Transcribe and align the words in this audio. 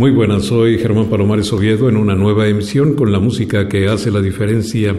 Muy 0.00 0.12
buenas, 0.12 0.44
soy 0.44 0.78
Germán 0.78 1.10
Palomares 1.10 1.52
Oviedo 1.52 1.90
en 1.90 1.98
una 1.98 2.14
nueva 2.14 2.48
emisión 2.48 2.94
con 2.94 3.12
la 3.12 3.20
música 3.20 3.68
que 3.68 3.86
hace 3.86 4.10
la 4.10 4.22
diferencia. 4.22 4.96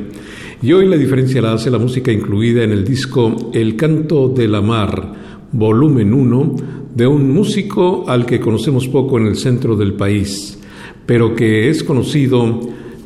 Y 0.62 0.74
hoy 0.74 0.88
la 0.88 0.96
diferencia 0.96 1.42
la 1.42 1.54
hace 1.54 1.72
la 1.72 1.80
música 1.80 2.12
incluida 2.12 2.64
en 2.64 2.72
el 2.72 2.86
disco 2.86 3.50
El 3.52 3.76
Canto 3.76 4.30
de 4.30 4.48
la 4.48 4.62
Mar, 4.62 5.48
volumen 5.54 6.14
1, 6.14 6.56
de 6.94 7.08
un 7.08 7.32
músico 7.32 8.06
al 8.08 8.28
que 8.28 8.40
conocemos 8.40 8.88
poco 8.90 9.18
en 9.18 9.26
el 9.26 9.38
centro 9.38 9.76
del 9.76 9.94
país, 9.94 10.62
pero 11.08 11.34
que 11.34 11.68
es 11.68 11.84
conocido, 11.84 12.60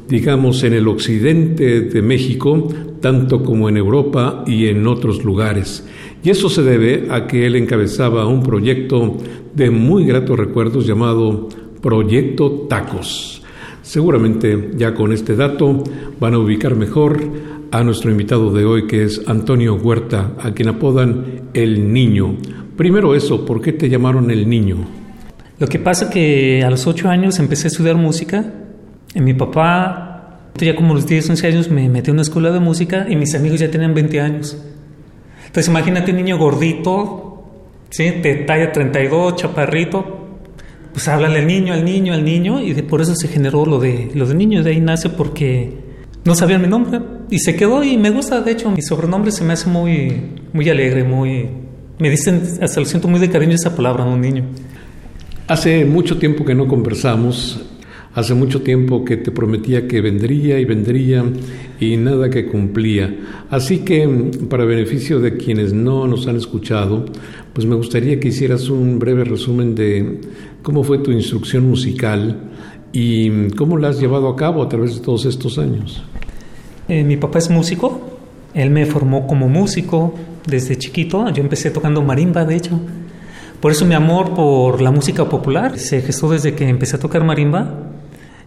digamos, 0.09 0.65
en 0.65 0.73
el 0.73 0.89
occidente 0.89 1.79
de 1.79 2.01
México, 2.01 2.67
tanto 2.99 3.41
como 3.41 3.69
en 3.69 3.77
Europa 3.77 4.43
y 4.45 4.67
en 4.67 4.85
otros 4.85 5.23
lugares. 5.23 5.87
Y 6.21 6.29
eso 6.29 6.49
se 6.49 6.61
debe 6.61 7.07
a 7.09 7.25
que 7.25 7.45
él 7.45 7.55
encabezaba 7.55 8.27
un 8.27 8.43
proyecto 8.43 9.15
de 9.53 9.69
muy 9.69 10.05
gratos 10.05 10.37
recuerdos 10.37 10.85
llamado 10.85 11.47
Proyecto 11.85 12.65
Tacos. 12.67 13.43
Seguramente 13.83 14.71
ya 14.75 14.95
con 14.95 15.13
este 15.13 15.35
dato 15.35 15.83
van 16.19 16.33
a 16.33 16.39
ubicar 16.39 16.73
mejor 16.73 17.21
a 17.69 17.83
nuestro 17.83 18.09
invitado 18.09 18.51
de 18.51 18.65
hoy 18.65 18.87
que 18.87 19.03
es 19.03 19.21
Antonio 19.27 19.75
Huerta, 19.75 20.31
a 20.41 20.49
quien 20.49 20.69
apodan 20.69 21.43
El 21.53 21.93
Niño. 21.93 22.37
Primero 22.75 23.13
eso, 23.13 23.45
¿por 23.45 23.61
qué 23.61 23.71
te 23.71 23.87
llamaron 23.87 24.31
El 24.31 24.49
Niño? 24.49 24.77
Lo 25.59 25.67
que 25.67 25.77
pasa 25.77 26.09
que 26.09 26.63
a 26.63 26.71
los 26.71 26.87
ocho 26.87 27.07
años 27.07 27.37
empecé 27.37 27.67
a 27.67 27.69
estudiar 27.69 27.97
música. 27.97 28.51
Y 29.13 29.21
mi 29.21 29.35
papá, 29.35 30.39
ya 30.57 30.75
como 30.75 30.95
los 30.95 31.05
10, 31.05 31.29
11 31.29 31.47
años, 31.47 31.69
me 31.69 31.87
metió 31.87 32.09
en 32.09 32.15
una 32.15 32.23
escuela 32.23 32.49
de 32.49 32.61
música 32.61 33.05
y 33.07 33.15
mis 33.15 33.35
amigos 33.35 33.59
ya 33.59 33.69
tenían 33.69 33.93
20 33.93 34.21
años. 34.21 34.57
Entonces 35.45 35.67
imagínate 35.67 36.09
un 36.09 36.17
niño 36.17 36.39
gordito, 36.39 37.43
¿sí? 37.91 38.09
de 38.09 38.37
talla 38.37 38.71
32, 38.71 39.35
chaparrito, 39.35 40.24
pues 40.95 41.09
háblale 41.09 41.39
al 41.39 41.47
niño, 41.47 41.73
al 41.73 41.83
niño, 41.83 42.13
al 42.13 42.23
niño, 42.23 42.61
y 42.63 42.73
por 42.83 43.01
eso 43.01 43.13
se 43.15 43.27
generó 43.27 43.65
lo 43.65 43.79
de, 43.79 44.11
lo 44.15 44.25
de 44.25 44.33
niño, 44.33 44.63
de 44.63 44.71
ahí 44.71 44.79
nace 44.79 45.09
porque 45.09 45.73
no 46.23 46.35
sabían 46.35 46.61
mi 46.61 46.69
nombre, 46.69 47.01
y 47.29 47.39
se 47.39 47.53
quedó, 47.57 47.83
y 47.83 47.97
me 47.97 48.11
gusta, 48.11 48.39
de 48.39 48.51
hecho, 48.53 48.71
mi 48.71 48.81
sobrenombre 48.81 49.33
se 49.33 49.43
me 49.43 49.51
hace 49.51 49.69
muy, 49.69 50.21
muy 50.53 50.69
alegre, 50.69 51.03
muy... 51.03 51.49
Me 51.99 52.09
dicen, 52.09 52.41
hasta 52.61 52.79
lo 52.79 52.85
siento 52.85 53.09
muy 53.09 53.19
de 53.19 53.29
cariño 53.29 53.55
esa 53.55 53.75
palabra, 53.75 54.05
un 54.05 54.21
niño. 54.21 54.45
Hace 55.49 55.83
mucho 55.83 56.17
tiempo 56.17 56.45
que 56.45 56.55
no 56.55 56.65
conversamos, 56.65 57.61
hace 58.15 58.33
mucho 58.33 58.61
tiempo 58.61 59.03
que 59.05 59.17
te 59.17 59.29
prometía 59.29 59.87
que 59.87 60.01
vendría 60.01 60.57
y 60.59 60.65
vendría 60.65 61.23
y 61.79 61.97
nada 61.97 62.29
que 62.29 62.47
cumplía. 62.47 63.13
Así 63.49 63.79
que, 63.79 64.07
para 64.49 64.65
beneficio 64.65 65.19
de 65.19 65.35
quienes 65.35 65.73
no 65.73 66.07
nos 66.07 66.25
han 66.27 66.37
escuchado, 66.37 67.05
pues 67.53 67.67
me 67.67 67.75
gustaría 67.75 68.19
que 68.19 68.29
hicieras 68.29 68.69
un 68.69 68.97
breve 68.99 69.25
resumen 69.25 69.75
de 69.75 70.21
cómo 70.63 70.83
fue 70.83 70.99
tu 70.99 71.11
instrucción 71.11 71.67
musical 71.67 72.39
y 72.93 73.49
cómo 73.49 73.77
la 73.77 73.89
has 73.89 73.99
llevado 73.99 74.29
a 74.29 74.35
cabo 74.37 74.63
a 74.63 74.69
través 74.69 74.95
de 74.95 75.01
todos 75.01 75.25
estos 75.25 75.59
años. 75.59 76.01
Eh, 76.87 77.03
mi 77.03 77.17
papá 77.17 77.39
es 77.39 77.49
músico, 77.49 77.99
él 78.53 78.69
me 78.69 78.85
formó 78.85 79.27
como 79.27 79.49
músico 79.49 80.13
desde 80.47 80.77
chiquito, 80.77 81.29
yo 81.31 81.43
empecé 81.43 81.71
tocando 81.71 82.01
marimba 82.01 82.45
de 82.45 82.55
hecho. 82.55 82.79
Por 83.59 83.71
eso 83.71 83.85
mi 83.85 83.95
amor 83.95 84.33
por 84.33 84.81
la 84.81 84.91
música 84.91 85.27
popular 85.27 85.77
se 85.79 86.01
gestó 86.01 86.29
desde 86.29 86.55
que 86.55 86.69
empecé 86.69 86.95
a 86.95 86.99
tocar 86.99 87.23
marimba. 87.23 87.94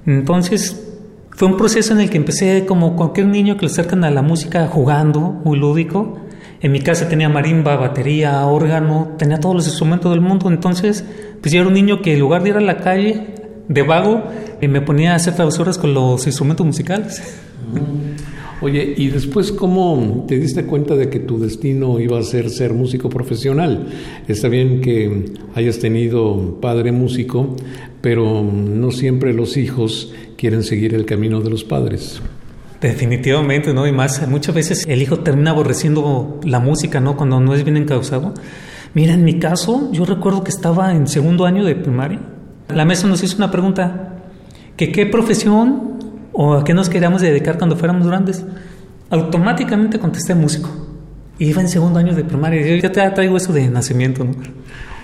Entonces 0.06 0.88
fue 1.30 1.48
un 1.48 1.56
proceso 1.56 1.92
en 1.92 2.00
el 2.00 2.10
que 2.10 2.16
empecé 2.16 2.64
como 2.66 2.96
cualquier 2.96 3.26
niño 3.26 3.56
que 3.56 3.66
le 3.66 3.72
acercan 3.72 4.04
a 4.04 4.10
la 4.10 4.22
música 4.22 4.66
jugando, 4.66 5.20
muy 5.20 5.58
lúdico. 5.58 6.18
En 6.60 6.72
mi 6.72 6.80
casa 6.80 7.08
tenía 7.08 7.28
marimba, 7.28 7.76
batería, 7.76 8.44
órgano, 8.46 9.14
tenía 9.16 9.38
todos 9.38 9.54
los 9.54 9.66
instrumentos 9.66 10.10
del 10.10 10.20
mundo. 10.20 10.48
Entonces, 10.48 11.04
pues 11.40 11.52
yo 11.52 11.60
era 11.60 11.68
un 11.68 11.74
niño 11.74 12.02
que 12.02 12.14
en 12.14 12.20
lugar 12.20 12.42
de 12.42 12.48
ir 12.48 12.56
a 12.56 12.60
la 12.60 12.78
calle 12.78 13.34
de 13.68 13.82
vago, 13.82 14.24
eh, 14.60 14.66
me 14.66 14.80
ponía 14.80 15.12
a 15.12 15.16
hacer 15.16 15.36
travesuras 15.36 15.78
con 15.78 15.94
los 15.94 16.26
instrumentos 16.26 16.66
musicales. 16.66 17.22
Oye, 18.60 18.94
¿y 18.96 19.06
después 19.08 19.52
cómo 19.52 20.24
te 20.26 20.36
diste 20.36 20.64
cuenta 20.64 20.96
de 20.96 21.08
que 21.08 21.20
tu 21.20 21.38
destino 21.38 22.00
iba 22.00 22.18
a 22.18 22.22
ser 22.24 22.50
ser 22.50 22.74
músico 22.74 23.08
profesional? 23.08 23.86
Está 24.26 24.48
bien 24.48 24.80
que 24.80 25.32
hayas 25.54 25.78
tenido 25.78 26.58
padre 26.60 26.90
músico, 26.90 27.54
pero 28.00 28.42
no 28.42 28.90
siempre 28.90 29.32
los 29.32 29.56
hijos 29.56 30.12
quieren 30.36 30.62
seguir 30.62 30.94
el 30.94 31.04
camino 31.04 31.40
de 31.40 31.50
los 31.50 31.64
padres. 31.64 32.20
Definitivamente, 32.80 33.74
¿no? 33.74 33.86
Y 33.86 33.92
más, 33.92 34.26
muchas 34.28 34.54
veces 34.54 34.84
el 34.86 35.02
hijo 35.02 35.18
termina 35.18 35.50
aborreciendo 35.50 36.40
la 36.44 36.60
música, 36.60 37.00
¿no? 37.00 37.16
Cuando 37.16 37.40
no 37.40 37.54
es 37.54 37.64
bien 37.64 37.76
encausado. 37.76 38.34
Mira, 38.94 39.14
en 39.14 39.24
mi 39.24 39.38
caso, 39.38 39.90
yo 39.92 40.04
recuerdo 40.04 40.44
que 40.44 40.50
estaba 40.50 40.94
en 40.94 41.08
segundo 41.08 41.44
año 41.44 41.64
de 41.64 41.74
primaria. 41.74 42.20
La 42.68 42.84
mesa 42.84 43.08
nos 43.08 43.22
hizo 43.22 43.36
una 43.36 43.50
pregunta, 43.50 44.16
que 44.76 44.92
qué 44.92 45.06
profesión 45.06 45.98
o 46.32 46.54
a 46.54 46.64
qué 46.64 46.72
nos 46.72 46.88
queríamos 46.88 47.20
dedicar 47.20 47.58
cuando 47.58 47.76
fuéramos 47.76 48.06
grandes. 48.06 48.44
Automáticamente 49.10 49.98
contesté 49.98 50.34
músico. 50.34 50.70
Iba 51.40 51.60
en 51.60 51.68
segundo 51.68 51.98
año 51.98 52.14
de 52.14 52.24
primaria. 52.24 52.64
Yo 52.64 52.76
ya 52.76 52.92
te 52.92 53.10
traigo 53.10 53.36
eso 53.36 53.52
de 53.52 53.68
nacimiento, 53.68 54.24
¿no? 54.24 54.32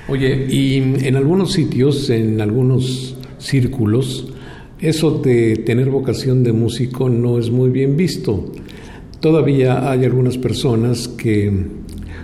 Oye, 0.09 0.47
y 0.51 0.77
en 0.77 1.17
algunos 1.17 1.53
sitios, 1.53 2.11
en 2.11 2.41
algunos 2.41 3.17
círculos, 3.39 4.27
eso 4.81 5.19
de 5.19 5.57
tener 5.57 5.89
vocación 5.89 6.43
de 6.43 6.53
músico 6.53 7.09
no 7.09 7.39
es 7.39 7.51
muy 7.51 7.71
bien 7.71 7.97
visto. 7.97 8.53
Todavía 9.21 9.91
hay 9.91 10.05
algunas 10.05 10.37
personas 10.37 11.09
que 11.09 11.51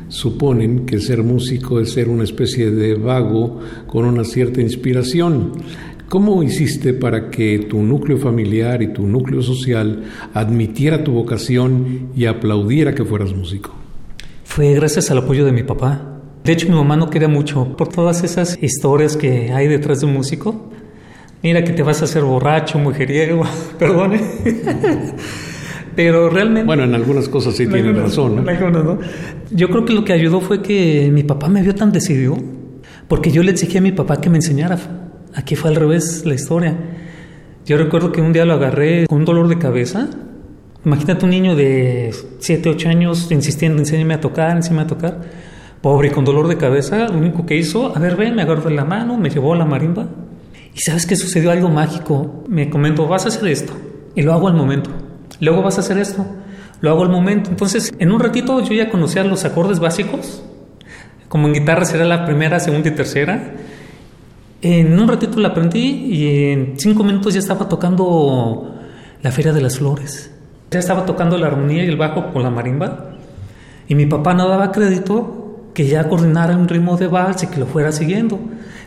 suponen 0.08 0.84
que 0.84 1.00
ser 1.00 1.22
músico 1.22 1.80
es 1.80 1.92
ser 1.92 2.10
una 2.10 2.24
especie 2.24 2.70
de 2.70 2.94
vago 2.96 3.60
con 3.86 4.04
una 4.04 4.24
cierta 4.24 4.60
inspiración. 4.60 5.52
¿Cómo 6.10 6.42
hiciste 6.42 6.92
para 6.92 7.30
que 7.30 7.60
tu 7.60 7.82
núcleo 7.82 8.18
familiar 8.18 8.82
y 8.82 8.92
tu 8.92 9.06
núcleo 9.06 9.40
social 9.40 10.02
admitiera 10.34 11.04
tu 11.04 11.12
vocación 11.12 12.10
y 12.14 12.26
aplaudiera 12.26 12.94
que 12.94 13.04
fueras 13.04 13.32
músico? 13.32 13.72
Fue 14.44 14.74
gracias 14.74 15.10
al 15.10 15.18
apoyo 15.18 15.46
de 15.46 15.52
mi 15.52 15.62
papá. 15.62 16.09
De 16.50 16.54
hecho, 16.54 16.68
mi 16.68 16.74
mamá 16.74 16.96
no 16.96 17.10
quería 17.10 17.28
mucho 17.28 17.76
por 17.76 17.86
todas 17.86 18.24
esas 18.24 18.60
historias 18.60 19.16
que 19.16 19.52
hay 19.52 19.68
detrás 19.68 20.00
de 20.00 20.06
un 20.06 20.14
músico. 20.14 20.68
Mira 21.44 21.62
que 21.62 21.72
te 21.72 21.84
vas 21.84 22.02
a 22.02 22.06
hacer 22.06 22.24
borracho, 22.24 22.76
mujeriego, 22.76 23.44
perdone. 23.78 24.20
Pero 25.94 26.28
realmente... 26.28 26.64
Bueno, 26.64 26.82
en 26.82 26.92
algunas 26.96 27.28
cosas 27.28 27.54
sí 27.54 27.68
tiene 27.68 27.92
razón. 27.92 28.44
¿no? 28.44 28.98
Yo 29.52 29.68
creo 29.68 29.84
que 29.84 29.92
lo 29.92 30.04
que 30.04 30.12
ayudó 30.12 30.40
fue 30.40 30.60
que 30.60 31.08
mi 31.12 31.22
papá 31.22 31.48
me 31.48 31.62
vio 31.62 31.72
tan 31.76 31.92
decidido, 31.92 32.36
porque 33.06 33.30
yo 33.30 33.44
le 33.44 33.52
exigí 33.52 33.78
a 33.78 33.80
mi 33.80 33.92
papá 33.92 34.20
que 34.20 34.28
me 34.28 34.38
enseñara. 34.38 34.76
Aquí 35.36 35.54
fue 35.54 35.70
al 35.70 35.76
revés 35.76 36.26
la 36.26 36.34
historia. 36.34 36.76
Yo 37.64 37.76
recuerdo 37.76 38.10
que 38.10 38.22
un 38.22 38.32
día 38.32 38.44
lo 38.44 38.54
agarré 38.54 39.06
con 39.06 39.18
un 39.18 39.24
dolor 39.24 39.46
de 39.46 39.58
cabeza. 39.58 40.08
Imagínate 40.84 41.26
un 41.26 41.30
niño 41.30 41.54
de 41.54 42.12
7, 42.40 42.70
8 42.70 42.88
años 42.88 43.30
insistiendo, 43.30 43.78
enséñame 43.78 44.14
a 44.14 44.20
tocar, 44.20 44.56
enséñame 44.56 44.82
a 44.82 44.86
tocar. 44.88 45.49
Pobre 45.82 46.08
y 46.08 46.10
con 46.10 46.24
dolor 46.24 46.46
de 46.48 46.58
cabeza, 46.58 47.08
lo 47.08 47.16
único 47.18 47.46
que 47.46 47.56
hizo, 47.56 47.96
a 47.96 47.98
ver, 47.98 48.16
ven, 48.16 48.34
me 48.34 48.42
agarró 48.42 48.62
de 48.62 48.74
la 48.74 48.84
mano, 48.84 49.16
me 49.16 49.30
llevó 49.30 49.54
a 49.54 49.56
la 49.56 49.64
marimba 49.64 50.06
y 50.74 50.80
sabes 50.80 51.06
que 51.06 51.16
sucedió 51.16 51.50
algo 51.50 51.68
mágico. 51.68 52.44
Me 52.48 52.70
comentó, 52.70 53.06
vas 53.08 53.24
a 53.24 53.28
hacer 53.28 53.48
esto. 53.48 53.72
Y 54.14 54.22
lo 54.22 54.32
hago 54.32 54.48
al 54.48 54.54
momento. 54.54 54.90
luego 55.40 55.62
vas 55.62 55.78
a 55.78 55.80
hacer 55.80 55.98
esto. 55.98 56.24
Lo 56.80 56.90
hago 56.90 57.02
al 57.02 57.10
momento. 57.10 57.50
Entonces, 57.50 57.92
en 57.98 58.12
un 58.12 58.20
ratito 58.20 58.60
yo 58.60 58.74
ya 58.74 58.90
conocía 58.90 59.24
los 59.24 59.44
acordes 59.44 59.80
básicos. 59.80 60.42
Como 61.28 61.48
en 61.48 61.54
guitarra 61.54 61.84
será 61.84 62.04
la 62.04 62.24
primera, 62.24 62.60
segunda 62.60 62.88
y 62.88 62.92
tercera. 62.92 63.54
En 64.62 64.98
un 64.98 65.08
ratito 65.08 65.40
la 65.40 65.48
aprendí 65.48 66.06
y 66.06 66.50
en 66.50 66.74
cinco 66.76 67.02
minutos 67.02 67.34
ya 67.34 67.40
estaba 67.40 67.68
tocando 67.68 68.74
la 69.22 69.32
Feria 69.32 69.52
de 69.52 69.60
las 69.60 69.78
Flores. 69.78 70.32
Ya 70.70 70.78
estaba 70.78 71.06
tocando 71.06 71.38
la 71.38 71.46
armonía 71.46 71.84
y 71.84 71.88
el 71.88 71.96
bajo 71.96 72.32
con 72.32 72.42
la 72.42 72.50
marimba. 72.50 73.10
Y 73.88 73.94
mi 73.94 74.06
papá 74.06 74.34
no 74.34 74.48
daba 74.48 74.70
crédito 74.70 75.39
que 75.74 75.86
ya 75.86 76.08
coordinara 76.08 76.56
un 76.56 76.68
ritmo 76.68 76.96
de 76.96 77.06
vals 77.06 77.42
y 77.42 77.46
que 77.46 77.60
lo 77.60 77.66
fuera 77.66 77.92
siguiendo. 77.92 78.38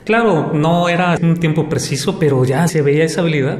Claro, 0.05 0.51
no 0.53 0.89
era 0.89 1.17
un 1.21 1.37
tiempo 1.37 1.69
preciso, 1.69 2.19
pero 2.19 2.43
ya 2.43 2.67
se 2.67 2.81
veía 2.81 3.05
esa 3.05 3.21
habilidad. 3.21 3.59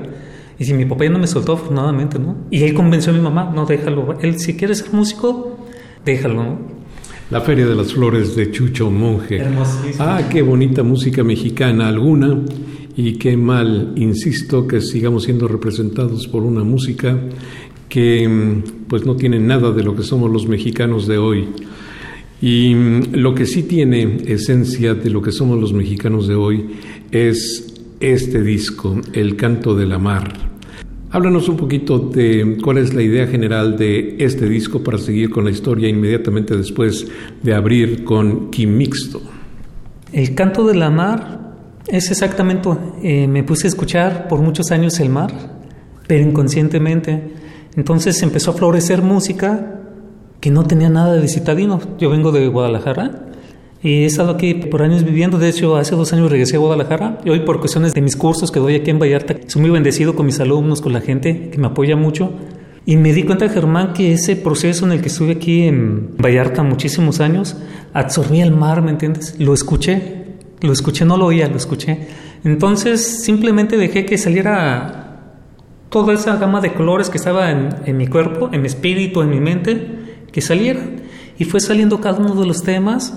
Y 0.59 0.65
si 0.65 0.73
mi 0.73 0.85
papá 0.85 1.05
ya 1.05 1.09
no 1.09 1.19
me 1.19 1.27
soltó, 1.27 1.53
afortunadamente, 1.53 2.19
¿no? 2.19 2.35
Y 2.51 2.63
él 2.63 2.73
convenció 2.73 3.11
a 3.11 3.15
mi 3.15 3.21
mamá, 3.21 3.51
no, 3.53 3.65
déjalo. 3.65 4.19
Él, 4.21 4.39
si 4.39 4.55
quiere 4.55 4.75
ser 4.75 4.93
músico, 4.93 5.57
déjalo, 6.05 6.43
¿no? 6.43 6.59
La 7.31 7.41
Feria 7.41 7.65
de 7.65 7.75
las 7.75 7.93
Flores 7.93 8.35
de 8.35 8.51
Chucho 8.51 8.91
Monje. 8.91 9.41
Ah, 9.97 10.21
qué 10.29 10.41
bonita 10.41 10.83
música 10.83 11.23
mexicana 11.23 11.87
alguna. 11.87 12.39
Y 12.95 13.13
qué 13.13 13.35
mal, 13.35 13.93
insisto, 13.95 14.67
que 14.67 14.81
sigamos 14.81 15.23
siendo 15.23 15.47
representados 15.47 16.27
por 16.27 16.43
una 16.43 16.63
música 16.63 17.17
que 17.89 18.27
mm, 18.27 18.87
pues 18.87 19.05
no 19.05 19.15
tiene 19.15 19.39
nada 19.39 19.71
de 19.71 19.83
lo 19.83 19.95
que 19.95 20.03
somos 20.03 20.29
los 20.29 20.47
mexicanos 20.47 21.07
de 21.07 21.17
hoy. 21.17 21.47
Y 22.43 22.75
mm, 22.75 23.13
lo 23.13 23.33
que 23.33 23.45
sí 23.45 23.63
tiene 23.63 24.17
esencia 24.27 24.93
de 24.93 25.09
lo 25.09 25.21
que 25.21 25.31
somos 25.31 25.57
los 25.57 25.71
mexicanos 25.71 26.27
de 26.27 26.35
hoy 26.35 26.71
es 27.09 27.73
este 28.01 28.41
disco, 28.41 28.99
El 29.13 29.37
canto 29.37 29.73
de 29.75 29.85
la 29.85 29.97
mar. 29.97 30.33
Háblanos 31.11 31.47
un 31.47 31.55
poquito 31.55 31.99
de 31.99 32.57
cuál 32.61 32.79
es 32.79 32.93
la 32.93 33.01
idea 33.01 33.27
general 33.27 33.77
de 33.77 34.17
este 34.19 34.49
disco 34.49 34.83
para 34.83 34.97
seguir 34.97 35.29
con 35.29 35.45
la 35.45 35.51
historia 35.51 35.87
inmediatamente 35.87 36.57
después 36.57 37.07
de 37.41 37.53
abrir 37.53 38.03
con 38.03 38.51
Quimixto. 38.51 39.21
El 40.11 40.35
canto 40.35 40.67
de 40.67 40.75
la 40.75 40.89
mar 40.89 41.55
es 41.87 42.11
exactamente, 42.11 42.69
eh, 43.03 43.25
me 43.25 43.43
puse 43.43 43.67
a 43.67 43.69
escuchar 43.69 44.27
por 44.27 44.41
muchos 44.41 44.69
años 44.71 44.99
el 44.99 45.07
mar, 45.07 45.31
pero 46.07 46.27
inconscientemente. 46.27 47.23
Entonces 47.77 48.21
empezó 48.21 48.51
a 48.51 48.55
florecer 48.55 49.01
música 49.01 49.82
que 50.43 50.51
no 50.51 50.65
tenía 50.65 50.89
nada 50.89 51.13
de 51.13 51.25
citadino. 51.29 51.79
Yo 51.97 52.09
vengo 52.09 52.33
de 52.33 52.45
Guadalajara 52.49 53.29
y 53.81 54.03
he 54.03 54.05
estado 54.05 54.31
aquí 54.31 54.53
por 54.53 54.81
años 54.81 55.05
viviendo. 55.05 55.37
De 55.37 55.47
hecho, 55.47 55.77
hace 55.77 55.95
dos 55.95 56.11
años 56.11 56.29
regresé 56.29 56.57
a 56.57 56.59
Guadalajara 56.59 57.19
y 57.23 57.29
hoy 57.29 57.39
por 57.39 57.61
cuestiones 57.61 57.93
de 57.93 58.01
mis 58.01 58.17
cursos 58.17 58.51
que 58.51 58.59
doy 58.59 58.75
aquí 58.75 58.91
en 58.91 58.99
Vallarta, 58.99 59.37
soy 59.47 59.61
muy 59.61 59.71
bendecido 59.71 60.15
con 60.17 60.25
mis 60.25 60.41
alumnos, 60.41 60.81
con 60.81 60.91
la 60.91 60.99
gente 60.99 61.49
que 61.49 61.57
me 61.59 61.67
apoya 61.67 61.95
mucho. 61.95 62.33
Y 62.85 62.97
me 62.97 63.13
di 63.13 63.23
cuenta, 63.23 63.47
Germán, 63.47 63.93
que 63.93 64.11
ese 64.11 64.35
proceso 64.35 64.85
en 64.85 64.91
el 64.91 64.99
que 64.99 65.07
estuve 65.07 65.31
aquí 65.31 65.63
en 65.63 66.17
Vallarta 66.17 66.61
muchísimos 66.61 67.21
años, 67.21 67.55
absorbí 67.93 68.41
el 68.41 68.51
mar, 68.51 68.81
¿me 68.81 68.91
entiendes? 68.91 69.39
Lo 69.39 69.53
escuché, 69.53 70.25
lo 70.59 70.73
escuché, 70.73 71.05
no 71.05 71.15
lo 71.15 71.27
oía, 71.27 71.47
lo 71.47 71.55
escuché. 71.55 71.99
Entonces 72.43 73.23
simplemente 73.23 73.77
dejé 73.77 74.05
que 74.05 74.17
saliera 74.17 75.21
toda 75.87 76.13
esa 76.13 76.35
gama 76.35 76.59
de 76.59 76.73
colores 76.73 77.09
que 77.09 77.17
estaba 77.17 77.49
en, 77.49 77.95
mi 77.95 78.07
cuerpo, 78.07 78.49
en 78.51 78.59
mi 78.59 78.67
espíritu, 78.67 79.21
en 79.21 79.29
mi 79.29 79.39
mente, 79.39 80.02
que 80.33 80.41
salieran. 80.41 81.03
Y 81.39 81.45
fue 81.45 81.61
saliendo 81.61 82.01
cada 82.01 82.19
uno 82.19 82.35
de 82.35 82.45
los 82.45 82.63
temas. 82.63 83.13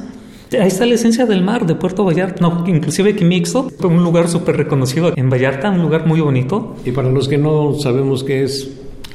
Ahí 0.52 0.68
está 0.68 0.86
la 0.86 0.94
esencia 0.94 1.26
del 1.26 1.42
mar 1.42 1.66
de 1.66 1.74
Puerto 1.74 2.04
Vallarta, 2.04 2.40
no, 2.40 2.64
inclusive 2.68 3.16
Quimixto, 3.16 3.68
un 3.82 4.04
lugar 4.04 4.28
súper 4.28 4.56
reconocido 4.56 5.12
en 5.16 5.28
Vallarta, 5.28 5.70
un 5.70 5.82
lugar 5.82 6.06
muy 6.06 6.20
bonito. 6.20 6.76
Y 6.84 6.92
para 6.92 7.10
los 7.10 7.26
que 7.26 7.36
no 7.36 7.74
sabemos 7.74 8.22
qué 8.22 8.44
es... 8.44 8.70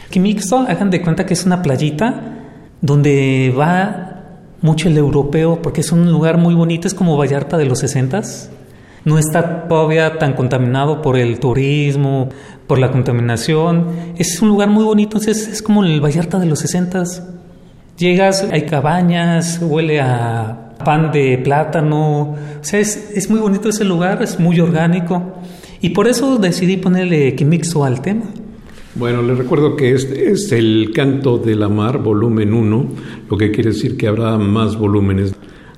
Quimixto, 0.10 0.58
hagan 0.58 0.90
de 0.90 1.02
cuenta 1.02 1.26
que 1.26 1.34
es 1.34 1.46
una 1.46 1.62
playita 1.62 2.50
donde 2.82 3.54
va 3.58 4.24
mucho 4.62 4.90
el 4.90 4.98
europeo, 4.98 5.62
porque 5.62 5.80
es 5.80 5.94
un 5.94 6.12
lugar 6.12 6.38
muy 6.38 6.54
bonito, 6.54 6.86
es 6.86 6.94
como 6.94 7.16
Vallarta 7.16 7.58
de 7.58 7.66
los 7.66 7.80
60 7.80 8.22
no 9.04 9.18
está 9.18 9.68
todavía 9.68 10.20
tan 10.20 10.34
contaminado 10.34 11.02
por 11.02 11.18
el 11.18 11.40
turismo, 11.40 12.30
por 12.68 12.80
la 12.80 12.92
contaminación. 12.92 13.88
Es 14.18 14.42
un 14.42 14.50
lugar 14.50 14.70
muy 14.70 14.84
bonito, 14.84 15.18
es, 15.18 15.28
es 15.28 15.62
como 15.62 15.84
el 15.84 16.00
Vallarta 16.02 16.40
de 16.40 16.46
los 16.46 16.60
60. 16.60 17.04
Llegas, 18.02 18.48
hay 18.52 18.64
cabañas, 18.64 19.62
huele 19.62 20.02
a 20.02 20.74
pan 20.84 21.12
de 21.12 21.38
plátano. 21.38 22.32
O 22.32 22.36
sea, 22.62 22.80
es, 22.80 23.30
muy 23.30 23.40
bonito 23.40 23.70
ese 23.70 23.84
lugar, 23.84 24.24
es 24.24 24.40
muy 24.40 24.60
orgánico. 24.60 25.36
Y 25.82 25.90
por 25.90 26.08
eso 26.08 26.40
decidí 26.40 26.78
ponerle 26.78 27.36
Quimixo 27.36 27.84
al 27.84 28.02
tema. 28.02 28.24
Bueno, 28.96 29.22
les 29.22 29.38
recuerdo 29.38 29.76
que 29.76 29.92
este 29.92 30.32
es 30.32 30.52
el 30.52 30.90
Canto 30.96 31.38
de 31.38 31.54
la 31.54 31.70
Mar, 31.70 32.00
volumen 32.00 32.56
1, 32.56 32.90
lo 33.30 33.38
que 33.38 33.52
quiere 33.52 33.70
decir 33.70 33.96
que 33.98 34.08
habrá 34.08 34.36
más 34.40 34.80
volúmenes. 34.80 35.36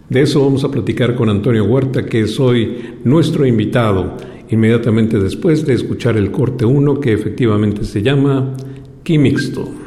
De 0.07 0.21
eso 0.21 0.45
vamos 0.45 0.63
a 0.63 0.71
platicar 0.71 1.15
con 1.15 1.29
Antonio 1.29 1.65
Huerta, 1.65 2.05
que 2.05 2.21
es 2.21 2.39
hoy 2.39 2.99
nuestro 3.03 3.45
invitado, 3.45 4.15
inmediatamente 4.49 5.19
después 5.19 5.65
de 5.65 5.73
escuchar 5.73 6.15
el 6.15 6.31
corte 6.31 6.63
1, 6.63 7.01
que 7.01 7.11
efectivamente 7.11 7.83
se 7.83 8.01
llama 8.01 8.55
Quimixto. 9.03 9.82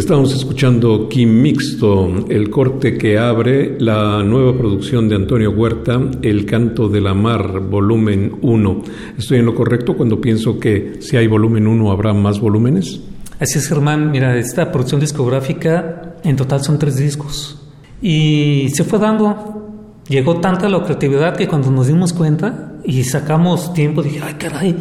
Estamos 0.00 0.34
escuchando 0.34 1.10
Kim 1.10 1.42
Mixto, 1.42 2.24
el 2.30 2.48
corte 2.48 2.96
que 2.96 3.18
abre 3.18 3.76
la 3.78 4.22
nueva 4.24 4.56
producción 4.56 5.10
de 5.10 5.14
Antonio 5.14 5.50
Huerta, 5.50 6.00
El 6.22 6.46
Canto 6.46 6.88
de 6.88 7.02
la 7.02 7.12
Mar, 7.12 7.60
volumen 7.60 8.38
1. 8.40 8.82
¿Estoy 9.18 9.40
en 9.40 9.44
lo 9.44 9.54
correcto 9.54 9.98
cuando 9.98 10.18
pienso 10.18 10.58
que 10.58 10.94
si 11.00 11.18
hay 11.18 11.26
volumen 11.26 11.66
1 11.66 11.92
habrá 11.92 12.14
más 12.14 12.40
volúmenes? 12.40 12.98
Así 13.38 13.58
es, 13.58 13.68
Germán. 13.68 14.10
Mira, 14.10 14.38
esta 14.38 14.72
producción 14.72 15.02
discográfica 15.02 16.16
en 16.24 16.34
total 16.34 16.64
son 16.64 16.78
tres 16.78 16.96
discos. 16.96 17.60
Y 18.00 18.68
se 18.72 18.84
fue 18.84 18.98
dando, 18.98 20.00
llegó 20.08 20.40
tanta 20.40 20.70
la 20.70 20.82
creatividad 20.82 21.36
que 21.36 21.46
cuando 21.46 21.70
nos 21.70 21.88
dimos 21.88 22.14
cuenta 22.14 22.72
y 22.84 23.04
sacamos 23.04 23.74
tiempo, 23.74 24.02
dije, 24.02 24.22
ay 24.24 24.34
caray, 24.38 24.74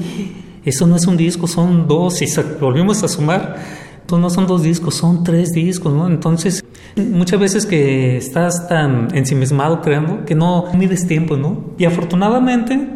eso 0.64 0.88
no 0.88 0.96
es 0.96 1.06
un 1.06 1.18
disco, 1.18 1.46
son 1.46 1.90
dos, 1.90 2.22
y 2.22 2.26
volvimos 2.62 3.04
a 3.04 3.10
sumar 3.10 3.89
pues 4.10 4.22
no 4.22 4.30
son 4.30 4.48
dos 4.48 4.64
discos, 4.64 4.96
son 4.96 5.24
tres 5.24 5.52
discos, 5.52 5.94
¿no? 5.94 6.08
Entonces, 6.08 6.66
muchas 6.96 7.40
veces 7.40 7.66
que 7.66 8.18
estás 8.18 8.68
tan 8.68 9.16
ensimismado 9.16 9.82
creando 9.82 10.26
que 10.26 10.36
no 10.36 10.66
mides 10.74 11.08
tiempo, 11.08 11.38
¿no? 11.38 11.72
Y 11.78 11.86
afortunadamente, 11.86 12.88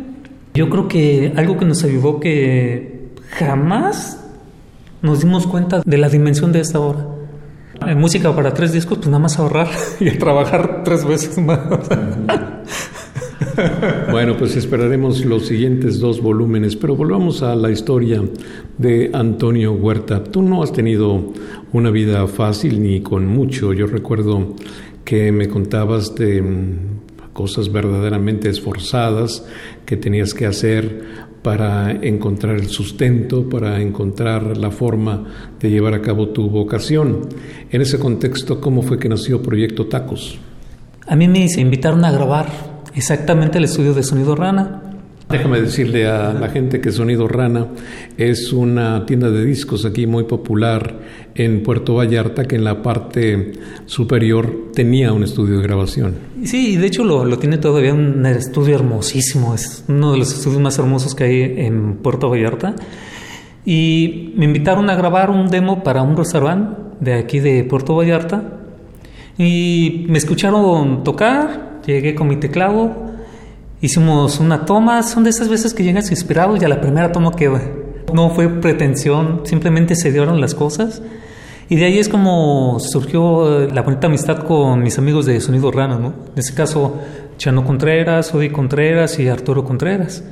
yo 0.54 0.70
creo 0.70 0.88
que 0.88 1.34
algo 1.38 1.58
que 1.58 1.66
nos 1.66 1.84
ayudó 1.84 2.20
que 2.20 3.12
jamás 3.30 4.20
nos 5.02 5.20
dimos 5.20 5.46
cuenta 5.46 5.82
de 5.86 5.98
la 5.98 6.10
dimensión 6.10 6.52
de 6.52 6.62
esta 6.62 6.80
obra. 6.80 7.06
En 7.86 8.00
música 8.00 8.36
para 8.36 8.54
tres 8.54 8.72
discos, 8.72 8.98
pues 8.98 9.08
nada 9.08 9.20
más 9.20 9.38
ahorrar 9.38 9.68
y 10.00 10.10
trabajar 10.12 10.84
tres 10.84 11.06
veces 11.06 11.38
más. 11.38 11.60
Bueno, 14.12 14.38
pues 14.38 14.56
esperaremos 14.56 15.26
los 15.26 15.48
siguientes 15.48 16.00
dos 16.00 16.22
volúmenes, 16.22 16.76
pero 16.76 16.96
volvamos 16.96 17.42
a 17.44 17.56
la 17.56 17.72
historia 17.72 18.22
de 18.78 19.12
Antonio 19.14 19.74
Huerta. 19.74 20.24
Tú 20.24 20.42
no 20.42 20.64
has 20.64 20.72
tenido 20.72 21.34
una 21.72 21.90
vida 21.92 22.28
fácil 22.28 22.82
ni 22.82 23.02
con 23.02 23.28
mucho. 23.28 23.74
Yo 23.74 23.88
recuerdo 23.88 24.56
que 25.04 25.32
me 25.32 25.48
contabas 25.48 26.16
de 26.16 26.42
mm, 26.42 26.78
cosas 27.34 27.72
verdaderamente 27.72 28.50
esforzadas 28.50 29.46
que 29.86 29.98
tenías 29.98 30.34
que 30.34 30.46
hacer 30.46 31.34
para 31.42 31.92
encontrar 31.92 32.56
el 32.56 32.68
sustento, 32.68 33.50
para 33.50 33.82
encontrar 33.82 34.56
la 34.58 34.72
forma 34.72 35.26
de 35.60 35.70
llevar 35.70 35.94
a 35.94 36.02
cabo 36.02 36.30
tu 36.30 36.50
vocación. 36.50 37.28
En 37.70 37.82
ese 37.82 38.00
contexto, 38.00 38.62
¿cómo 38.62 38.82
fue 38.82 38.98
que 38.98 39.10
nació 39.10 39.42
Proyecto 39.42 39.88
Tacos? 39.88 40.40
A 41.06 41.18
mí 41.18 41.28
me 41.28 41.46
invitaron 41.58 42.06
a 42.06 42.12
grabar 42.12 42.73
exactamente 42.96 43.58
el 43.58 43.66
estudio 43.66 43.94
de 43.94 44.04
Sonido 44.04 44.36
Rana. 44.36 44.82
Déjame 45.30 45.62
decirle 45.62 46.06
a 46.06 46.34
la 46.34 46.50
gente 46.50 46.80
que 46.80 46.92
Sonido 46.92 47.28
Rana 47.28 47.68
es 48.18 48.54
una 48.54 49.06
tienda 49.06 49.32
de 49.32 49.44
discos 49.44 49.86
aquí 49.86 50.06
muy 50.06 50.26
popular 50.26 51.00
en 51.34 51.64
Puerto 51.64 51.96
Vallarta 51.96 52.46
que 52.46 52.56
en 52.56 52.64
la 52.64 52.84
parte 52.84 53.54
superior 53.86 54.72
tenía 54.76 55.12
un 55.12 55.24
estudio 55.24 55.58
de 55.58 55.64
grabación. 55.64 56.16
Sí, 56.44 56.76
de 56.76 56.86
hecho 56.86 57.04
lo, 57.04 57.26
lo 57.26 57.40
tiene 57.40 57.58
todavía 57.58 57.94
un 57.94 58.24
estudio 58.26 58.76
hermosísimo, 58.76 59.56
es 59.56 59.86
uno 59.88 60.12
de 60.12 60.20
los 60.20 60.34
estudios 60.34 60.62
más 60.62 60.78
hermosos 60.78 61.16
que 61.16 61.24
hay 61.24 61.66
en 61.66 61.96
Puerto 61.96 62.30
Vallarta. 62.30 62.76
Y 63.66 64.34
me 64.36 64.46
invitaron 64.46 64.90
a 64.90 64.96
grabar 64.96 65.32
un 65.32 65.48
demo 65.48 65.84
para 65.84 66.04
un 66.04 66.18
restaurante 66.18 66.82
de 67.00 67.14
aquí 67.14 67.40
de 67.40 67.64
Puerto 67.64 67.96
Vallarta 67.96 68.60
y 69.38 70.06
me 70.10 70.18
escucharon 70.18 71.04
tocar 71.04 71.73
Llegué 71.86 72.16
con 72.16 72.28
mi 72.28 72.38
teclado, 72.38 72.96
hicimos 73.82 74.40
una 74.40 74.66
toma, 74.66 75.04
son 75.04 75.24
de 75.24 75.32
esas 75.32 75.50
veces 75.50 75.74
que 75.74 75.84
llegas 75.84 76.12
inspirado 76.12 76.56
y 76.56 76.64
a 76.64 76.70
la 76.70 76.80
primera 76.80 77.12
toma 77.12 77.32
que 77.32 77.52
no 78.14 78.30
fue 78.30 78.48
pretensión, 78.48 79.42
simplemente 79.44 79.96
se 79.96 80.12
dieron 80.12 80.40
las 80.40 80.56
cosas. 80.56 81.02
Y 81.70 81.76
de 81.76 81.86
ahí 81.86 82.00
es 82.00 82.10
como 82.10 82.78
surgió 82.80 83.68
la 83.68 83.82
bonita 83.82 84.08
amistad 84.08 84.40
con 84.44 84.82
mis 84.84 84.98
amigos 84.98 85.26
de 85.26 85.40
Sonido 85.42 85.72
Rana, 85.72 85.98
¿no? 85.98 86.08
En 86.34 86.40
este 86.40 86.54
caso, 86.54 87.00
Chano 87.38 87.66
Contreras, 87.66 88.34
Odi 88.34 88.50
Contreras 88.50 89.20
y 89.20 89.28
Arturo 89.28 89.64
Contreras. 89.64 90.24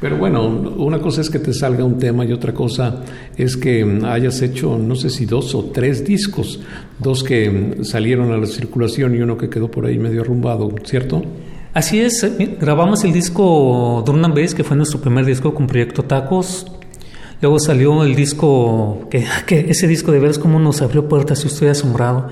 Pero 0.00 0.16
bueno, 0.16 0.46
una 0.46 0.98
cosa 0.98 1.20
es 1.20 1.28
que 1.28 1.38
te 1.38 1.52
salga 1.52 1.84
un 1.84 1.98
tema 1.98 2.24
y 2.24 2.32
otra 2.32 2.54
cosa 2.54 3.02
es 3.36 3.56
que 3.56 4.00
hayas 4.06 4.40
hecho, 4.40 4.78
no 4.78 4.96
sé 4.96 5.10
si 5.10 5.26
dos 5.26 5.54
o 5.54 5.64
tres 5.66 6.04
discos, 6.06 6.60
dos 6.98 7.22
que 7.22 7.76
salieron 7.82 8.32
a 8.32 8.38
la 8.38 8.46
circulación 8.46 9.14
y 9.14 9.20
uno 9.20 9.36
que 9.36 9.50
quedó 9.50 9.70
por 9.70 9.84
ahí 9.84 9.98
medio 9.98 10.22
arrumbado, 10.22 10.70
¿cierto? 10.84 11.22
Así 11.74 12.00
es, 12.00 12.24
eh, 12.24 12.56
grabamos 12.58 13.04
el 13.04 13.12
disco 13.12 14.02
Drum 14.06 14.22
Bass, 14.34 14.54
que 14.54 14.64
fue 14.64 14.74
nuestro 14.74 15.00
primer 15.02 15.26
disco 15.26 15.52
con 15.54 15.66
Proyecto 15.66 16.02
Tacos. 16.02 16.66
Luego 17.42 17.60
salió 17.60 18.02
el 18.02 18.16
disco, 18.16 19.06
que, 19.10 19.26
ese 19.68 19.86
disco 19.86 20.12
de 20.12 20.18
veras 20.18 20.38
como 20.38 20.58
nos 20.58 20.80
abrió 20.80 21.10
puertas, 21.10 21.44
y 21.44 21.48
estoy 21.48 21.68
asombrado, 21.68 22.28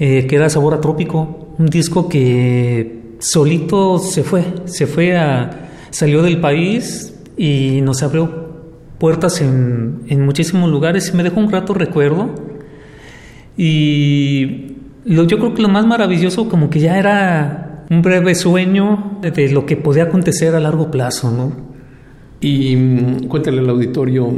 eh, 0.00 0.26
que 0.26 0.34
era 0.34 0.50
Sabor 0.50 0.74
a 0.74 0.80
Trópico, 0.80 1.54
un 1.56 1.66
disco 1.66 2.08
que 2.08 3.14
solito 3.20 3.98
se 3.98 4.24
fue, 4.24 4.44
se 4.64 4.88
fue 4.88 5.16
a 5.16 5.69
salió 5.90 6.22
del 6.22 6.40
país 6.40 7.14
y 7.36 7.80
nos 7.82 8.02
abrió 8.02 8.50
puertas 8.98 9.40
en, 9.40 10.02
en 10.08 10.24
muchísimos 10.24 10.70
lugares 10.70 11.10
y 11.12 11.16
me 11.16 11.22
dejó 11.22 11.40
un 11.40 11.50
rato 11.50 11.74
recuerdo. 11.74 12.30
Y 13.56 14.76
lo, 15.04 15.24
yo 15.24 15.38
creo 15.38 15.54
que 15.54 15.62
lo 15.62 15.68
más 15.68 15.86
maravilloso 15.86 16.48
como 16.48 16.70
que 16.70 16.80
ya 16.80 16.98
era 16.98 17.84
un 17.90 18.02
breve 18.02 18.34
sueño 18.34 19.18
de, 19.20 19.48
lo 19.50 19.66
que 19.66 19.76
podía 19.76 20.04
acontecer 20.04 20.54
a 20.54 20.60
largo 20.60 20.90
plazo, 20.90 21.30
¿no? 21.30 21.70
Y 22.40 22.76
mm, 22.76 23.26
cuéntale 23.26 23.58
al 23.58 23.68
auditorio 23.68 24.32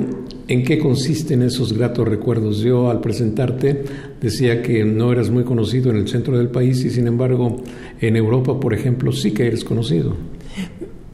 en 0.48 0.64
qué 0.64 0.78
consisten 0.78 1.42
esos 1.42 1.72
gratos 1.72 2.08
recuerdos. 2.08 2.60
Yo 2.60 2.90
al 2.90 3.00
presentarte 3.00 3.84
decía 4.20 4.62
que 4.62 4.84
no 4.84 5.12
eras 5.12 5.30
muy 5.30 5.44
conocido 5.44 5.90
en 5.90 5.96
el 5.96 6.08
centro 6.08 6.36
del 6.36 6.48
país 6.48 6.84
y 6.84 6.90
sin 6.90 7.06
embargo 7.06 7.62
en 8.00 8.16
Europa, 8.16 8.58
por 8.58 8.74
ejemplo, 8.74 9.12
sí 9.12 9.32
que 9.32 9.46
eres 9.46 9.64
conocido. 9.64 10.16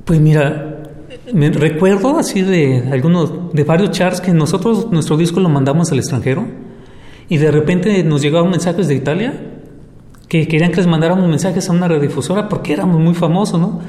Pues 0.09 0.21
mira, 0.21 0.85
me 1.35 1.51
recuerdo 1.51 2.17
así 2.17 2.41
de 2.41 2.83
algunos, 2.91 3.53
de 3.53 3.63
varios 3.63 3.91
charts 3.91 4.23
que 4.23 4.33
nosotros 4.33 4.91
nuestro 4.91 5.19
disco 5.19 5.39
lo 5.39 5.51
mandamos 5.51 5.93
al 5.93 5.99
extranjero 5.99 6.47
y 7.29 7.37
de 7.37 7.51
repente 7.51 8.03
nos 8.05 8.23
llegaban 8.23 8.51
mensajes 8.51 8.89
de 8.89 8.95
Italia 8.95 9.39
que 10.27 10.49
querían 10.49 10.71
que 10.71 10.79
les 10.79 10.87
mandáramos 10.87 11.29
mensajes 11.29 11.69
a 11.69 11.73
una 11.73 11.89
radiodifusora 11.89 12.49
porque 12.49 12.73
éramos 12.73 12.99
muy 12.99 13.13
famosos, 13.13 13.61
¿no? 13.61 13.81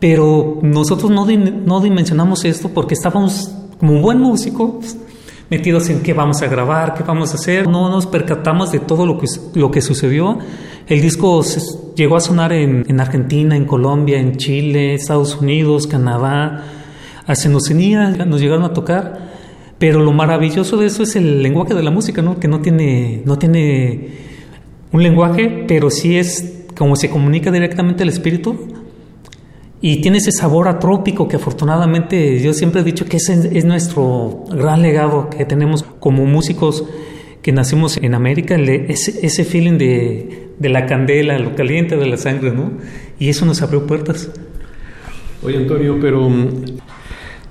Pero 0.00 0.58
nosotros 0.60 1.08
no, 1.08 1.24
no 1.24 1.80
dimensionamos 1.80 2.44
esto 2.44 2.70
porque 2.70 2.94
estábamos 2.94 3.54
como 3.78 3.92
un 3.92 4.02
buen 4.02 4.18
músico 4.18 4.80
metidos 5.50 5.88
en 5.88 6.02
qué 6.02 6.12
vamos 6.12 6.42
a 6.42 6.46
grabar, 6.46 6.94
qué 6.94 7.02
vamos 7.02 7.32
a 7.32 7.34
hacer. 7.34 7.68
No 7.68 7.88
nos 7.88 8.06
percatamos 8.06 8.72
de 8.72 8.80
todo 8.80 9.06
lo 9.06 9.18
que, 9.18 9.26
lo 9.54 9.70
que 9.70 9.80
sucedió. 9.80 10.38
El 10.86 11.00
disco 11.00 11.42
llegó 11.94 12.16
a 12.16 12.20
sonar 12.20 12.52
en, 12.52 12.84
en, 12.88 13.00
Argentina, 13.00 13.56
en 13.56 13.64
Colombia, 13.64 14.18
en 14.18 14.36
Chile, 14.36 14.94
Estados 14.94 15.36
Unidos, 15.36 15.86
Canadá, 15.86 16.64
hasta 17.26 17.48
nos 17.48 17.68
llegaron 17.68 18.64
a 18.64 18.72
tocar. 18.72 19.28
Pero 19.78 20.00
lo 20.02 20.12
maravilloso 20.12 20.76
de 20.76 20.86
eso 20.86 21.02
es 21.04 21.14
el 21.14 21.42
lenguaje 21.42 21.74
de 21.74 21.82
la 21.82 21.90
música, 21.90 22.20
¿no? 22.20 22.40
Que 22.40 22.48
no 22.48 22.60
tiene, 22.60 23.22
no 23.24 23.38
tiene 23.38 24.08
un 24.92 25.02
lenguaje, 25.02 25.64
pero 25.68 25.90
sí 25.90 26.16
es 26.16 26.64
como 26.76 26.96
se 26.96 27.10
comunica 27.10 27.50
directamente 27.50 28.02
el 28.02 28.08
espíritu 28.08 28.77
y 29.80 30.00
tiene 30.00 30.18
ese 30.18 30.32
sabor 30.32 30.68
atrópico 30.68 31.28
que 31.28 31.36
afortunadamente 31.36 32.40
yo 32.40 32.52
siempre 32.52 32.80
he 32.80 32.84
dicho 32.84 33.04
que 33.04 33.18
ese 33.18 33.56
es 33.56 33.64
nuestro 33.64 34.44
gran 34.50 34.82
legado 34.82 35.30
que 35.30 35.44
tenemos 35.44 35.84
como 36.00 36.26
músicos 36.26 36.84
que 37.42 37.52
nacimos 37.52 37.96
en 37.98 38.14
América, 38.14 38.56
ese, 38.56 39.24
ese 39.24 39.44
feeling 39.44 39.78
de, 39.78 40.48
de, 40.58 40.68
la 40.68 40.86
candela, 40.86 41.38
lo 41.38 41.54
caliente 41.54 41.96
de 41.96 42.06
la 42.06 42.16
sangre, 42.16 42.50
¿no? 42.50 42.72
Y 43.20 43.28
eso 43.28 43.46
nos 43.46 43.62
abrió 43.62 43.86
puertas. 43.86 44.28
Oye 45.42 45.56
Antonio, 45.56 45.98
pero 46.00 46.28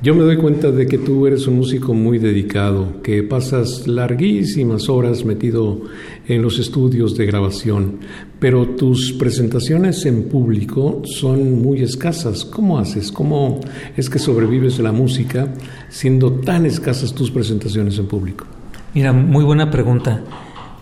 yo 0.02 0.14
me 0.14 0.24
doy 0.24 0.38
cuenta 0.38 0.72
de 0.72 0.86
que 0.86 0.98
tú 0.98 1.26
eres 1.26 1.48
un 1.48 1.56
músico 1.56 1.94
muy 1.94 2.20
dedicado, 2.20 3.02
que 3.02 3.24
pasas 3.24 3.88
larguísimas 3.88 4.90
horas 4.90 5.26
metido 5.26 5.82
en 6.28 6.42
los 6.42 6.60
estudios 6.60 7.16
de 7.16 7.26
grabación, 7.26 8.00
pero 8.40 8.68
tus 8.76 9.14
presentaciones 9.14 10.06
en 10.06 10.24
público 10.24 11.02
son 11.06 11.62
muy 11.62 11.82
escasas. 11.82 12.46
¿Cómo 12.46 12.78
haces? 12.78 13.12
¿Cómo 13.12 13.60
es 13.96 14.10
que 14.10 14.20
sobrevives 14.20 14.80
la 14.80 14.92
música 14.92 15.54
siendo 15.90 16.32
tan 16.34 16.66
escasas 16.66 17.14
tus 17.14 17.32
presentaciones 17.32 17.98
en 17.98 18.08
público? 18.08 18.46
Mira, 18.94 19.14
muy 19.14 19.46
buena 19.46 19.72
pregunta. 19.72 20.22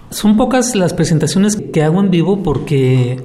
Son 0.09 0.37
pocas 0.37 0.75
las 0.75 0.93
presentaciones 0.93 1.55
que 1.55 1.83
hago 1.83 1.99
en 1.99 2.09
vivo 2.09 2.41
porque 2.41 3.21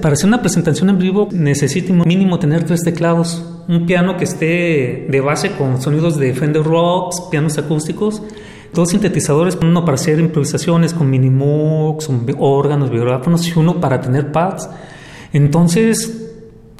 para 0.00 0.14
hacer 0.14 0.26
una 0.26 0.40
presentación 0.40 0.88
en 0.88 0.98
vivo 0.98 1.28
necesito 1.32 1.92
mínimo 1.92 2.38
tener 2.38 2.64
tres 2.64 2.82
teclados 2.82 3.44
un 3.68 3.86
piano 3.86 4.16
que 4.16 4.24
esté 4.24 5.06
de 5.08 5.20
base 5.20 5.52
con 5.52 5.80
sonidos 5.80 6.18
de 6.18 6.34
Fender 6.34 6.62
Rocks, 6.62 7.22
pianos 7.30 7.58
acústicos, 7.58 8.22
dos 8.72 8.90
sintetizadores, 8.90 9.58
uno 9.60 9.84
para 9.84 9.94
hacer 9.96 10.18
improvisaciones 10.18 10.94
con 10.94 11.10
minimux, 11.10 12.08
órganos, 12.38 12.90
vibráfonos 12.90 13.46
y 13.46 13.58
uno 13.58 13.80
para 13.80 14.00
tener 14.00 14.32
pads. 14.32 14.68
Entonces, 15.32 16.30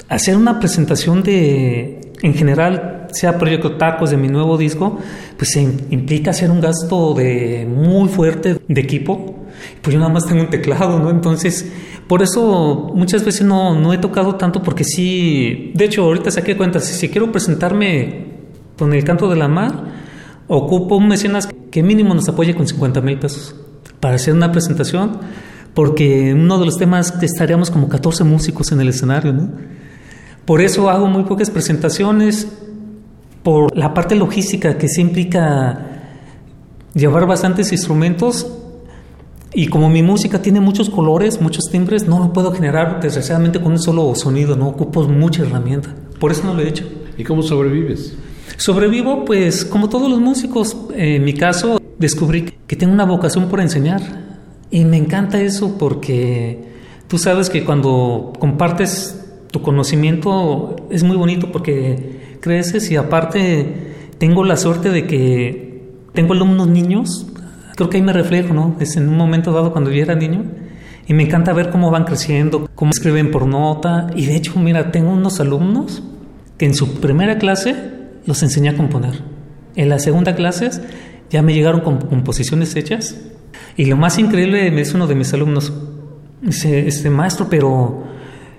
hacer 0.09 0.37
una 0.37 0.59
presentación 0.59 1.23
de, 1.23 2.13
en 2.23 2.35
general, 2.35 3.09
sea 3.13 3.39
Proyecto 3.39 3.77
Tacos 3.77 4.11
de 4.11 4.17
mi 4.17 4.29
nuevo 4.29 4.57
disco, 4.57 4.99
pues 5.37 5.57
implica 5.57 6.31
hacer 6.31 6.51
un 6.51 6.61
gasto 6.61 7.15
de 7.15 7.67
muy 7.69 8.09
fuerte 8.09 8.59
de 8.67 8.81
equipo. 8.81 9.37
Pues 9.81 9.95
yo 9.95 10.01
nada 10.01 10.13
más 10.13 10.27
tengo 10.27 10.43
un 10.43 10.51
teclado, 10.51 10.99
¿no? 10.99 11.11
Entonces, 11.11 11.71
por 12.09 12.23
eso 12.23 12.91
muchas 12.95 13.25
veces 13.25 13.43
no, 13.43 13.79
no 13.79 13.93
he 13.93 13.99
tocado 13.99 14.37
tanto 14.37 14.63
porque 14.63 14.85
sí, 14.85 15.73
de 15.75 15.85
hecho 15.85 16.05
ahorita 16.05 16.31
saqué 16.31 16.57
cuenta, 16.57 16.81
si, 16.81 16.95
si 16.95 17.09
quiero 17.09 17.31
presentarme 17.31 18.27
con 18.79 18.93
el 18.93 19.05
canto 19.05 19.29
de 19.29 19.37
la 19.37 19.49
mar, 19.49 20.02
ocupo 20.49 20.97
un 20.97 21.09
mecenas 21.09 21.49
que 21.71 21.83
mínimo 21.83 22.15
nos 22.15 22.29
apoye 22.29 22.55
con 22.55 22.67
50 22.67 23.01
mil 23.01 23.19
pesos 23.19 23.55
para 24.01 24.17
hacer 24.17 24.35
una 24.35 24.53
presentación, 24.53 25.19
porque 25.75 26.35
uno 26.35 26.59
de 26.59 26.67
los 26.67 26.77
temas 26.77 27.23
estaríamos 27.23 27.71
como 27.71 27.89
14 27.89 28.25
músicos 28.25 28.73
en 28.73 28.81
el 28.81 28.89
escenario, 28.89 29.33
¿no? 29.33 29.51
Por 30.45 30.61
eso 30.61 30.91
hago 30.91 31.07
muy 31.07 31.23
pocas 31.23 31.51
presentaciones, 31.51 32.49
por 33.43 33.77
la 33.77 33.95
parte 33.95 34.15
logística 34.15 34.79
que 34.79 34.89
se 34.89 35.01
implica 35.01 35.89
llevar 36.95 37.27
bastantes 37.27 37.73
instrumentos 37.73 38.47
y 39.55 39.67
como 39.67 39.91
mi 39.91 40.03
música 40.03 40.41
tiene 40.41 40.61
muchos 40.61 40.89
colores, 40.89 41.41
muchos 41.41 41.65
timbres, 41.71 42.07
no 42.07 42.19
lo 42.19 42.33
puedo 42.33 42.53
generar 42.53 43.01
desgraciadamente 43.01 43.61
con 43.61 43.73
un 43.73 43.79
solo 43.79 44.15
sonido, 44.15 44.57
no 44.57 44.69
ocupo 44.69 45.03
mucha 45.09 45.43
herramienta. 45.43 45.95
Por 46.19 46.33
eso 46.33 46.45
no 46.45 46.55
lo 46.55 46.63
he 46.63 46.69
hecho. 46.69 46.85
¿Y 47.19 47.25
cómo 47.25 47.43
sobrevives? 47.43 48.17
Sobrevivo, 48.57 49.25
pues, 49.25 49.65
como 49.65 49.89
todos 49.89 50.11
los 50.11 50.21
músicos. 50.21 50.77
En 50.95 51.25
mi 51.25 51.35
caso, 51.35 51.81
descubrí 51.99 52.55
que 52.67 52.77
tengo 52.77 52.93
una 52.93 53.05
vocación 53.05 53.49
por 53.49 53.61
enseñar. 53.61 54.01
Y 54.71 54.85
me 54.85 54.97
encanta 54.97 55.41
eso 55.41 55.77
porque 55.79 56.73
tú 57.09 57.19
sabes 57.19 57.51
que 57.51 57.65
cuando 57.65 58.33
compartes 58.39 59.19
tu 59.51 59.61
conocimiento 59.61 60.77
es 60.91 61.03
muy 61.05 61.17
bonito 61.17 61.53
porque 61.53 62.39
creces 62.41 62.91
y 62.91 62.97
aparte 62.97 63.93
tengo 64.17 64.45
la 64.45 64.57
suerte 64.57 64.89
de 64.89 65.07
que 65.07 65.91
tengo 66.15 66.33
alumnos 66.33 66.69
niños. 66.69 67.27
Creo 67.77 67.91
que 67.91 67.99
ahí 67.99 68.03
me 68.03 68.15
reflejo, 68.15 68.55
¿no? 68.55 68.77
Es 68.81 68.97
en 68.97 69.09
un 69.09 69.17
momento 69.17 69.53
dado 69.53 69.73
cuando 69.73 69.91
yo 69.91 70.03
era 70.03 70.15
niño. 70.15 70.45
Y 71.07 71.15
me 71.15 71.25
encanta 71.25 71.53
ver 71.53 71.69
cómo 71.71 71.91
van 71.91 72.05
creciendo, 72.05 72.69
cómo 72.75 72.93
escriben 72.93 73.31
por 73.31 73.47
nota. 73.47 74.09
Y 74.17 74.27
de 74.27 74.37
hecho, 74.37 74.59
mira, 74.59 74.91
tengo 74.91 75.11
unos 75.11 75.41
alumnos 75.41 76.03
que 76.57 76.65
en 76.65 76.75
su 76.75 76.95
primera 77.01 77.39
clase 77.39 77.92
los 78.27 78.43
enseñé 78.43 78.71
a 78.71 78.77
componer. 78.77 79.23
En 79.75 79.89
la 79.89 79.99
segunda 79.99 80.35
clase 80.35 80.71
ya 81.31 81.43
me 81.43 81.55
llegaron 81.55 81.81
con 81.81 81.99
composiciones 81.99 82.77
hechas. 82.77 83.17
Y 83.77 83.87
lo 83.87 83.97
más 83.97 84.19
increíble 84.19 84.71
me 84.71 84.83
uno 84.95 85.07
de 85.07 85.15
mis 85.15 85.33
alumnos, 85.33 85.73
dice, 86.43 86.87
este 86.87 87.09
maestro, 87.09 87.47
pero 87.49 88.05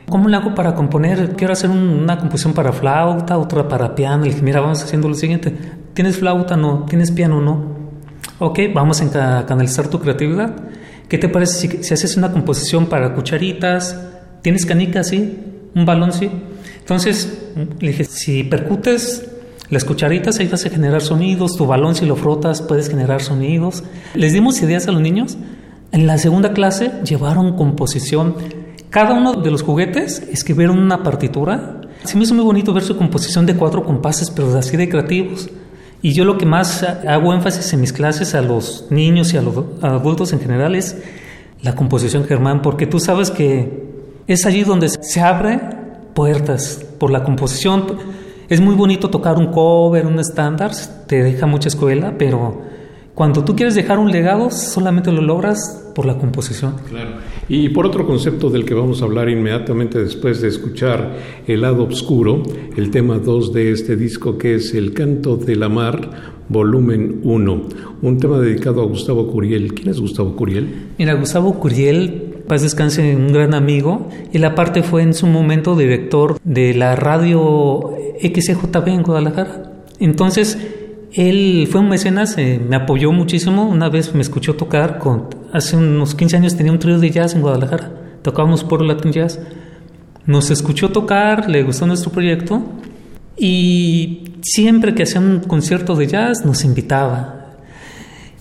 ¿cómo 0.09 0.27
le 0.27 0.37
hago 0.37 0.55
para 0.55 0.73
componer? 0.73 1.35
Quiero 1.35 1.53
hacer 1.53 1.69
una 1.69 2.17
composición 2.17 2.53
para 2.53 2.73
flauta, 2.73 3.37
otra 3.37 3.67
para 3.67 3.93
piano. 3.93 4.23
Le 4.23 4.31
dije, 4.31 4.41
mira, 4.41 4.59
vamos 4.59 4.83
haciendo 4.83 5.07
lo 5.07 5.15
siguiente. 5.15 5.53
¿Tienes 5.93 6.17
flauta? 6.17 6.57
No. 6.57 6.85
¿Tienes 6.89 7.11
piano? 7.11 7.41
No. 7.41 7.83
Ok, 8.39 8.59
vamos 8.73 9.01
a 9.01 9.45
canalizar 9.45 9.87
tu 9.87 9.99
creatividad. 9.99 10.55
¿Qué 11.07 11.19
te 11.19 11.29
parece 11.29 11.67
si, 11.67 11.83
si 11.83 11.93
haces 11.93 12.17
una 12.17 12.31
composición 12.31 12.87
para 12.87 13.13
cucharitas? 13.13 13.99
¿Tienes 14.41 14.65
canicas? 14.65 15.09
Sí. 15.09 15.37
¿Un 15.75 15.85
balón? 15.85 16.11
Sí. 16.11 16.29
Entonces, 16.79 17.51
le 17.79 17.89
dije, 17.89 18.03
si 18.03 18.43
percutes 18.43 19.32
las 19.73 19.83
cucharitas 19.83 20.39
ahí 20.39 20.47
vas 20.47 20.65
a 20.65 20.69
generar 20.69 21.01
sonidos, 21.01 21.57
tu 21.57 21.65
balón 21.65 21.95
si 21.95 22.05
lo 22.05 22.15
frotas 22.15 22.61
puedes 22.61 22.89
generar 22.89 23.21
sonidos. 23.21 23.83
Les 24.13 24.31
dimos 24.31 24.61
ideas 24.61 24.87
a 24.87 24.91
los 24.91 25.01
niños. 25.01 25.37
En 25.91 26.07
la 26.07 26.17
segunda 26.17 26.53
clase 26.53 26.91
llevaron 27.03 27.57
composición. 27.57 28.35
Cada 28.89 29.15
uno 29.15 29.33
de 29.33 29.49
los 29.49 29.63
juguetes 29.63 30.23
escribieron 30.31 30.77
una 30.77 31.01
partitura. 31.01 31.81
Se 32.03 32.15
me 32.17 32.23
hizo 32.23 32.35
muy 32.35 32.43
bonito 32.43 32.73
ver 32.73 32.83
su 32.83 32.95
composición 32.95 33.45
de 33.47 33.55
cuatro 33.55 33.83
compases, 33.83 34.29
pero 34.29 34.55
así 34.55 34.77
de 34.77 34.87
creativos. 34.87 35.49
Y 36.03 36.13
yo 36.13 36.23
lo 36.23 36.37
que 36.37 36.45
más 36.45 36.83
hago 36.83 37.33
énfasis 37.33 37.73
en 37.73 37.81
mis 37.81 37.93
clases 37.93 38.35
a 38.35 38.41
los 38.41 38.87
niños 38.91 39.33
y 39.33 39.37
a 39.37 39.41
los 39.41 39.55
adultos 39.81 40.33
en 40.33 40.39
general 40.39 40.75
es 40.75 40.97
la 41.61 41.75
composición 41.75 42.25
germán, 42.25 42.61
porque 42.61 42.85
tú 42.85 42.99
sabes 42.99 43.31
que 43.31 43.87
es 44.27 44.45
allí 44.45 44.63
donde 44.63 44.89
se 44.89 45.21
abren 45.21 45.61
puertas 46.13 46.85
por 46.99 47.09
la 47.09 47.23
composición 47.23 48.22
es 48.53 48.61
muy 48.61 48.75
bonito 48.75 49.09
tocar 49.09 49.37
un 49.37 49.47
cover, 49.47 50.05
un 50.05 50.19
estándar, 50.19 50.71
te 51.07 51.23
deja 51.23 51.47
mucha 51.47 51.69
escuela, 51.69 52.13
pero 52.19 52.61
cuando 53.15 53.43
tú 53.43 53.55
quieres 53.55 53.73
dejar 53.73 53.97
un 53.97 54.11
legado, 54.11 54.51
solamente 54.51 55.11
lo 55.11 55.23
logras 55.23 55.91
por 55.95 56.05
la 56.05 56.19
composición. 56.19 56.75
Claro. 56.87 57.15
Y 57.49 57.69
por 57.69 57.87
otro 57.87 58.05
concepto 58.05 58.51
del 58.51 58.63
que 58.63 58.75
vamos 58.75 59.01
a 59.01 59.05
hablar 59.05 59.27
inmediatamente 59.27 59.97
después 60.03 60.39
de 60.41 60.49
escuchar 60.49 61.15
El 61.47 61.61
lado 61.61 61.85
oscuro, 61.85 62.43
el 62.77 62.91
tema 62.91 63.17
2 63.17 63.53
de 63.53 63.71
este 63.71 63.95
disco 63.95 64.37
que 64.37 64.55
es 64.55 64.75
El 64.75 64.93
canto 64.93 65.35
de 65.35 65.55
la 65.55 65.69
mar, 65.69 66.09
volumen 66.47 67.21
1, 67.23 67.61
un 68.03 68.17
tema 68.19 68.39
dedicado 68.39 68.83
a 68.83 68.85
Gustavo 68.85 69.25
Curiel. 69.31 69.73
¿Quién 69.73 69.89
es 69.89 69.99
Gustavo 69.99 70.35
Curiel? 70.35 70.89
Mira, 70.99 71.15
Gustavo 71.15 71.59
Curiel 71.59 72.32
paz 72.47 72.61
descanse, 72.61 73.15
un 73.15 73.31
gran 73.31 73.53
amigo. 73.53 74.09
Él 74.31 74.45
aparte 74.45 74.83
fue 74.83 75.03
en 75.03 75.13
su 75.13 75.27
momento 75.27 75.75
director 75.75 76.39
de 76.43 76.73
la 76.73 76.95
radio 76.95 77.91
XCJB 78.21 78.87
en 78.87 79.03
Guadalajara. 79.03 79.71
Entonces, 79.99 80.57
él 81.13 81.67
fue 81.71 81.81
un 81.81 81.89
mecenas, 81.89 82.37
eh, 82.37 82.59
me 82.67 82.75
apoyó 82.75 83.11
muchísimo. 83.11 83.67
Una 83.67 83.89
vez 83.89 84.13
me 84.15 84.21
escuchó 84.21 84.55
tocar, 84.55 84.99
hace 85.51 85.77
unos 85.77 86.15
15 86.15 86.37
años 86.37 86.55
tenía 86.55 86.71
un 86.71 86.79
trío 86.79 86.99
de 86.99 87.09
jazz 87.11 87.35
en 87.35 87.41
Guadalajara. 87.41 87.91
Tocábamos 88.21 88.63
por 88.63 88.81
Latin 88.81 89.11
Jazz. 89.11 89.39
Nos 90.25 90.49
escuchó 90.49 90.89
tocar, 90.89 91.49
le 91.49 91.63
gustó 91.63 91.85
nuestro 91.85 92.11
proyecto 92.11 92.61
y 93.37 94.35
siempre 94.41 94.95
que 94.95 95.03
hacía 95.03 95.19
un 95.19 95.41
concierto 95.41 95.95
de 95.95 96.07
jazz 96.07 96.45
nos 96.45 96.63
invitaba 96.63 97.42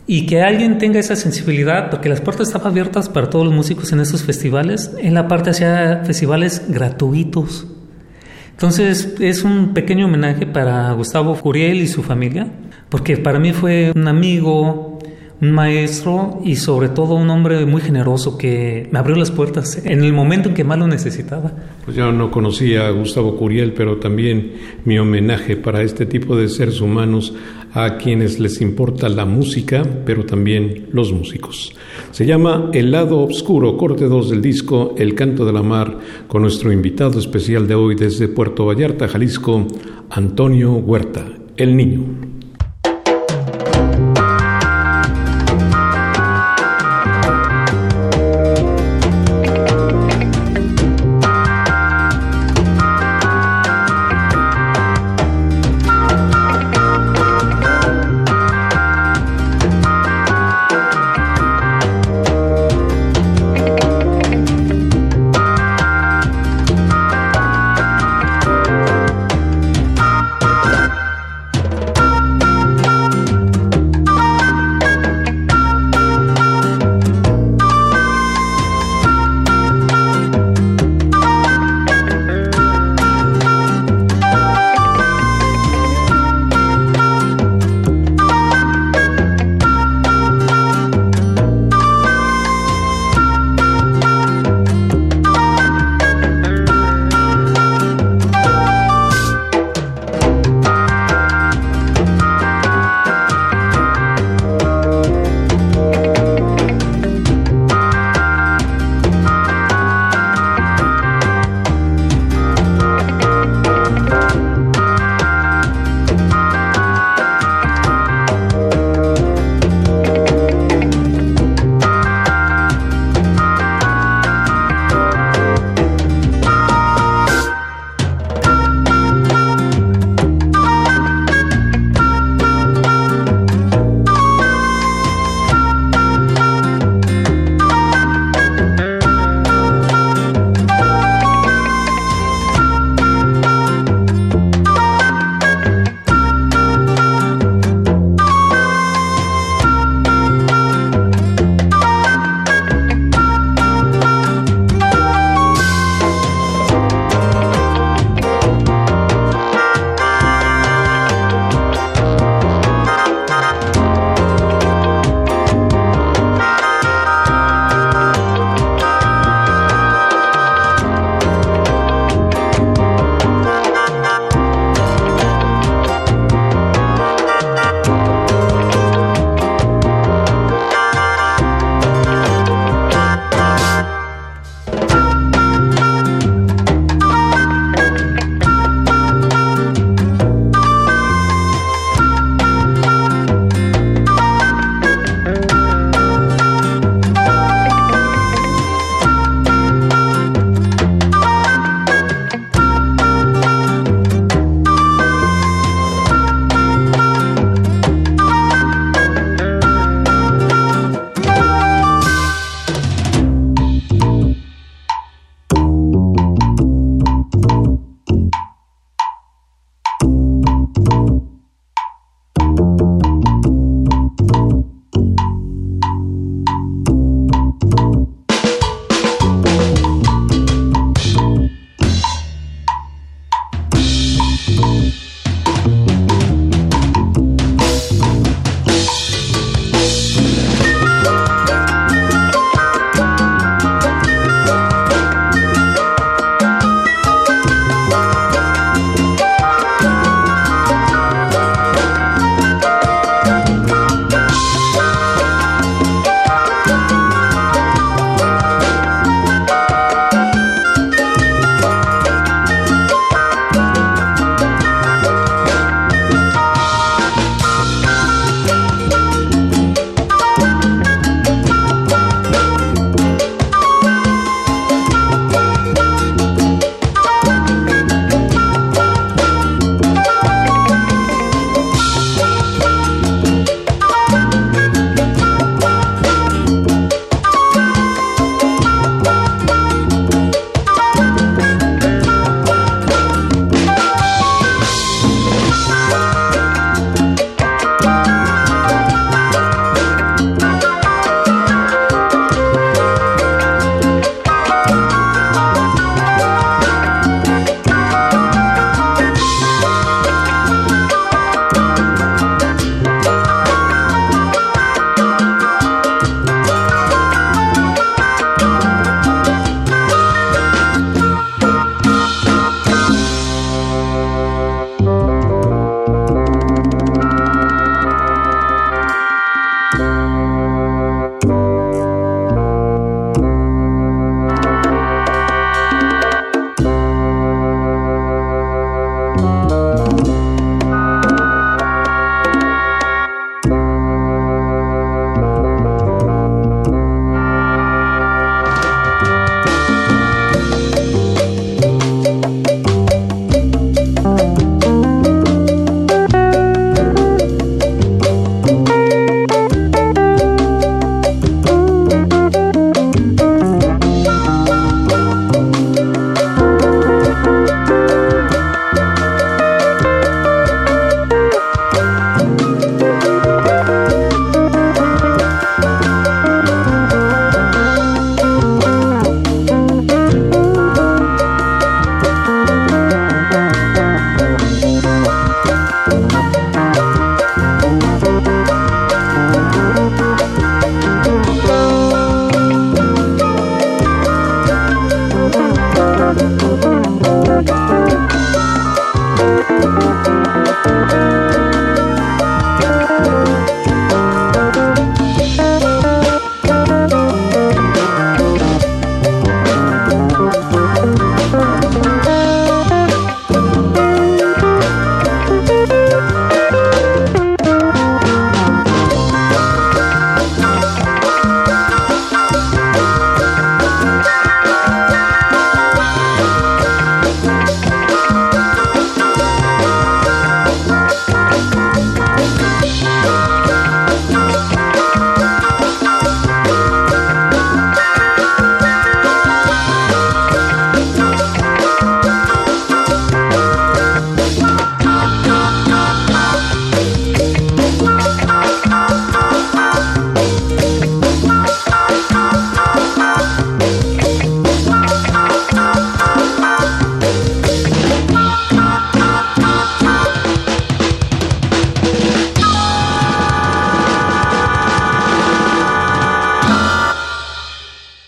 y 0.07 0.27
que 0.27 0.43
alguien 0.43 0.79
tenga 0.79 0.99
esa 0.99 1.17
sensibilidad, 1.17 1.91
porque 1.91 2.09
las 2.09 2.21
puertas 2.21 2.49
estaban 2.49 2.69
abiertas 2.69 3.09
para 3.09 3.31
todos 3.31 3.45
los 3.45 3.55
músicos 3.55 3.93
en 3.93 4.01
esos 4.01 4.23
festivales, 4.23 4.93
en 4.99 5.15
la 5.15 5.29
parte 5.29 5.51
hacía 5.51 6.03
festivales 6.05 6.63
gratuitos. 6.69 7.67
Entonces 8.51 9.15
es 9.21 9.43
un 9.43 9.75
pequeño 9.75 10.07
homenaje 10.07 10.47
para 10.47 10.93
Gustavo 10.93 11.35
Furiel 11.35 11.81
y 11.81 11.89
su 11.89 12.03
familia, 12.03 12.47
porque 12.89 13.17
para 13.17 13.39
mí 13.39 13.53
fue 13.53 13.93
un 13.95 14.07
amigo, 14.07 14.92
un 15.43 15.51
maestro 15.51 16.41
y 16.45 16.55
sobre 16.55 16.89
todo 16.89 17.17
un 17.17 17.29
hombre 17.29 17.67
muy 17.67 17.81
generoso 17.83 18.39
que 18.39 18.89
me 18.93 19.01
abrió 19.01 19.17
las 19.17 19.33
puertas 19.33 19.85
en 19.85 20.05
el 20.05 20.13
momento 20.13 20.49
en 20.49 20.55
que 20.55 20.63
más 20.63 20.79
lo 20.79 20.87
necesitaba. 20.87 21.51
Pues 21.85 21.97
yo 21.97 22.13
no 22.13 22.31
conocía 22.31 22.87
a 22.87 22.91
Gustavo 22.93 23.37
Curiel, 23.37 23.73
pero 23.73 23.97
también 23.97 24.53
mi 24.85 25.01
homenaje 25.01 25.57
para 25.57 25.83
este 25.83 26.07
tipo 26.07 26.37
de 26.37 26.49
seres 26.49 26.81
humanos 26.81 27.35
a 27.75 27.97
quienes 27.97 28.39
les 28.39 28.61
importa 28.61 29.09
la 29.09 29.25
música, 29.25 29.83
pero 30.07 30.25
también 30.25 30.87
los 30.93 31.13
músicos. 31.13 31.75
Se 32.13 32.25
llama 32.25 32.71
El 32.73 32.93
lado 32.93 33.25
oscuro, 33.25 33.77
corte 33.77 34.05
2 34.05 34.31
del 34.31 34.43
disco 34.43 34.95
El 34.97 35.17
canto 35.17 35.45
de 35.45 35.53
la 35.53 35.63
mar, 35.65 35.99
con 36.29 36.43
nuestro 36.43 36.71
invitado 36.71 37.19
especial 37.19 37.67
de 37.67 37.75
hoy 37.75 37.97
desde 37.97 38.29
Puerto 38.29 38.65
Vallarta, 38.65 39.09
Jalisco, 39.09 39.67
Antonio 40.09 40.75
Huerta, 40.75 41.27
el 41.57 41.77
niño. 41.77 42.32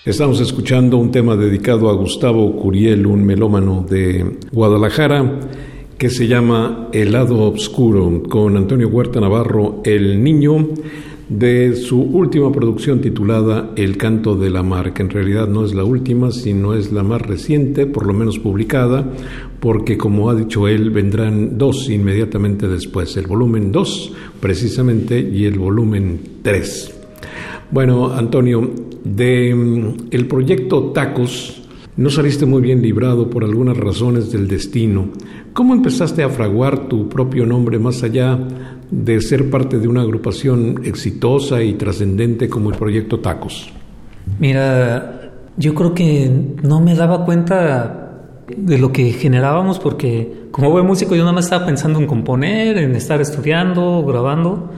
Estamos 0.04 0.38
escuchando 0.38 0.98
un 0.98 1.10
tema 1.10 1.34
dedicado 1.34 1.88
a 1.88 1.94
Gustavo 1.94 2.54
Curiel, 2.56 3.06
un 3.06 3.24
melómano 3.24 3.86
de 3.88 4.36
Guadalajara, 4.52 5.40
que 5.96 6.10
se 6.10 6.26
llama 6.28 6.90
El 6.92 7.12
lado 7.12 7.50
oscuro, 7.50 8.22
con 8.28 8.54
Antonio 8.58 8.88
Huerta 8.88 9.18
Navarro, 9.18 9.80
el 9.82 10.22
niño, 10.22 10.68
de 11.30 11.74
su 11.74 12.02
última 12.02 12.52
producción 12.52 13.00
titulada 13.00 13.70
El 13.76 13.96
canto 13.96 14.36
de 14.36 14.50
la 14.50 14.62
mar, 14.62 14.92
que 14.92 15.00
en 15.00 15.08
realidad 15.08 15.48
no 15.48 15.64
es 15.64 15.72
la 15.72 15.84
última, 15.84 16.32
sino 16.32 16.74
es 16.74 16.92
la 16.92 17.02
más 17.02 17.22
reciente, 17.22 17.86
por 17.86 18.06
lo 18.06 18.12
menos 18.12 18.38
publicada, 18.38 19.10
porque 19.58 19.96
como 19.96 20.28
ha 20.28 20.34
dicho 20.34 20.68
él, 20.68 20.90
vendrán 20.90 21.56
dos 21.56 21.88
inmediatamente 21.88 22.68
después, 22.68 23.16
el 23.16 23.26
volumen 23.26 23.72
2 23.72 24.12
precisamente 24.38 25.18
y 25.18 25.46
el 25.46 25.58
volumen 25.58 26.20
3. 26.42 26.94
Bueno, 27.70 28.12
Antonio, 28.12 28.70
de 29.04 29.54
mm, 29.54 30.08
el 30.10 30.26
proyecto 30.26 30.90
Tacos 30.92 31.62
no 31.96 32.10
saliste 32.10 32.44
muy 32.44 32.60
bien 32.60 32.82
librado 32.82 33.30
por 33.30 33.44
algunas 33.44 33.76
razones 33.76 34.32
del 34.32 34.48
destino. 34.48 35.10
¿Cómo 35.52 35.74
empezaste 35.74 36.24
a 36.24 36.28
fraguar 36.28 36.88
tu 36.88 37.08
propio 37.08 37.46
nombre 37.46 37.78
más 37.78 38.02
allá 38.02 38.36
de 38.90 39.20
ser 39.20 39.48
parte 39.48 39.78
de 39.78 39.86
una 39.86 40.02
agrupación 40.02 40.80
exitosa 40.84 41.62
y 41.62 41.74
trascendente 41.74 42.48
como 42.48 42.70
el 42.70 42.76
proyecto 42.76 43.20
Tacos? 43.20 43.70
Mira, 44.40 45.32
yo 45.56 45.74
creo 45.74 45.94
que 45.94 46.30
no 46.62 46.80
me 46.80 46.96
daba 46.96 47.24
cuenta 47.24 48.00
de 48.56 48.78
lo 48.78 48.92
que 48.92 49.12
generábamos 49.12 49.78
porque 49.78 50.48
como 50.50 50.70
buen 50.70 50.86
músico 50.86 51.14
yo 51.14 51.22
nada 51.22 51.32
más 51.32 51.44
estaba 51.44 51.64
pensando 51.66 51.98
en 52.00 52.06
componer, 52.06 52.78
en 52.78 52.94
estar 52.96 53.20
estudiando, 53.20 54.04
grabando. 54.04 54.70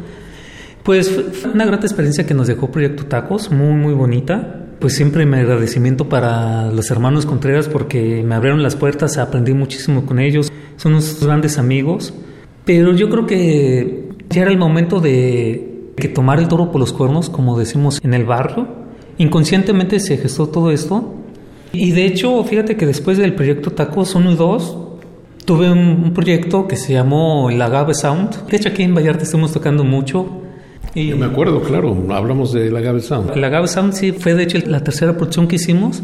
Pues 0.87 1.11
fue 1.11 1.51
una 1.51 1.65
gran 1.65 1.81
experiencia 1.81 2.25
que 2.27 2.33
nos 2.33 2.47
dejó 2.47 2.71
Proyecto 2.71 3.07
Tacos, 3.07 3.51
muy, 3.51 3.75
muy 3.75 3.93
bonita. 3.93 4.67
Pues 4.79 4.95
siempre 4.95 5.27
mi 5.27 5.37
agradecimiento 5.37 6.09
para 6.09 6.71
los 6.71 6.93
hermanos 6.93 7.27
Contreras 7.27 7.67
porque 7.67 8.23
me 8.25 8.37
abrieron 8.37 8.63
las 8.63 8.77
puertas, 8.77 9.19
aprendí 9.19 9.53
muchísimo 9.53 10.07
con 10.07 10.21
ellos, 10.21 10.53
son 10.77 10.93
unos 10.93 11.21
grandes 11.21 11.59
amigos. 11.59 12.15
Pero 12.65 12.93
yo 12.93 13.11
creo 13.11 13.27
que 13.27 14.11
ya 14.31 14.43
era 14.43 14.51
el 14.53 14.59
momento 14.59 15.01
de 15.01 15.91
que 15.97 16.07
tomar 16.07 16.39
el 16.39 16.47
toro 16.47 16.71
por 16.71 16.81
los 16.81 16.93
cuernos, 16.93 17.31
como 17.31 17.59
decimos 17.59 17.99
en 18.05 18.15
el 18.15 18.25
barrio. 18.25 18.69
Inconscientemente 19.19 19.99
se 19.99 20.19
gestó 20.19 20.51
todo 20.51 20.71
esto. 20.71 21.17
Y 21.73 21.91
de 21.91 22.07
hecho, 22.07 22.45
fíjate 22.45 22.77
que 22.77 22.87
después 22.87 23.19
del 23.19 23.35
proyecto 23.35 23.73
Tacos 23.73 24.15
1 24.15 24.31
y 24.31 24.37
2, 24.37 24.79
tuve 25.47 25.69
un, 25.69 25.79
un 26.05 26.15
proyecto 26.15 26.69
que 26.69 26.77
se 26.77 26.93
llamó 26.93 27.51
el 27.51 27.61
Agave 27.61 27.93
Sound. 27.93 28.47
De 28.47 28.57
hecho, 28.57 28.69
aquí 28.69 28.85
en 28.85 28.95
Vallarta 28.95 29.25
estamos 29.25 29.53
tocando 29.53 29.83
mucho 29.83 30.46
y 30.97 31.13
me 31.13 31.27
acuerdo, 31.27 31.61
claro, 31.61 31.95
hablamos 32.09 32.55
de 32.55 32.71
la 32.71 32.79
Agave 32.79 33.03
Sound. 33.03 33.37
La 33.37 33.49
Agave 33.49 33.69
Sound 33.69 33.93
sí 33.93 34.13
fue 34.13 34.33
de 34.33 34.45
hecho 34.45 34.59
la 34.67 34.83
tercera 34.83 35.13
producción 35.13 35.47
que 35.47 35.57
hicimos, 35.57 36.03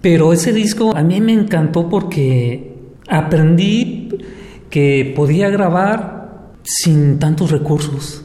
pero 0.00 0.32
ese 0.32 0.52
disco 0.52 0.92
a 0.96 1.04
mí 1.04 1.20
me 1.20 1.32
encantó 1.32 1.88
porque 1.88 2.74
aprendí 3.08 4.08
que 4.70 5.12
podía 5.14 5.50
grabar 5.50 6.50
sin 6.64 7.20
tantos 7.20 7.52
recursos. 7.52 8.24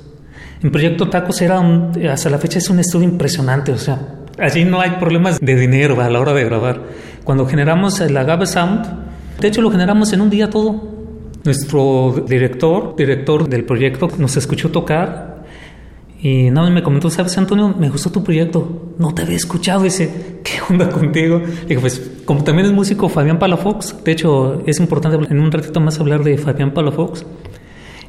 En 0.63 0.71
Proyecto 0.71 1.11
Tacos 1.11 1.43
era 1.43 1.59
un, 1.59 1.91
hasta 2.09 2.31
la 2.31 2.39
fecha 2.39 2.57
es 2.57 2.71
un 2.71 2.79
estudio 2.79 3.07
impresionante, 3.07 3.71
o 3.71 3.77
sea, 3.77 4.15
allí 4.39 4.65
no 4.65 4.81
hay 4.81 4.93
problemas 4.99 5.39
de 5.39 5.55
dinero 5.55 6.01
a 6.01 6.09
la 6.09 6.19
hora 6.19 6.33
de 6.33 6.43
grabar. 6.43 6.81
Cuando 7.23 7.45
generamos 7.45 8.01
el 8.01 8.17
Agave 8.17 8.47
Sound, 8.47 8.83
de 9.39 9.47
hecho 9.47 9.61
lo 9.61 9.69
generamos 9.69 10.11
en 10.11 10.21
un 10.21 10.31
día 10.31 10.49
todo. 10.49 10.97
Nuestro 11.43 12.25
director, 12.27 12.95
director 12.95 13.47
del 13.47 13.63
proyecto, 13.63 14.07
nos 14.17 14.35
escuchó 14.37 14.71
tocar 14.71 15.28
y 16.21 16.49
nada 16.49 16.69
me 16.69 16.83
comentó, 16.83 17.09
¿sabes, 17.09 17.37
Antonio? 17.37 17.73
Me 17.79 17.89
gustó 17.89 18.11
tu 18.11 18.23
proyecto. 18.23 18.93
No 18.97 19.13
te 19.13 19.21
había 19.21 19.37
escuchado. 19.37 19.83
Dice, 19.83 20.41
¿qué 20.43 20.59
onda 20.69 20.89
contigo? 20.89 21.41
Digo, 21.67 21.79
pues, 21.79 22.11
como 22.25 22.43
también 22.43 22.67
es 22.67 22.73
músico 22.73 23.07
Fabián 23.07 23.39
Palafox, 23.39 24.03
de 24.03 24.11
hecho, 24.11 24.61
es 24.65 24.79
importante 24.79 25.17
en 25.31 25.39
un 25.39 25.51
ratito 25.51 25.79
más 25.79 25.99
hablar 25.99 26.23
de 26.23 26.37
Fabián 26.37 26.73
Palafox. 26.73 27.25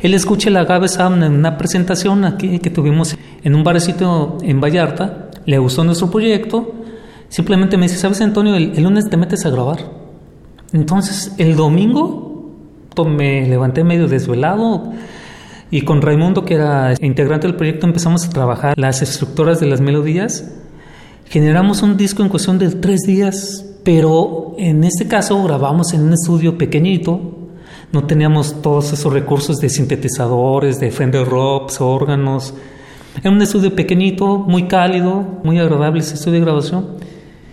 Él 0.01 0.14
escucha 0.14 0.51
la 0.51 0.64
Gabe 0.64 0.88
Sound 0.88 1.23
en 1.23 1.33
una 1.35 1.57
presentación 1.57 2.25
aquí 2.25 2.59
que 2.59 2.70
tuvimos 2.70 3.16
en 3.44 3.55
un 3.55 3.62
barecito 3.62 4.38
en 4.42 4.61
Vallarta. 4.61 5.31
Le 5.46 5.59
gustó 5.59 5.85
nuestro 5.85 6.11
proyecto. 6.11 6.75
Simplemente 7.29 7.77
me 7.77 7.85
dice, 7.85 7.96
¿sabes, 7.96 8.20
Antonio? 8.23 8.57
El, 8.57 8.73
el 8.77 8.83
lunes 8.83 9.09
te 9.09 9.16
metes 9.16 9.46
a 9.46 9.51
grabar. 9.51 9.79
Entonces, 10.73 11.33
el 11.38 11.55
domingo 11.55 12.31
me 13.07 13.46
levanté 13.46 13.85
medio 13.85 14.09
desvelado 14.09 14.92
y 15.70 15.83
con 15.83 16.02
Raimundo, 16.02 16.44
que 16.44 16.54
era 16.54 16.94
integrante 17.00 17.46
del 17.46 17.56
proyecto, 17.56 17.87
empezamos 17.87 18.26
a 18.26 18.30
trabajar 18.30 18.74
las 18.76 19.02
estructuras 19.02 19.61
de 19.61 19.66
las 19.66 19.80
melodías. 19.80 20.50
Generamos 21.26 21.83
un 21.83 21.96
disco 21.96 22.22
en 22.22 22.28
cuestión 22.28 22.59
de 22.59 22.70
tres 22.70 23.02
días, 23.02 23.64
pero 23.85 24.54
en 24.59 24.83
este 24.83 25.06
caso 25.06 25.40
grabamos 25.44 25.94
en 25.94 26.02
un 26.02 26.12
estudio 26.12 26.59
pequeñito. 26.59 27.20
No 27.92 28.04
teníamos 28.04 28.62
todos 28.62 28.92
esos 28.92 29.12
recursos 29.12 29.59
de 29.59 29.68
sintetizadores, 29.68 30.80
de 30.80 30.90
Fender 30.90 31.26
Robs, 31.26 31.80
órganos. 31.80 32.52
Era 33.20 33.30
un 33.30 33.40
estudio 33.40 33.74
pequeñito, 33.74 34.38
muy 34.38 34.66
cálido, 34.66 35.24
muy 35.44 35.59
agradable 35.59 36.00
ese 36.00 36.14
estudio 36.14 36.40
de 36.40 36.44
grabación. 36.46 36.87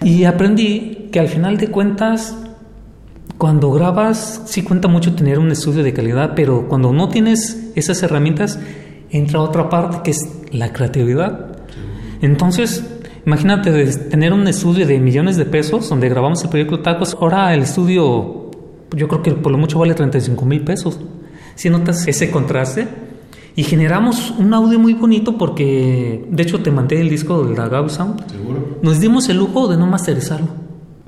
Y 0.03 0.23
aprendí 0.23 1.09
que 1.11 1.19
al 1.19 1.27
final 1.27 1.57
de 1.57 1.67
cuentas 1.67 2.35
cuando 3.37 3.71
grabas, 3.71 4.41
sí 4.45 4.63
cuenta 4.63 4.87
mucho 4.87 5.13
tener 5.13 5.37
un 5.37 5.51
estudio 5.51 5.83
de 5.83 5.93
calidad, 5.93 6.33
pero 6.35 6.67
cuando 6.67 6.91
no 6.91 7.09
tienes 7.09 7.71
esas 7.75 8.01
herramientas, 8.01 8.59
entra 9.11 9.41
otra 9.41 9.69
parte 9.69 9.99
que 10.03 10.11
es 10.11 10.27
la 10.51 10.73
creatividad. 10.73 11.57
Entonces, 12.21 12.83
imagínate 13.25 13.85
tener 13.85 14.33
un 14.33 14.47
estudio 14.47 14.87
de 14.87 14.99
millones 14.99 15.37
de 15.37 15.45
pesos 15.45 15.87
donde 15.87 16.09
grabamos 16.09 16.43
el 16.43 16.49
proyecto 16.49 16.79
Tacos. 16.79 17.15
Ahora 17.21 17.53
el 17.53 17.61
estudio, 17.61 18.49
yo 18.95 19.07
creo 19.07 19.21
que 19.21 19.31
por 19.31 19.51
lo 19.51 19.59
mucho 19.59 19.77
vale 19.77 19.93
35 19.93 20.45
mil 20.45 20.61
pesos. 20.61 20.99
Si 21.53 21.69
notas 21.69 22.07
ese 22.07 22.31
contraste, 22.31 22.87
y 23.55 23.63
generamos 23.63 24.31
un 24.37 24.53
audio 24.53 24.77
muy 24.77 24.93
bonito 24.93 25.35
porque, 25.35 26.25
de 26.29 26.43
hecho, 26.43 26.61
te 26.61 26.69
mandé 26.69 27.01
el 27.01 27.09
disco 27.09 27.43
de 27.43 27.55
la 27.55 27.67
Gab 27.67 27.89
Sound. 27.89 28.29
¿Seguro? 28.29 28.77
Nos 28.83 28.99
dimos 28.99 29.29
el 29.29 29.37
lujo 29.37 29.67
de 29.67 29.77
no 29.77 29.87
masterizarlo 29.87 30.66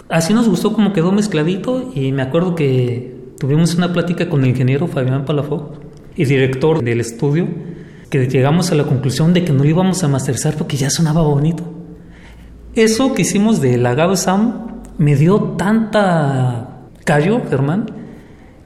así 0.10 0.34
nos 0.34 0.50
gustó 0.50 0.74
como 0.74 0.92
quedó 0.92 1.12
mezcladito 1.12 1.92
y 1.96 2.12
me 2.12 2.22
acuerdo 2.22 2.56
que 2.56 3.16
tuvimos 3.40 3.76
una 3.76 3.94
plática 3.94 4.28
con 4.28 4.44
el 4.44 4.50
ingeniero 4.50 4.88
Fabián 4.88 5.26
Palafó 5.26 5.74
y 6.16 6.26
director 6.26 6.84
del 6.84 7.00
estudio 7.00 7.48
que 8.10 8.28
llegamos 8.28 8.72
a 8.72 8.76
la 8.76 8.86
conclusión 8.86 9.34
de 9.34 9.46
que 9.46 9.54
no 9.54 9.64
lo 9.64 9.70
íbamos 9.70 10.04
a 10.04 10.08
masterizar 10.08 10.56
porque 10.56 10.78
ya 10.78 10.90
sonaba 10.90 11.22
bonito. 11.22 11.64
Eso 12.76 13.14
que 13.14 13.22
hicimos 13.22 13.62
de 13.62 13.78
la 13.78 13.92
Agave 13.92 14.18
Sound 14.18 14.54
me 14.98 15.16
dio 15.16 15.40
tanta 15.58 16.80
callo, 17.06 17.42
Germán, 17.50 17.86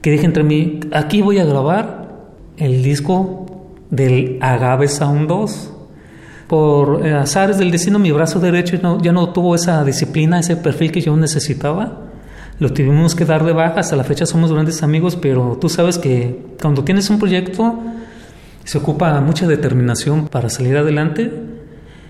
que 0.00 0.10
dije 0.10 0.24
entre 0.24 0.44
mí, 0.44 0.80
aquí 0.92 1.22
voy 1.22 1.38
a 1.38 1.44
grabar 1.44 2.26
el 2.56 2.82
disco 2.82 3.46
del 3.90 4.38
Agave 4.40 4.88
Sound 4.88 5.28
2 5.28 5.73
por 6.48 7.06
eh, 7.06 7.14
azares 7.14 7.58
del 7.58 7.70
destino 7.70 7.98
mi 7.98 8.12
brazo 8.12 8.38
derecho 8.40 8.78
ya 9.00 9.12
no 9.12 9.30
tuvo 9.30 9.54
esa 9.54 9.82
disciplina, 9.84 10.40
ese 10.40 10.56
perfil 10.56 10.92
que 10.92 11.00
yo 11.00 11.16
necesitaba. 11.16 12.00
Lo 12.58 12.72
tuvimos 12.72 13.14
que 13.14 13.24
dar 13.24 13.44
de 13.44 13.52
baja, 13.52 13.80
hasta 13.80 13.96
la 13.96 14.04
fecha 14.04 14.26
somos 14.26 14.52
grandes 14.52 14.82
amigos, 14.82 15.16
pero 15.16 15.58
tú 15.60 15.68
sabes 15.68 15.98
que 15.98 16.40
cuando 16.60 16.84
tienes 16.84 17.10
un 17.10 17.18
proyecto 17.18 17.80
se 18.64 18.78
ocupa 18.78 19.20
mucha 19.20 19.46
determinación 19.46 20.28
para 20.28 20.48
salir 20.48 20.76
adelante. 20.76 21.32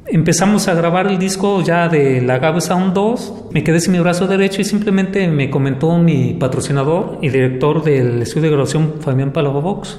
Empezamos 0.06 0.68
a 0.68 0.74
grabar 0.74 1.06
el 1.06 1.18
disco 1.18 1.62
ya 1.62 1.88
de 1.88 2.20
la 2.20 2.38
Gabe 2.38 2.60
Sound 2.60 2.92
2, 2.92 3.44
me 3.52 3.64
quedé 3.64 3.80
sin 3.80 3.92
mi 3.92 4.00
brazo 4.00 4.26
derecho 4.26 4.60
y 4.60 4.64
simplemente 4.64 5.26
me 5.28 5.48
comentó 5.48 5.96
mi 5.96 6.34
patrocinador 6.34 7.18
y 7.22 7.30
director 7.30 7.82
del 7.82 8.20
estudio 8.20 8.42
de 8.42 8.50
grabación 8.50 8.94
Fabián 9.00 9.32
Palavovox. 9.32 9.98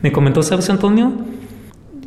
Me 0.00 0.10
comentó, 0.10 0.42
¿sabes 0.42 0.70
Antonio? 0.70 1.12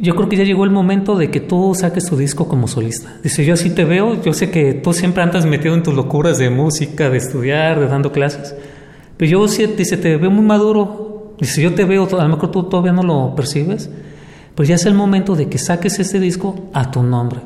Yo 0.04 0.16
creo 0.16 0.28
que 0.28 0.36
ya 0.36 0.44
llegó 0.44 0.66
el 0.66 0.70
momento 0.70 1.16
de 1.16 1.32
que 1.32 1.40
tú 1.40 1.74
saques 1.74 2.06
tu 2.06 2.18
disco 2.18 2.50
como 2.50 2.68
solista. 2.68 3.20
Dice, 3.24 3.46
yo 3.46 3.54
así 3.54 3.70
te 3.70 3.86
veo, 3.86 4.22
yo 4.22 4.34
sé 4.34 4.52
que 4.52 4.74
tú 4.74 4.92
siempre 4.92 5.24
andas 5.24 5.46
metido 5.46 5.76
en 5.76 5.82
tus 5.82 5.94
locuras 5.94 6.38
de 6.38 6.50
música, 6.50 7.10
de 7.10 7.20
estudiar, 7.20 7.80
de 7.80 7.88
dando 7.88 8.12
clases, 8.12 8.54
pero 9.16 9.32
yo 9.32 9.48
sí, 9.48 9.66
dice, 9.66 9.96
te 9.96 10.18
veo 10.18 10.30
muy 10.30 10.44
maduro. 10.44 11.36
Dice, 11.40 11.62
yo 11.62 11.74
te 11.74 11.86
veo, 11.86 12.06
a 12.20 12.24
lo 12.24 12.28
mejor 12.28 12.52
tú 12.52 12.64
todavía 12.64 12.92
no 12.92 13.02
lo 13.02 13.34
percibes, 13.34 13.90
pero 14.54 14.68
ya 14.68 14.76
es 14.76 14.86
el 14.86 14.94
momento 14.94 15.38
de 15.38 15.48
que 15.48 15.58
saques 15.58 15.98
este 16.00 16.20
disco 16.20 16.70
a 16.74 16.92
tu 16.92 17.02
nombre. 17.02 17.40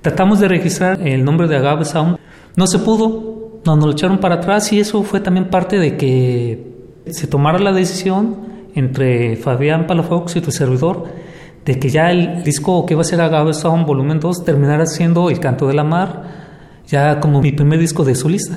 Tratamos 0.00 0.38
de 0.38 0.46
registrar 0.46 1.04
el 1.04 1.24
nombre 1.24 1.48
de 1.48 1.56
Agave 1.56 1.84
Sound, 1.84 2.18
no 2.54 2.66
se 2.68 2.78
pudo, 2.78 3.60
nos, 3.64 3.84
lo 3.84 3.90
echaron 3.90 4.18
para 4.18 4.36
atrás 4.36 4.72
y 4.72 4.78
eso 4.78 5.02
fue 5.02 5.18
también 5.18 5.50
parte 5.50 5.80
de 5.80 5.96
que 5.96 6.64
se 7.10 7.26
tomara 7.26 7.58
la 7.58 7.72
decisión 7.72 8.36
entre 8.76 9.34
Fabián 9.34 9.88
Palafox 9.88 10.36
y 10.36 10.40
tu 10.40 10.52
servidor 10.52 11.27
de 11.68 11.78
que 11.78 11.90
ya 11.90 12.10
el 12.10 12.42
disco 12.44 12.86
que 12.86 12.94
iba 12.94 13.02
a 13.02 13.04
ser 13.04 13.20
Agave 13.20 13.52
Sound 13.52 13.86
Volumen 13.86 14.20
2 14.20 14.42
terminara 14.42 14.86
siendo 14.86 15.28
El 15.28 15.38
Canto 15.38 15.68
de 15.68 15.74
la 15.74 15.84
Mar, 15.84 16.22
ya 16.86 17.20
como 17.20 17.42
mi 17.42 17.52
primer 17.52 17.78
disco 17.78 18.06
de 18.06 18.14
solista. 18.14 18.56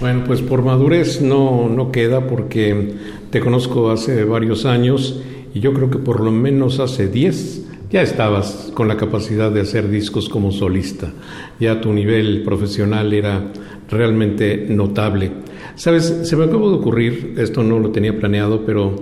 Bueno, 0.00 0.24
pues 0.26 0.40
por 0.40 0.62
madurez 0.62 1.20
no, 1.20 1.68
no 1.68 1.92
queda 1.92 2.26
porque 2.26 2.94
te 3.28 3.40
conozco 3.40 3.90
hace 3.90 4.24
varios 4.24 4.64
años 4.64 5.20
y 5.52 5.60
yo 5.60 5.74
creo 5.74 5.90
que 5.90 5.98
por 5.98 6.20
lo 6.20 6.30
menos 6.30 6.80
hace 6.80 7.08
10 7.08 7.90
ya 7.90 8.00
estabas 8.00 8.72
con 8.72 8.88
la 8.88 8.96
capacidad 8.96 9.50
de 9.50 9.60
hacer 9.60 9.90
discos 9.90 10.30
como 10.30 10.52
solista. 10.52 11.12
Ya 11.60 11.82
tu 11.82 11.92
nivel 11.92 12.44
profesional 12.44 13.12
era 13.12 13.52
realmente 13.90 14.64
notable. 14.70 15.32
Sabes, 15.74 16.20
se 16.22 16.34
me 16.34 16.46
acabó 16.46 16.70
de 16.70 16.76
ocurrir, 16.76 17.34
esto 17.36 17.62
no 17.62 17.78
lo 17.78 17.90
tenía 17.90 18.18
planeado, 18.18 18.64
pero 18.64 18.96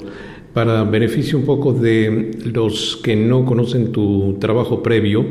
para 0.54 0.84
beneficio 0.84 1.36
un 1.36 1.44
poco 1.44 1.72
de 1.72 2.38
los 2.44 3.00
que 3.02 3.16
no 3.16 3.44
conocen 3.44 3.90
tu 3.90 4.36
trabajo 4.38 4.82
previo, 4.82 5.26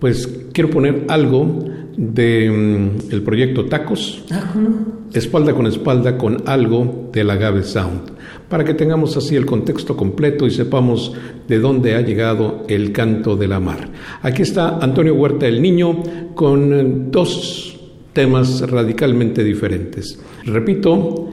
pues 0.00 0.26
quiero 0.52 0.70
poner 0.70 1.04
algo 1.08 1.64
de 1.96 2.50
mm, 2.50 3.12
el 3.12 3.22
proyecto 3.22 3.66
Tacos, 3.66 4.24
ah, 4.30 4.52
espalda 5.14 5.54
con 5.54 5.66
espalda 5.66 6.18
con 6.18 6.42
algo 6.46 7.08
del 7.12 7.30
Agave 7.30 7.62
Sound, 7.62 8.10
para 8.48 8.64
que 8.64 8.74
tengamos 8.74 9.16
así 9.16 9.36
el 9.36 9.46
contexto 9.46 9.96
completo 9.96 10.46
y 10.46 10.50
sepamos 10.50 11.14
de 11.48 11.58
dónde 11.58 11.94
ha 11.94 12.00
llegado 12.00 12.64
el 12.68 12.92
canto 12.92 13.36
de 13.36 13.48
la 13.48 13.60
mar. 13.60 13.88
Aquí 14.20 14.42
está 14.42 14.78
Antonio 14.78 15.14
Huerta 15.14 15.46
el 15.46 15.62
Niño 15.62 16.02
con 16.34 16.74
eh, 16.74 16.84
dos 17.10 17.78
temas 18.12 18.68
radicalmente 18.68 19.44
diferentes. 19.44 20.18
Repito, 20.44 21.30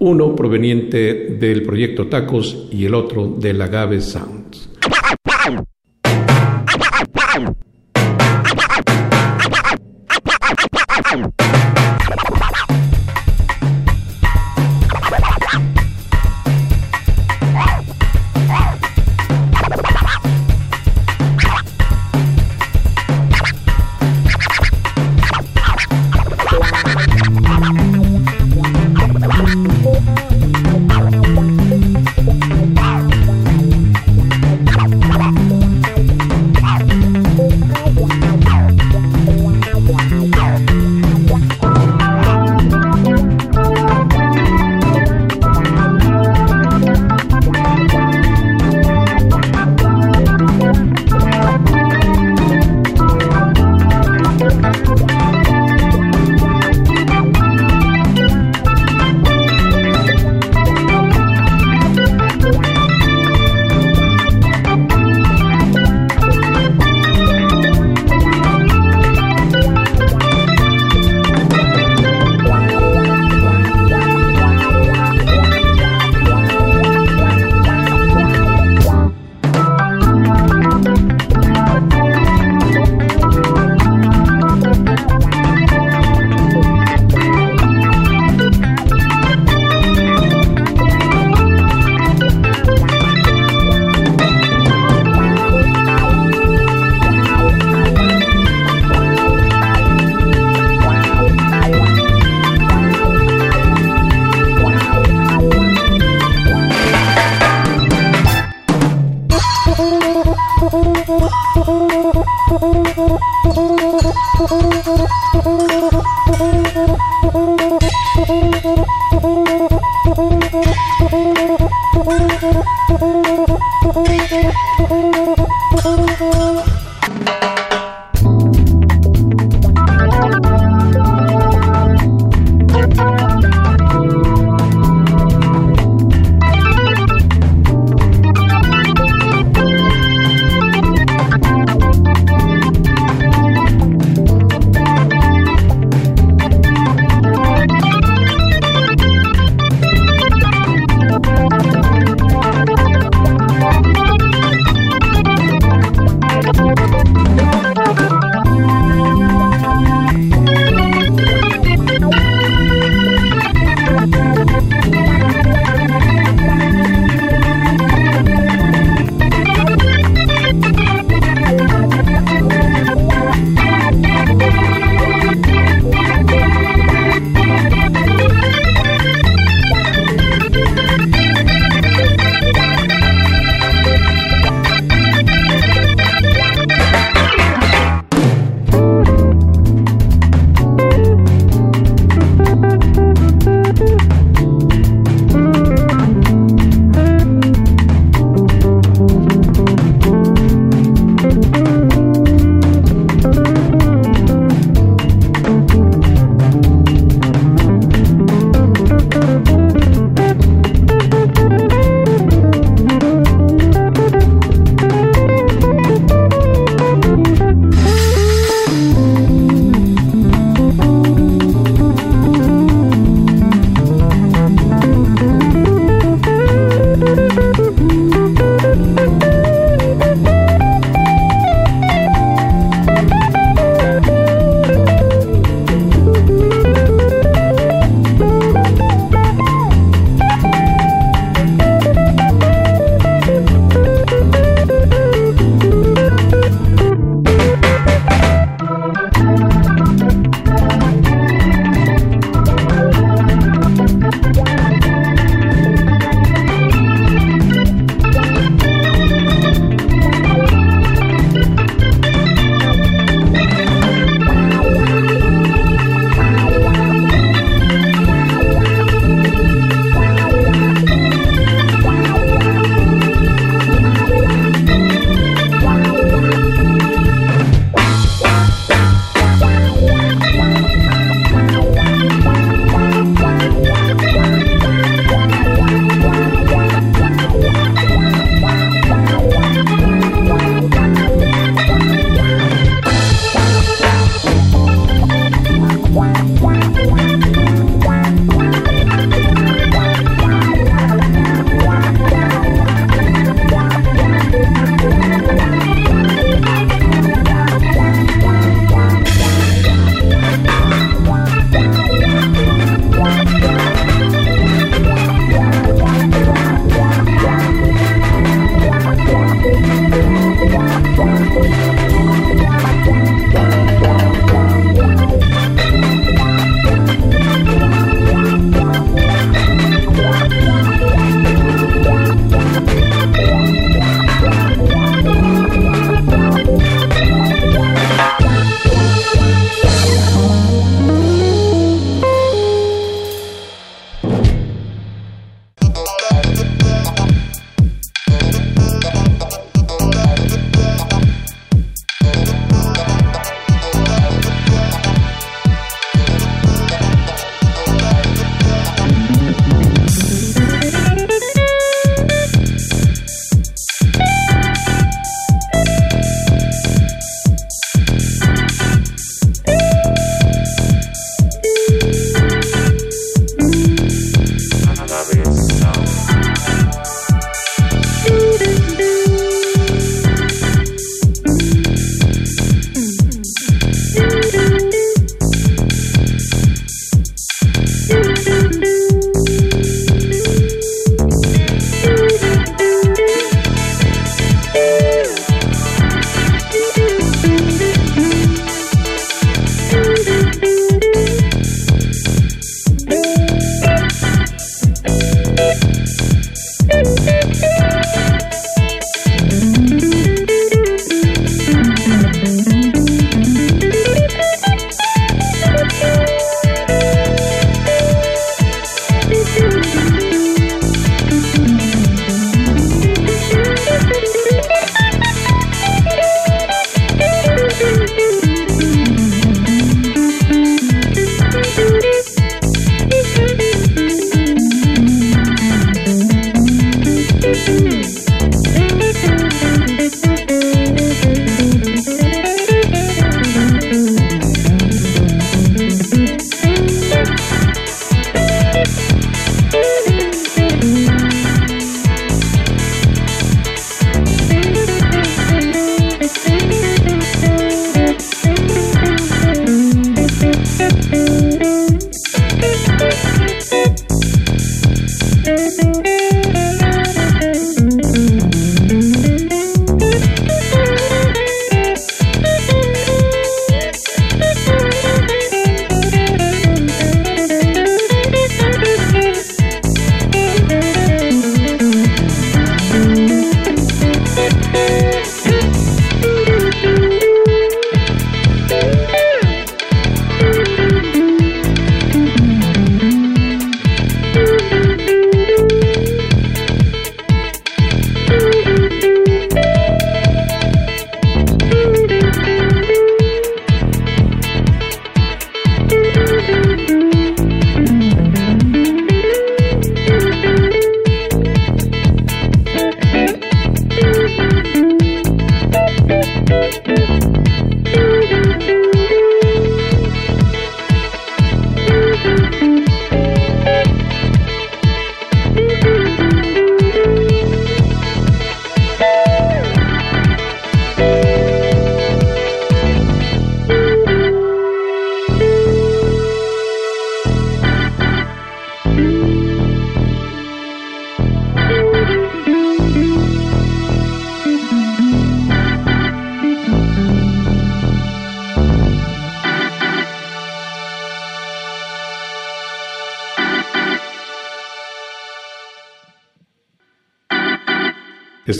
uno 0.00 0.34
proveniente 0.34 1.36
del 1.38 1.62
proyecto 1.62 2.08
Tacos 2.08 2.68
y 2.70 2.86
el 2.86 2.94
otro 2.94 3.26
del 3.26 3.60
Agave 3.60 4.00
Sound. 4.00 4.39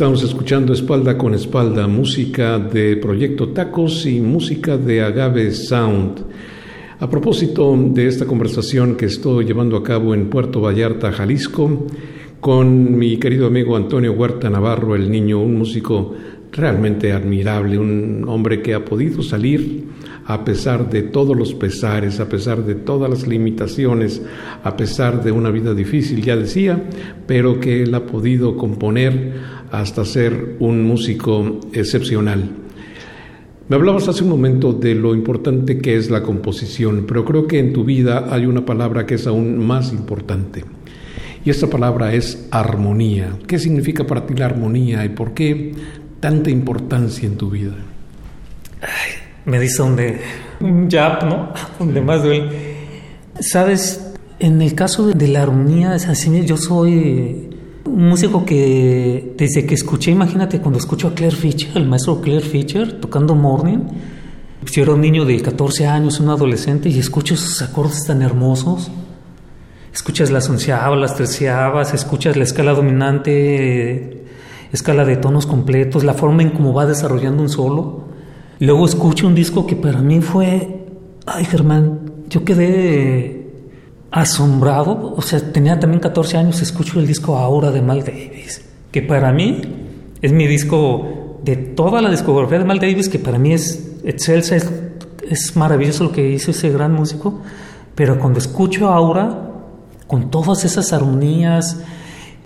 Estamos 0.01 0.22
escuchando 0.22 0.72
espalda 0.72 1.18
con 1.18 1.34
espalda 1.34 1.86
música 1.86 2.59
de 2.59 2.96
Proyecto 2.96 3.51
Tacos 3.51 4.07
y 4.07 4.18
música 4.18 4.78
de 4.78 5.03
Agave 5.03 5.51
Sound. 5.53 6.24
A 6.98 7.11
propósito 7.11 7.76
de 7.76 8.07
esta 8.07 8.24
conversación 8.24 8.96
que 8.96 9.05
estoy 9.05 9.44
llevando 9.44 9.76
a 9.76 9.82
cabo 9.82 10.14
en 10.14 10.30
Puerto 10.30 10.62
Vallarta, 10.62 11.12
Jalisco, 11.12 11.86
con 12.40 12.96
mi 12.96 13.18
querido 13.18 13.46
amigo 13.46 13.76
Antonio 13.76 14.14
Huerta 14.14 14.48
Navarro, 14.48 14.96
el 14.96 15.11
niño, 15.11 15.38
un 15.38 15.59
músico 15.59 16.14
realmente 16.51 17.12
admirable, 17.12 17.76
un 17.76 18.24
hombre 18.26 18.62
que 18.62 18.72
ha 18.72 18.82
podido 18.82 19.22
salir 19.22 19.84
a 20.26 20.44
pesar 20.44 20.88
de 20.88 21.03
todos 21.03 21.36
los 21.36 21.55
pesares, 21.55 22.20
a 22.20 22.28
pesar 22.28 22.64
de 22.64 22.74
todas 22.74 23.11
las 23.11 23.26
limitaciones, 23.26 24.22
a 24.62 24.76
pesar 24.76 25.22
de 25.22 25.32
una 25.32 25.51
vida 25.51 25.74
difícil, 25.74 26.22
ya 26.22 26.36
decía, 26.36 26.82
pero 27.26 27.59
que 27.59 27.82
él 27.82 27.94
ha 27.94 28.07
podido 28.07 28.57
componer 28.57 29.59
hasta 29.70 30.04
ser 30.04 30.56
un 30.60 30.84
músico 30.84 31.60
excepcional. 31.72 32.50
Me 33.68 33.76
hablabas 33.76 34.08
hace 34.08 34.24
un 34.24 34.30
momento 34.30 34.72
de 34.72 34.94
lo 34.96 35.14
importante 35.14 35.78
que 35.78 35.96
es 35.96 36.10
la 36.10 36.22
composición, 36.22 37.04
pero 37.06 37.24
creo 37.24 37.46
que 37.46 37.58
en 37.60 37.72
tu 37.72 37.84
vida 37.84 38.26
hay 38.30 38.46
una 38.46 38.66
palabra 38.66 39.06
que 39.06 39.14
es 39.14 39.26
aún 39.26 39.64
más 39.64 39.92
importante. 39.92 40.64
Y 41.44 41.50
esta 41.50 41.68
palabra 41.68 42.12
es 42.12 42.48
armonía. 42.50 43.38
¿Qué 43.46 43.58
significa 43.58 44.06
para 44.06 44.26
ti 44.26 44.34
la 44.34 44.46
armonía 44.46 45.04
y 45.04 45.10
por 45.10 45.34
qué 45.34 45.72
tanta 46.18 46.50
importancia 46.50 47.26
en 47.26 47.36
tu 47.36 47.50
vida? 47.50 47.76
me 49.44 49.58
dice 49.58 49.82
donde 49.82 50.20
un 50.60 50.90
jab, 50.90 51.24
¿no? 51.24 51.52
Donde 51.78 52.00
más 52.00 52.22
duele. 52.22 52.76
Sabes, 53.40 54.12
en 54.38 54.60
el 54.62 54.74
caso 54.74 55.06
de, 55.06 55.28
la 55.28 55.42
armonía, 55.42 55.94
es 55.94 56.06
así, 56.06 56.44
yo 56.44 56.56
soy 56.56 57.49
un 57.84 58.08
músico 58.08 58.44
que 58.44 59.34
desde 59.36 59.66
que 59.66 59.74
escuché, 59.74 60.10
imagínate 60.10 60.60
cuando 60.60 60.78
escucho 60.78 61.08
a 61.08 61.14
Claire 61.14 61.36
Fischer, 61.36 61.76
el 61.76 61.86
maestro 61.86 62.20
Claire 62.20 62.44
Fischer, 62.44 63.00
tocando 63.00 63.34
Morning, 63.34 63.78
pues 64.60 64.72
yo 64.72 64.82
era 64.82 64.92
un 64.92 65.00
niño 65.00 65.24
de 65.24 65.40
14 65.40 65.86
años, 65.86 66.20
un 66.20 66.28
adolescente, 66.28 66.88
y 66.88 66.98
escucho 66.98 67.34
esos 67.34 67.62
acordes 67.62 68.04
tan 68.06 68.22
hermosos. 68.22 68.90
Escuchas 69.92 70.30
las 70.30 70.48
onceavas, 70.48 70.98
las 70.98 71.16
treceavas, 71.16 71.94
escuchas 71.94 72.36
la 72.36 72.44
escala 72.44 72.72
dominante, 72.72 74.24
escala 74.72 75.04
de 75.04 75.16
tonos 75.16 75.46
completos, 75.46 76.04
la 76.04 76.14
forma 76.14 76.42
en 76.42 76.50
cómo 76.50 76.72
va 76.72 76.86
desarrollando 76.86 77.42
un 77.42 77.48
solo. 77.48 78.04
Luego 78.60 78.84
escucho 78.84 79.26
un 79.26 79.34
disco 79.34 79.66
que 79.66 79.74
para 79.74 80.00
mí 80.00 80.20
fue, 80.20 80.84
ay 81.26 81.44
Germán, 81.46 82.12
yo 82.28 82.44
quedé 82.44 83.39
asombrado, 84.11 85.14
o 85.16 85.22
sea, 85.22 85.40
tenía 85.52 85.78
también 85.78 86.00
14 86.00 86.36
años, 86.36 86.61
escucho 86.62 86.98
el 86.98 87.06
disco 87.06 87.36
Ahora 87.36 87.70
de 87.70 87.80
Mal 87.80 88.00
Davis, 88.00 88.64
que 88.90 89.02
para 89.02 89.32
mí 89.32 89.61
es 90.20 90.32
mi 90.32 90.46
disco 90.46 91.38
de 91.44 91.56
toda 91.56 92.02
la 92.02 92.11
discografía 92.11 92.58
de 92.58 92.64
Mal 92.64 92.80
Davis, 92.80 93.08
que 93.08 93.18
para 93.18 93.38
mí 93.38 93.52
es 93.52 93.98
excelsa, 94.04 94.56
es, 94.56 95.56
maravilloso 95.56 96.04
lo 96.04 96.12
que 96.12 96.28
hizo 96.28 96.50
ese 96.50 96.70
gran 96.70 96.92
músico, 96.92 97.40
pero 97.94 98.18
cuando 98.18 98.40
escucho 98.40 98.88
Aura, 98.88 99.48
con 100.06 100.30
todas 100.30 100.64
esas 100.64 100.92
armonías, 100.92 101.80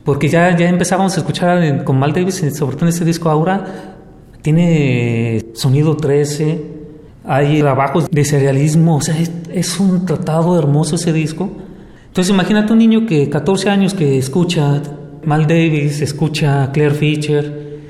porque 0.04 0.28
ya, 0.28 0.54
ya 0.54 0.68
empezábamos 0.68 1.16
a 1.16 1.20
escuchar 1.20 1.82
con 1.84 1.98
Mal 1.98 2.12
Davis, 2.12 2.44
sobre 2.54 2.76
todo 2.76 2.86
en 2.86 2.88
ese 2.90 3.06
disco 3.06 3.30
Aura, 3.30 3.94
tiene 4.42 5.46
sonido 5.54 5.96
13, 5.96 6.83
hay 7.24 7.60
trabajos 7.60 8.10
de 8.10 8.24
serialismo, 8.24 8.96
o 8.96 9.00
sea, 9.00 9.16
es, 9.52 9.80
un 9.80 10.04
tratado 10.04 10.58
hermoso 10.58 10.96
ese 10.96 11.12
disco. 11.12 11.50
Entonces 12.06 12.32
imagínate 12.32 12.72
un 12.72 12.78
niño 12.78 13.06
que 13.06 13.28
14 13.28 13.70
años 13.70 13.94
que 13.94 14.18
escucha 14.18 14.82
Mal 15.24 15.46
Davis, 15.46 16.02
escucha 16.02 16.70
Claire 16.72 16.94
Fischer, 16.94 17.80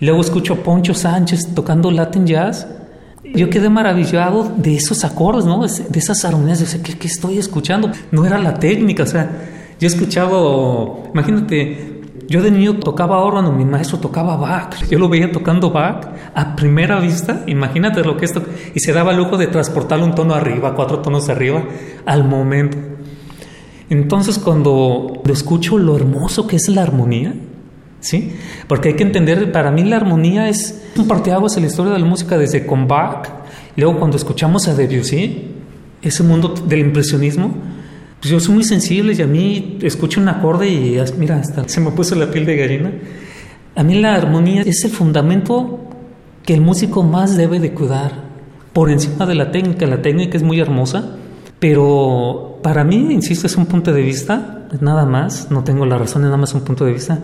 luego 0.00 0.20
escucho 0.20 0.54
a 0.54 0.56
Poncho 0.56 0.94
Sánchez 0.94 1.54
tocando 1.54 1.90
Latin 1.90 2.26
Jazz. 2.26 2.66
Yo 3.34 3.50
quedé 3.50 3.68
maravillado 3.68 4.52
de 4.56 4.76
esos 4.76 5.04
acordes, 5.04 5.46
¿no? 5.46 5.66
De 5.66 5.98
esas 5.98 6.24
armonías, 6.24 6.60
de 6.60 6.80
¿qué, 6.80 6.96
¿qué 6.96 7.06
estoy 7.08 7.38
escuchando? 7.38 7.90
No 8.12 8.24
era 8.24 8.38
la 8.38 8.54
técnica, 8.54 9.02
o 9.02 9.06
sea, 9.06 9.28
yo 9.80 9.88
he 9.88 9.90
escuchado, 9.90 11.02
imagínate, 11.12 11.95
yo 12.28 12.42
de 12.42 12.50
niño 12.50 12.78
tocaba 12.78 13.18
órgano, 13.18 13.52
mi 13.52 13.64
maestro 13.64 13.98
tocaba 13.98 14.36
Bach. 14.36 14.74
Yo 14.90 14.98
lo 14.98 15.08
veía 15.08 15.30
tocando 15.30 15.70
Bach 15.70 16.08
a 16.34 16.56
primera 16.56 16.98
vista. 16.98 17.44
Imagínate 17.46 18.02
lo 18.02 18.16
que 18.16 18.24
esto. 18.24 18.42
Y 18.74 18.80
se 18.80 18.92
daba 18.92 19.12
lujo 19.12 19.36
de 19.36 19.46
transportarlo 19.46 20.04
un 20.04 20.14
tono 20.14 20.34
arriba, 20.34 20.74
cuatro 20.74 20.98
tonos 20.98 21.28
arriba, 21.28 21.64
al 22.04 22.24
momento. 22.24 22.78
Entonces, 23.88 24.38
cuando 24.38 25.22
lo 25.24 25.32
escucho, 25.32 25.78
lo 25.78 25.94
hermoso 25.94 26.48
que 26.48 26.56
es 26.56 26.68
la 26.68 26.82
armonía, 26.82 27.34
¿sí? 28.00 28.32
Porque 28.66 28.88
hay 28.88 28.94
que 28.96 29.04
entender, 29.04 29.52
para 29.52 29.70
mí 29.70 29.84
la 29.84 29.96
armonía 29.96 30.48
es 30.48 30.90
un 30.96 31.06
parteaguas 31.06 31.56
en 31.56 31.62
la 31.62 31.68
historia 31.68 31.92
de 31.92 32.00
la 32.00 32.06
música 32.06 32.36
desde 32.36 32.66
con 32.66 32.88
Bach. 32.88 33.28
Luego, 33.76 33.98
cuando 33.98 34.16
escuchamos 34.16 34.66
a 34.66 34.74
Debussy, 34.74 35.52
ese 36.02 36.22
mundo 36.24 36.54
del 36.66 36.80
impresionismo, 36.80 37.54
pues 38.20 38.30
yo 38.30 38.40
soy 38.40 38.54
muy 38.54 38.64
sensible 38.64 39.14
y 39.16 39.22
a 39.22 39.26
mí 39.26 39.78
escucho 39.82 40.20
un 40.20 40.28
acorde 40.28 40.68
y 40.68 40.98
mira, 41.18 41.36
hasta 41.36 41.68
se 41.68 41.80
me 41.80 41.90
puso 41.90 42.14
la 42.14 42.30
piel 42.30 42.46
de 42.46 42.56
gallina. 42.56 42.92
A 43.74 43.82
mí 43.82 44.00
la 44.00 44.14
armonía 44.14 44.62
es 44.62 44.84
el 44.84 44.90
fundamento 44.90 45.80
que 46.44 46.54
el 46.54 46.60
músico 46.60 47.02
más 47.02 47.36
debe 47.36 47.60
de 47.60 47.72
cuidar 47.72 48.24
por 48.72 48.90
encima 48.90 49.26
de 49.26 49.34
la 49.34 49.50
técnica. 49.50 49.86
La 49.86 50.00
técnica 50.00 50.36
es 50.36 50.42
muy 50.42 50.60
hermosa, 50.60 51.16
pero 51.58 52.58
para 52.62 52.84
mí, 52.84 53.08
insisto, 53.10 53.46
es 53.46 53.56
un 53.56 53.66
punto 53.66 53.92
de 53.92 54.02
vista, 54.02 54.68
nada 54.80 55.04
más, 55.04 55.50
no 55.50 55.62
tengo 55.62 55.84
la 55.84 55.98
razón, 55.98 56.22
es 56.22 56.26
nada 56.26 56.36
más 56.36 56.54
un 56.54 56.62
punto 56.62 56.84
de 56.84 56.92
vista. 56.92 57.18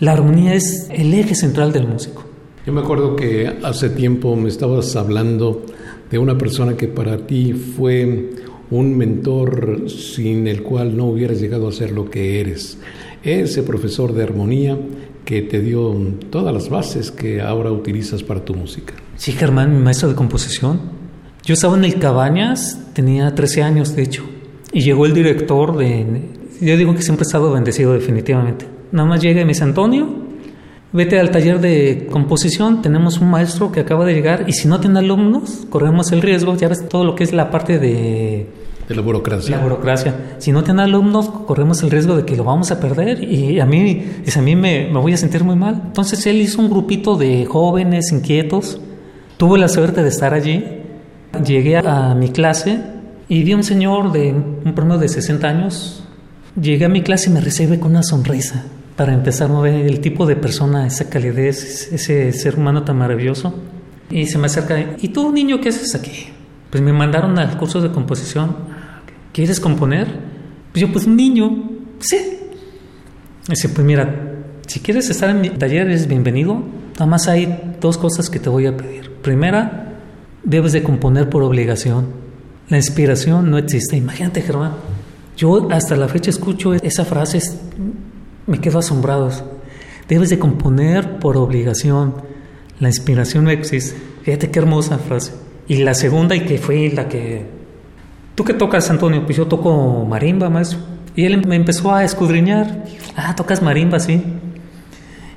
La 0.00 0.12
armonía 0.12 0.54
es 0.54 0.88
el 0.90 1.14
eje 1.14 1.34
central 1.34 1.72
del 1.72 1.86
músico. 1.86 2.24
Yo 2.66 2.72
me 2.72 2.80
acuerdo 2.80 3.14
que 3.14 3.58
hace 3.62 3.90
tiempo 3.90 4.34
me 4.34 4.48
estabas 4.48 4.96
hablando 4.96 5.64
de 6.10 6.18
una 6.18 6.36
persona 6.36 6.76
que 6.76 6.88
para 6.88 7.16
ti 7.26 7.52
fue 7.52 8.30
un 8.70 8.96
mentor 8.96 9.88
sin 9.88 10.46
el 10.48 10.62
cual 10.62 10.96
no 10.96 11.06
hubieras 11.06 11.40
llegado 11.40 11.68
a 11.68 11.72
ser 11.72 11.92
lo 11.92 12.10
que 12.10 12.40
eres. 12.40 12.78
Ese 13.22 13.62
profesor 13.62 14.12
de 14.12 14.22
armonía 14.22 14.78
que 15.24 15.42
te 15.42 15.60
dio 15.60 15.94
todas 16.30 16.54
las 16.54 16.68
bases 16.68 17.10
que 17.10 17.40
ahora 17.40 17.72
utilizas 17.72 18.22
para 18.22 18.44
tu 18.44 18.54
música. 18.54 18.94
Sí, 19.16 19.32
Germán, 19.32 19.76
mi 19.76 19.82
maestro 19.82 20.08
de 20.08 20.14
composición. 20.14 20.80
Yo 21.44 21.54
estaba 21.54 21.76
en 21.76 21.84
el 21.84 21.98
Cabañas, 21.98 22.92
tenía 22.92 23.34
13 23.34 23.62
años 23.62 23.94
de 23.94 24.02
hecho, 24.02 24.24
y 24.72 24.80
llegó 24.80 25.06
el 25.06 25.14
director 25.14 25.76
de... 25.76 26.06
Yo 26.60 26.76
digo 26.76 26.94
que 26.94 27.02
siempre 27.02 27.24
he 27.24 27.26
estado 27.26 27.52
bendecido 27.52 27.92
definitivamente. 27.92 28.66
Nada 28.92 29.08
más 29.08 29.20
llega 29.20 29.40
y 29.40 29.44
me 29.44 29.48
dice, 29.48 29.64
Antonio, 29.64 30.08
vete 30.92 31.18
al 31.18 31.30
taller 31.30 31.60
de 31.60 32.08
composición, 32.10 32.82
tenemos 32.82 33.18
un 33.18 33.30
maestro 33.30 33.70
que 33.70 33.80
acaba 33.80 34.04
de 34.04 34.14
llegar 34.14 34.44
y 34.48 34.52
si 34.52 34.66
no 34.66 34.80
tiene 34.80 34.98
alumnos, 35.00 35.66
corremos 35.68 36.12
el 36.12 36.22
riesgo, 36.22 36.56
ya 36.56 36.68
ves 36.68 36.88
todo 36.88 37.04
lo 37.04 37.14
que 37.14 37.24
es 37.24 37.32
la 37.32 37.50
parte 37.50 37.78
de... 37.78 38.46
De 38.88 38.94
la 38.94 39.02
burocracia. 39.02 39.56
La 39.56 39.62
burocracia. 39.62 40.36
Si 40.38 40.52
no 40.52 40.62
tiene 40.62 40.82
alumnos, 40.82 41.28
corremos 41.28 41.82
el 41.82 41.90
riesgo 41.90 42.16
de 42.16 42.24
que 42.24 42.36
lo 42.36 42.44
vamos 42.44 42.70
a 42.70 42.78
perder 42.78 43.22
y 43.22 43.58
a 43.58 43.66
mí, 43.66 44.04
a 44.34 44.40
mí 44.40 44.56
me, 44.56 44.88
me 44.92 44.98
voy 44.98 45.12
a 45.12 45.16
sentir 45.16 45.42
muy 45.42 45.56
mal. 45.56 45.82
Entonces 45.86 46.24
él 46.26 46.36
hizo 46.36 46.60
un 46.60 46.70
grupito 46.70 47.16
de 47.16 47.46
jóvenes 47.46 48.12
inquietos, 48.12 48.80
tuve 49.36 49.58
la 49.58 49.68
suerte 49.68 50.02
de 50.02 50.08
estar 50.08 50.34
allí, 50.34 50.64
llegué 51.44 51.76
a 51.76 52.14
mi 52.14 52.28
clase 52.28 52.80
y 53.28 53.42
vi 53.42 53.52
a 53.52 53.56
un 53.56 53.64
señor 53.64 54.12
de 54.12 54.32
un 54.32 54.72
promedio 54.74 55.00
de 55.00 55.08
60 55.08 55.48
años, 55.48 56.04
llegué 56.60 56.84
a 56.84 56.88
mi 56.88 57.02
clase 57.02 57.28
y 57.28 57.32
me 57.32 57.40
recibe 57.40 57.80
con 57.80 57.90
una 57.90 58.02
sonrisa 58.02 58.64
para 58.96 59.12
empezar 59.12 59.50
a 59.50 59.60
ver 59.60 59.74
el 59.86 60.00
tipo 60.00 60.26
de 60.26 60.36
persona, 60.36 60.86
esa 60.86 61.10
calidez, 61.10 61.92
ese 61.92 62.32
ser 62.32 62.56
humano 62.56 62.82
tan 62.82 62.96
maravilloso. 62.96 63.54
Y 64.10 64.26
se 64.26 64.38
me 64.38 64.46
acerca, 64.46 64.96
¿y 64.98 65.08
tú, 65.08 65.32
niño, 65.32 65.60
qué 65.60 65.68
haces 65.68 65.94
aquí? 65.94 66.28
Pues 66.70 66.82
me 66.82 66.92
mandaron 66.92 67.38
al 67.38 67.56
curso 67.58 67.80
de 67.80 67.90
composición. 67.90 68.56
¿Quieres 69.36 69.60
componer? 69.60 70.06
Pues 70.72 70.80
yo, 70.80 70.90
pues 70.90 71.06
niño, 71.06 71.68
sí. 71.98 72.16
Dice, 73.46 73.68
pues 73.68 73.86
mira, 73.86 74.32
si 74.66 74.80
quieres 74.80 75.10
estar 75.10 75.28
en 75.28 75.42
mi 75.42 75.50
taller, 75.50 75.88
eres 75.88 76.06
bienvenido. 76.06 76.62
Nada 76.94 77.04
más 77.04 77.28
hay 77.28 77.74
dos 77.78 77.98
cosas 77.98 78.30
que 78.30 78.38
te 78.38 78.48
voy 78.48 78.64
a 78.64 78.74
pedir. 78.74 79.10
Primera, 79.20 79.92
debes 80.42 80.72
de 80.72 80.82
componer 80.82 81.28
por 81.28 81.42
obligación. 81.42 82.06
La 82.70 82.78
inspiración 82.78 83.50
no 83.50 83.58
existe. 83.58 83.98
Imagínate, 83.98 84.40
Germán. 84.40 84.72
Yo 85.36 85.70
hasta 85.70 85.96
la 85.96 86.08
fecha 86.08 86.30
escucho 86.30 86.72
esa 86.72 87.04
frase 87.04 87.40
me 88.46 88.58
quedo 88.58 88.78
asombrado. 88.78 89.30
Debes 90.08 90.30
de 90.30 90.38
componer 90.38 91.18
por 91.18 91.36
obligación. 91.36 92.14
La 92.80 92.88
inspiración 92.88 93.44
no 93.44 93.50
existe. 93.50 94.00
Fíjate 94.22 94.50
qué 94.50 94.60
hermosa 94.60 94.96
frase. 94.96 95.32
Y 95.68 95.76
la 95.82 95.92
segunda, 95.92 96.34
y 96.34 96.46
que 96.46 96.56
fue 96.56 96.90
la 96.90 97.06
que... 97.06 97.55
¿Tú 98.36 98.44
qué 98.44 98.52
tocas, 98.52 98.88
Antonio? 98.90 99.24
Pues 99.24 99.36
yo 99.36 99.46
toco 99.46 100.04
marimba, 100.08 100.50
maestro. 100.50 100.78
Y 101.16 101.24
él 101.24 101.44
me 101.46 101.56
empezó 101.56 101.92
a 101.92 102.04
escudriñar. 102.04 102.84
Ah, 103.16 103.34
tocas 103.34 103.62
marimba, 103.62 103.98
sí. 103.98 104.22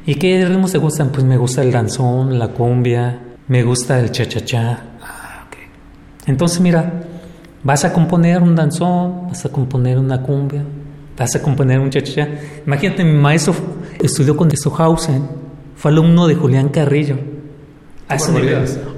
¿Y 0.06 0.16
qué 0.16 0.46
ritmos 0.46 0.74
te 0.74 0.78
gustan? 0.80 1.10
Pues 1.10 1.24
me 1.24 1.38
gusta 1.38 1.64
el 1.64 1.72
danzón, 1.72 2.38
la 2.38 2.50
cumbia, 2.50 3.20
me 3.48 3.64
gusta 3.64 4.00
el 4.02 4.12
cha-cha-cha. 4.12 4.84
Ah, 5.02 5.46
ok. 5.48 5.56
Entonces, 6.28 6.60
mira, 6.60 7.04
vas 7.64 7.86
a 7.86 7.94
componer 7.94 8.42
un 8.42 8.54
danzón, 8.54 9.30
vas 9.30 9.46
a 9.46 9.50
componer 9.50 9.98
una 9.98 10.22
cumbia, 10.22 10.64
vas 11.18 11.34
a 11.36 11.42
componer 11.42 11.80
un 11.80 11.90
cha 11.90 12.02
Imagínate, 12.68 13.06
mi 13.06 13.18
maestro 13.18 13.56
estudió 14.02 14.36
con 14.36 14.52
Stockhausen 14.52 15.24
fue 15.78 15.92
alumno 15.92 16.28
de 16.28 16.36
Julián 16.36 16.68
Carrillo. 16.68 17.18
A 18.10 18.18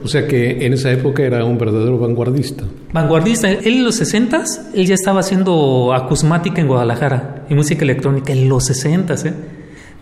O 0.03 0.07
sea 0.07 0.25
que 0.25 0.65
en 0.65 0.71
esa 0.71 0.89
época 0.89 1.21
era 1.21 1.43
un 1.43 1.57
verdadero 1.57 1.99
vanguardista. 1.99 2.63
Vanguardista. 2.93 3.51
Él 3.51 3.59
en 3.65 3.83
los 3.83 3.95
60 3.95 4.43
él 4.73 4.87
ya 4.87 4.95
estaba 4.95 5.19
haciendo 5.19 5.93
acusmática 5.93 6.61
en 6.61 6.67
Guadalajara 6.67 7.45
y 7.49 7.53
música 7.53 7.83
electrónica 7.83 8.31
en 8.31 8.47
los 8.47 8.63
60 8.67 9.13
¿eh? 9.13 9.33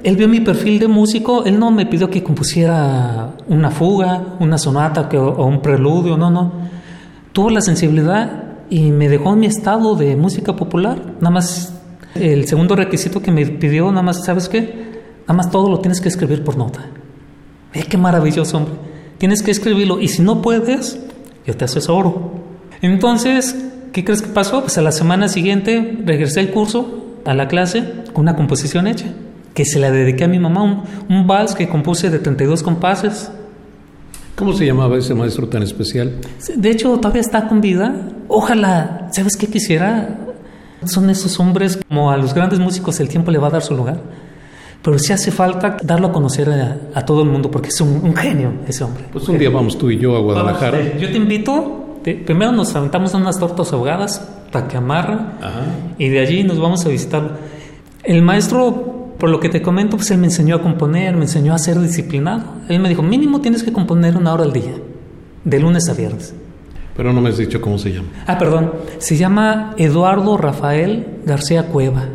Él 0.03 0.15
vio 0.15 0.27
mi 0.27 0.41
perfil 0.41 0.77
de 0.77 0.87
músico, 0.87 1.43
él 1.43 1.59
no 1.59 1.71
me 1.71 1.87
pidió 1.87 2.09
que 2.09 2.21
compusiera 2.21 3.31
una 3.47 3.71
fuga, 3.71 4.37
una 4.39 4.59
sonata 4.59 5.09
o 5.17 5.45
un 5.45 5.59
preludio, 5.59 6.15
no, 6.15 6.29
no. 6.29 6.53
Tuvo 7.33 7.49
la 7.49 7.61
sensibilidad 7.61 8.43
y 8.69 8.91
me 8.91 9.09
dejó 9.09 9.33
en 9.33 9.39
mi 9.39 9.47
estado 9.47 9.95
de 9.95 10.15
música 10.15 10.55
popular. 10.55 11.15
Nada 11.19 11.31
más 11.31 11.73
el 12.13 12.47
segundo 12.47 12.75
requisito 12.75 13.23
que 13.23 13.31
me 13.31 13.43
pidió, 13.47 13.89
nada 13.89 14.03
más, 14.03 14.23
¿sabes 14.23 14.47
qué? 14.47 15.01
Nada 15.21 15.33
más 15.33 15.49
todo 15.49 15.67
lo 15.67 15.79
tienes 15.79 15.99
que 15.99 16.09
escribir 16.09 16.43
por 16.43 16.57
nota. 16.57 16.85
Eh, 17.73 17.83
qué 17.89 17.97
maravilloso, 17.97 18.57
hombre. 18.57 18.88
Tienes 19.19 19.43
que 19.43 19.51
escribirlo 19.51 19.99
y 19.99 20.07
si 20.07 20.21
no 20.21 20.41
puedes, 20.41 20.97
yo 21.45 21.55
te 21.55 21.65
asesoro. 21.65 22.31
Entonces, 22.81 23.53
¿qué 23.91 24.05
crees 24.05 24.21
que 24.21 24.29
pasó? 24.29 24.61
Pues 24.61 24.77
a 24.77 24.81
la 24.81 24.93
semana 24.93 25.27
siguiente 25.27 25.99
regresé 26.05 26.39
al 26.39 26.51
curso, 26.51 27.17
a 27.25 27.33
la 27.33 27.49
clase, 27.49 27.83
con 28.13 28.23
una 28.23 28.37
composición 28.37 28.87
hecha, 28.87 29.07
que 29.53 29.65
se 29.65 29.77
la 29.77 29.91
dediqué 29.91 30.23
a 30.23 30.29
mi 30.29 30.39
mamá, 30.39 30.63
un, 30.63 30.83
un 31.09 31.27
vals 31.27 31.53
que 31.53 31.67
compuse 31.67 32.09
de 32.09 32.19
32 32.19 32.63
compases. 32.63 33.29
¿Cómo 34.37 34.53
se 34.53 34.65
llamaba 34.65 34.97
ese 34.97 35.13
maestro 35.13 35.49
tan 35.49 35.63
especial? 35.63 36.13
De 36.55 36.71
hecho, 36.71 36.97
todavía 36.97 37.19
está 37.19 37.45
con 37.49 37.59
vida. 37.59 37.93
Ojalá, 38.29 39.09
¿sabes 39.11 39.35
qué 39.35 39.47
quisiera? 39.47 40.17
Son 40.85 41.09
esos 41.09 41.37
hombres 41.41 41.77
como 41.89 42.09
a 42.09 42.15
los 42.15 42.33
grandes 42.33 42.59
músicos 42.59 43.01
el 43.01 43.09
tiempo 43.09 43.31
le 43.31 43.37
va 43.37 43.47
a 43.47 43.51
dar 43.51 43.63
su 43.63 43.75
lugar 43.75 43.99
pero 44.81 44.97
sí 44.97 45.11
hace 45.11 45.31
falta 45.31 45.77
darlo 45.83 46.07
a 46.07 46.11
conocer 46.11 46.49
a, 46.93 47.05
todo 47.05 47.23
el 47.23 47.29
mundo 47.29 47.51
porque 47.51 47.69
es 47.69 47.81
un, 47.81 48.15
genio 48.15 48.53
ese 48.67 48.83
hombre. 48.83 49.03
Pues 49.11 49.27
un 49.27 49.37
día 49.37 49.49
vamos 49.49 49.77
tú 49.77 49.89
y 49.89 49.97
yo 49.97 50.15
a 50.15 50.19
Guadalajara. 50.19 50.79
Eh, 50.79 50.97
yo 50.99 51.09
te 51.11 51.17
invito, 51.17 51.99
primero 52.03 52.51
nos 52.51 52.75
aventamos 52.75 53.13
unas 53.13 53.37
tortas 53.39 53.73
ahogadas, 53.73 54.25
taqueamarra, 54.51 55.33
y 55.97 56.07
de 56.07 56.19
allí 56.19 56.43
nos 56.43 56.59
vamos 56.59 56.85
a 56.85 56.89
visitar. 56.89 57.37
El 58.03 58.21
maestro, 58.21 59.15
por 59.19 59.29
lo 59.29 59.39
que 59.39 59.49
te 59.49 59.61
comento, 59.61 59.97
pues 59.97 60.09
él 60.11 60.17
me 60.19 60.27
enseñó 60.27 60.55
a 60.55 60.61
componer, 60.61 61.15
me 61.15 61.23
enseñó 61.23 61.53
a 61.53 61.59
ser 61.59 61.79
disciplinado. 61.79 62.43
Él 62.69 62.79
me 62.79 62.87
dijo, 62.87 63.03
mínimo 63.03 63.41
tienes 63.41 63.63
que 63.63 63.73
componer 63.73 64.15
una 64.15 64.33
hora 64.33 64.45
al 64.45 64.53
día, 64.53 64.75
de 65.43 65.59
lunes 65.59 65.89
a 65.89 65.93
viernes. 65.93 66.33
Pero 66.95 67.13
no 67.13 67.21
me 67.21 67.29
has 67.29 67.37
dicho 67.37 67.61
cómo 67.61 67.77
se 67.77 67.93
llama. 67.93 68.07
Ah, 68.27 68.37
perdón. 68.37 68.73
Se 68.97 69.15
llama 69.15 69.73
Eduardo 69.77 70.35
Rafael 70.37 71.19
García 71.25 71.67
Cueva. 71.67 72.07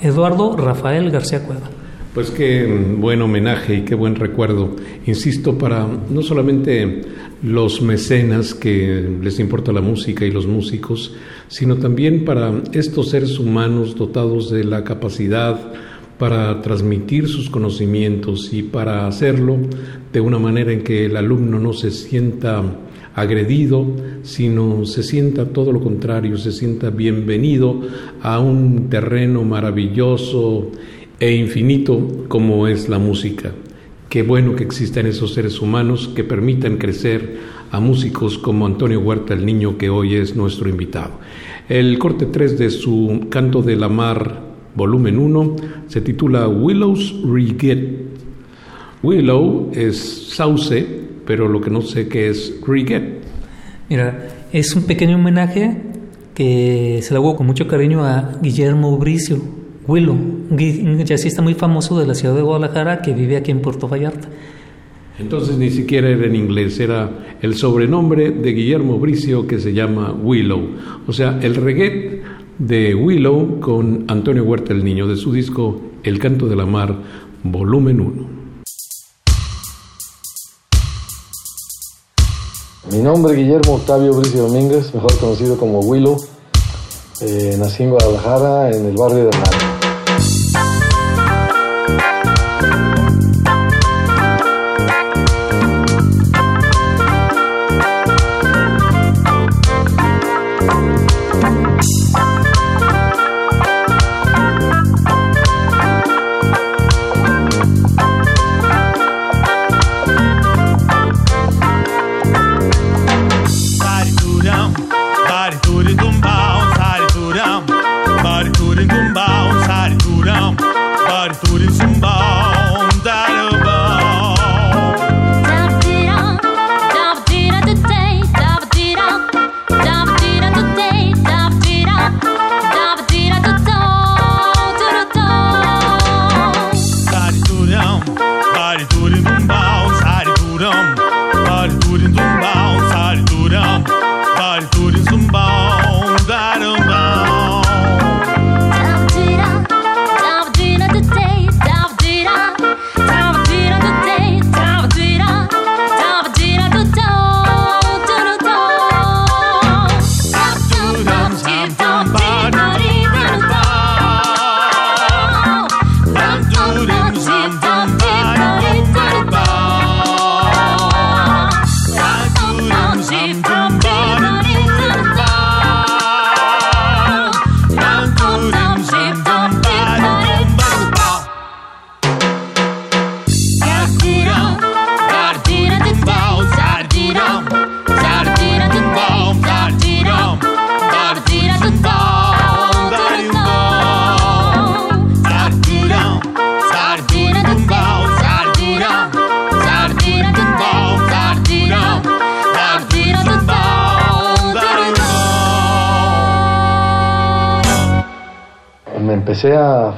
Eduardo 0.00 0.56
Rafael 0.56 1.10
García 1.10 1.44
Cueva. 1.44 1.68
Pues 2.14 2.30
qué 2.30 2.66
buen 2.98 3.22
homenaje 3.22 3.76
y 3.76 3.80
qué 3.82 3.94
buen 3.94 4.16
recuerdo, 4.16 4.74
insisto, 5.06 5.56
para 5.56 5.86
no 6.08 6.22
solamente 6.22 7.02
los 7.42 7.82
mecenas 7.82 8.52
que 8.52 9.08
les 9.22 9.38
importa 9.38 9.72
la 9.72 9.80
música 9.80 10.24
y 10.24 10.32
los 10.32 10.46
músicos, 10.46 11.14
sino 11.46 11.76
también 11.76 12.24
para 12.24 12.52
estos 12.72 13.10
seres 13.10 13.38
humanos 13.38 13.94
dotados 13.94 14.50
de 14.50 14.64
la 14.64 14.82
capacidad 14.82 15.72
para 16.18 16.60
transmitir 16.60 17.28
sus 17.28 17.48
conocimientos 17.48 18.52
y 18.52 18.62
para 18.62 19.06
hacerlo 19.06 19.56
de 20.12 20.20
una 20.20 20.38
manera 20.38 20.72
en 20.72 20.82
que 20.82 21.06
el 21.06 21.16
alumno 21.16 21.58
no 21.58 21.72
se 21.72 21.90
sienta 21.90 22.62
agredido, 23.14 23.86
sino 24.22 24.84
se 24.86 25.02
sienta 25.02 25.46
todo 25.46 25.72
lo 25.72 25.80
contrario, 25.80 26.36
se 26.36 26.52
sienta 26.52 26.90
bienvenido 26.90 27.80
a 28.22 28.38
un 28.38 28.88
terreno 28.88 29.42
maravilloso 29.42 30.70
e 31.18 31.34
infinito 31.34 32.24
como 32.28 32.66
es 32.66 32.88
la 32.88 32.98
música. 32.98 33.52
Qué 34.08 34.22
bueno 34.22 34.56
que 34.56 34.64
existan 34.64 35.06
esos 35.06 35.34
seres 35.34 35.60
humanos 35.60 36.08
que 36.08 36.24
permitan 36.24 36.78
crecer 36.78 37.38
a 37.70 37.78
músicos 37.78 38.38
como 38.38 38.66
Antonio 38.66 39.00
Huerta, 39.00 39.34
el 39.34 39.46
niño 39.46 39.78
que 39.78 39.88
hoy 39.88 40.16
es 40.16 40.34
nuestro 40.34 40.68
invitado. 40.68 41.12
El 41.68 41.98
corte 41.98 42.26
3 42.26 42.58
de 42.58 42.70
su 42.70 43.26
Canto 43.28 43.62
de 43.62 43.76
la 43.76 43.88
Mar, 43.88 44.42
volumen 44.74 45.18
1, 45.18 45.56
se 45.86 46.00
titula 46.00 46.48
Willow's 46.48 47.14
Regret. 47.24 48.00
Willow 49.02 49.70
es 49.72 49.98
sauce 50.34 50.99
pero 51.26 51.48
lo 51.48 51.60
que 51.60 51.70
no 51.70 51.82
sé 51.82 52.08
qué 52.08 52.28
es 52.28 52.58
Cricket. 52.64 53.22
Mira, 53.88 54.28
es 54.52 54.74
un 54.74 54.84
pequeño 54.84 55.16
homenaje 55.16 55.76
que 56.34 57.00
se 57.02 57.12
le 57.12 57.18
hago 57.18 57.36
con 57.36 57.46
mucho 57.46 57.66
cariño 57.66 58.04
a 58.04 58.38
Guillermo 58.40 58.96
Bricio, 58.98 59.38
Willow, 59.86 60.14
un 60.14 61.04
jazzista 61.04 61.42
muy 61.42 61.54
famoso 61.54 61.98
de 61.98 62.06
la 62.06 62.14
ciudad 62.14 62.34
de 62.34 62.42
Guadalajara 62.42 63.02
que 63.02 63.12
vive 63.12 63.36
aquí 63.36 63.50
en 63.50 63.60
Puerto 63.60 63.88
Vallarta. 63.88 64.28
Entonces 65.18 65.58
ni 65.58 65.70
siquiera 65.70 66.08
era 66.08 66.24
en 66.26 66.34
inglés, 66.34 66.80
era 66.80 67.36
el 67.42 67.54
sobrenombre 67.54 68.30
de 68.30 68.52
Guillermo 68.52 68.98
Bricio 68.98 69.46
que 69.46 69.58
se 69.58 69.74
llama 69.74 70.12
Willow. 70.12 70.62
O 71.06 71.12
sea, 71.12 71.38
el 71.42 71.56
reggae 71.56 72.22
de 72.58 72.94
Willow 72.94 73.60
con 73.60 74.04
Antonio 74.08 74.44
Huerta 74.44 74.72
el 74.72 74.84
Niño 74.84 75.06
de 75.06 75.16
su 75.16 75.32
disco 75.32 75.80
El 76.02 76.18
Canto 76.18 76.46
de 76.46 76.56
la 76.56 76.64
Mar, 76.64 76.94
volumen 77.42 78.00
1. 78.00 78.39
Mi 82.92 82.98
nombre 82.98 83.34
es 83.34 83.38
Guillermo 83.38 83.74
Octavio 83.74 84.12
Bricio 84.14 84.42
Domínguez, 84.42 84.92
mejor 84.92 85.16
conocido 85.18 85.56
como 85.56 85.78
Willow. 85.78 86.16
Eh, 87.20 87.54
nací 87.56 87.84
en 87.84 87.90
Guadalajara, 87.90 88.70
en 88.72 88.84
el 88.84 88.96
barrio 88.96 89.26
de 89.26 89.28
Hernán. 89.28 89.69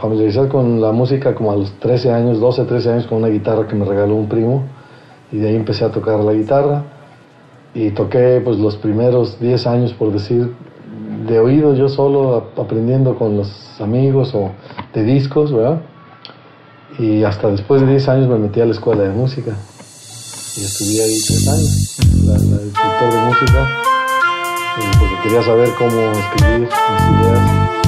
Familiarizar 0.03 0.49
con 0.49 0.81
la 0.81 0.91
música 0.91 1.33
como 1.33 1.53
a 1.53 1.57
los 1.57 1.71
13 1.79 2.11
años, 2.11 2.41
12, 2.41 2.65
13 2.65 2.91
años 2.91 3.07
con 3.07 3.19
una 3.19 3.29
guitarra 3.29 3.69
que 3.69 3.77
me 3.77 3.85
regaló 3.85 4.17
un 4.17 4.29
primo 4.29 4.65
y 5.31 5.39
de 5.39 5.49
ahí 5.49 5.55
empecé 5.55 5.85
a 5.85 5.93
tocar 5.93 6.19
la 6.19 6.33
guitarra 6.33 6.83
y 7.73 7.91
toqué 7.91 8.43
pues 8.45 8.59
los 8.59 8.77
primeros 8.77 9.39
10 9.39 9.67
años 9.69 9.93
por 9.93 10.13
decir 10.13 10.53
de 11.29 11.39
oído 11.39 11.75
yo 11.75 11.89
solo 11.89 12.49
aprendiendo 12.57 13.15
con 13.15 13.37
los 13.37 13.81
amigos 13.81 14.35
o 14.35 14.51
de 14.93 15.05
discos, 15.05 15.53
¿verdad? 15.53 15.81
Y 16.99 17.23
hasta 17.23 17.49
después 17.49 17.81
de 17.81 17.87
10 17.87 18.09
años 18.09 18.29
me 18.29 18.39
metí 18.39 18.61
a 18.61 18.67
la 18.67 18.73
escuela 18.73 19.05
de 19.05 19.11
música 19.11 19.53
y 20.57 20.65
estudié 20.65 21.05
ahí 21.05 21.17
3 21.29 21.49
años, 21.49 21.99
la, 22.27 22.33
la 22.33 22.57
de 22.61 23.21
música, 23.29 23.69
y 24.79 24.99
porque 24.99 25.15
quería 25.23 25.43
saber 25.43 25.69
cómo 25.79 26.01
escribir 26.11 26.61
mis 26.61 26.71
ideas. 26.71 27.82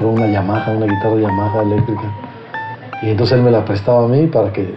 Compró 0.00 0.24
una 0.24 0.32
Yamaha, 0.32 0.72
una 0.72 0.86
guitarra 0.86 1.20
Yamaha 1.20 1.62
eléctrica. 1.62 2.12
Y 3.02 3.10
entonces 3.10 3.38
él 3.38 3.44
me 3.44 3.50
la 3.50 3.64
prestaba 3.64 4.04
a 4.04 4.08
mí 4.08 4.26
para 4.26 4.52
que 4.52 4.74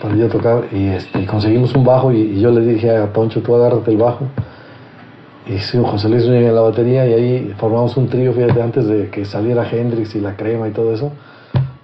para 0.00 0.16
yo 0.16 0.28
tocar 0.28 0.64
y, 0.72 0.88
este, 0.88 1.24
conseguimos 1.26 1.74
un 1.74 1.84
bajo 1.84 2.12
y, 2.12 2.40
yo 2.40 2.50
le 2.50 2.60
dije 2.60 2.90
a 2.90 3.12
Toncho, 3.12 3.40
tú 3.40 3.54
agárrate 3.54 3.92
el 3.92 3.98
bajo. 3.98 4.26
Y 5.46 5.58
sí, 5.58 5.78
José 5.80 6.08
Luis 6.08 6.24
en 6.24 6.54
la 6.54 6.60
batería 6.60 7.06
y 7.06 7.12
ahí 7.12 7.54
formamos 7.58 7.96
un 7.96 8.08
trío, 8.08 8.32
fíjate, 8.32 8.62
antes 8.62 8.86
de 8.86 9.10
que 9.10 9.24
saliera 9.24 9.68
Hendrix 9.68 10.14
y 10.14 10.20
la 10.20 10.36
crema 10.36 10.68
y 10.68 10.72
todo 10.72 10.92
eso. 10.92 11.12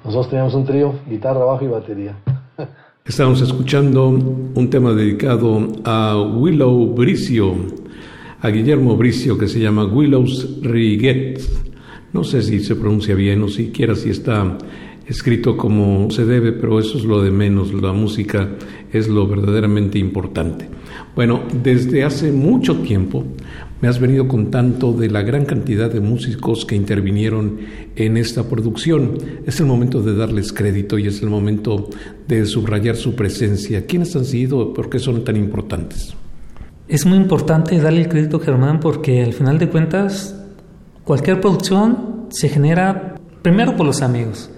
Nosotros 0.05 0.29
teníamos 0.29 0.55
un 0.55 0.65
trío, 0.65 0.95
guitarra, 1.09 1.45
bajo 1.45 1.65
y 1.65 1.69
batería. 1.69 2.15
Estamos 3.05 3.41
escuchando 3.41 4.09
un 4.09 4.71
tema 4.71 4.93
dedicado 4.93 5.61
a 5.85 6.17
Willow 6.21 6.95
Bricio, 6.95 7.55
a 8.41 8.49
Guillermo 8.49 8.97
Bricio, 8.97 9.39
que 9.39 9.49
se 9.49 9.61
llama 9.61 9.85
Willow's 9.85 10.61
Riguet. 10.63 11.68
No 12.13 12.25
sé 12.25 12.43
si 12.43 12.61
se 12.61 12.77
pronuncia 12.77 13.15
bien 13.15 13.43
o 13.43 13.49
siquiera 13.49 13.95
si 13.95 14.11
está 14.11 14.57
escrito 15.07 15.57
como 15.57 16.11
se 16.11 16.25
debe, 16.25 16.53
pero 16.53 16.79
eso 16.79 16.99
es 16.99 17.05
lo 17.05 17.23
de 17.23 17.31
menos, 17.31 17.73
la 17.73 17.93
música 17.93 18.49
es 18.93 19.09
lo 19.09 19.27
verdaderamente 19.27 19.99
importante. 19.99 20.69
Bueno, 21.15 21.43
desde 21.63 22.05
hace 22.05 22.31
mucho 22.31 22.77
tiempo 22.81 23.25
me 23.81 23.89
has 23.89 24.01
venido 24.01 24.29
contando 24.29 24.93
de 24.93 25.09
la 25.09 25.23
gran 25.23 25.45
cantidad 25.45 25.91
de 25.91 26.01
músicos 26.01 26.65
que 26.65 26.75
intervinieron 26.75 27.59
en 27.97 28.17
esta 28.17 28.49
producción. 28.49 29.19
Es 29.47 29.61
el 29.61 29.67
momento 29.67 30.03
de 30.03 30.15
darles 30.15 30.53
crédito 30.53 30.99
y 30.99 31.07
es 31.07 31.23
el 31.23 31.31
momento 31.31 31.89
de 32.27 32.45
subrayar 32.45 32.97
su 32.97 33.15
presencia. 33.15 33.87
¿Quiénes 33.87 34.15
han 34.17 34.25
sido? 34.25 34.75
¿Por 34.75 34.91
qué 34.91 34.99
son 34.99 35.25
tan 35.25 35.37
importantes? 35.37 36.15
Es 36.89 37.07
muy 37.07 37.19
importante 37.19 37.79
darle 37.79 38.01
el 38.01 38.09
crédito, 38.09 38.41
Germán, 38.41 38.81
porque 38.81 39.23
al 39.23 39.33
final 39.33 39.59
de 39.59 39.69
cuentas 39.69 40.38
cualquier 41.09 41.41
producción 41.41 42.27
se 42.29 42.51
genera 42.51 43.15
primero 43.41 43.75
por 43.77 43.87
los 43.87 44.03
amigos. 44.03 44.51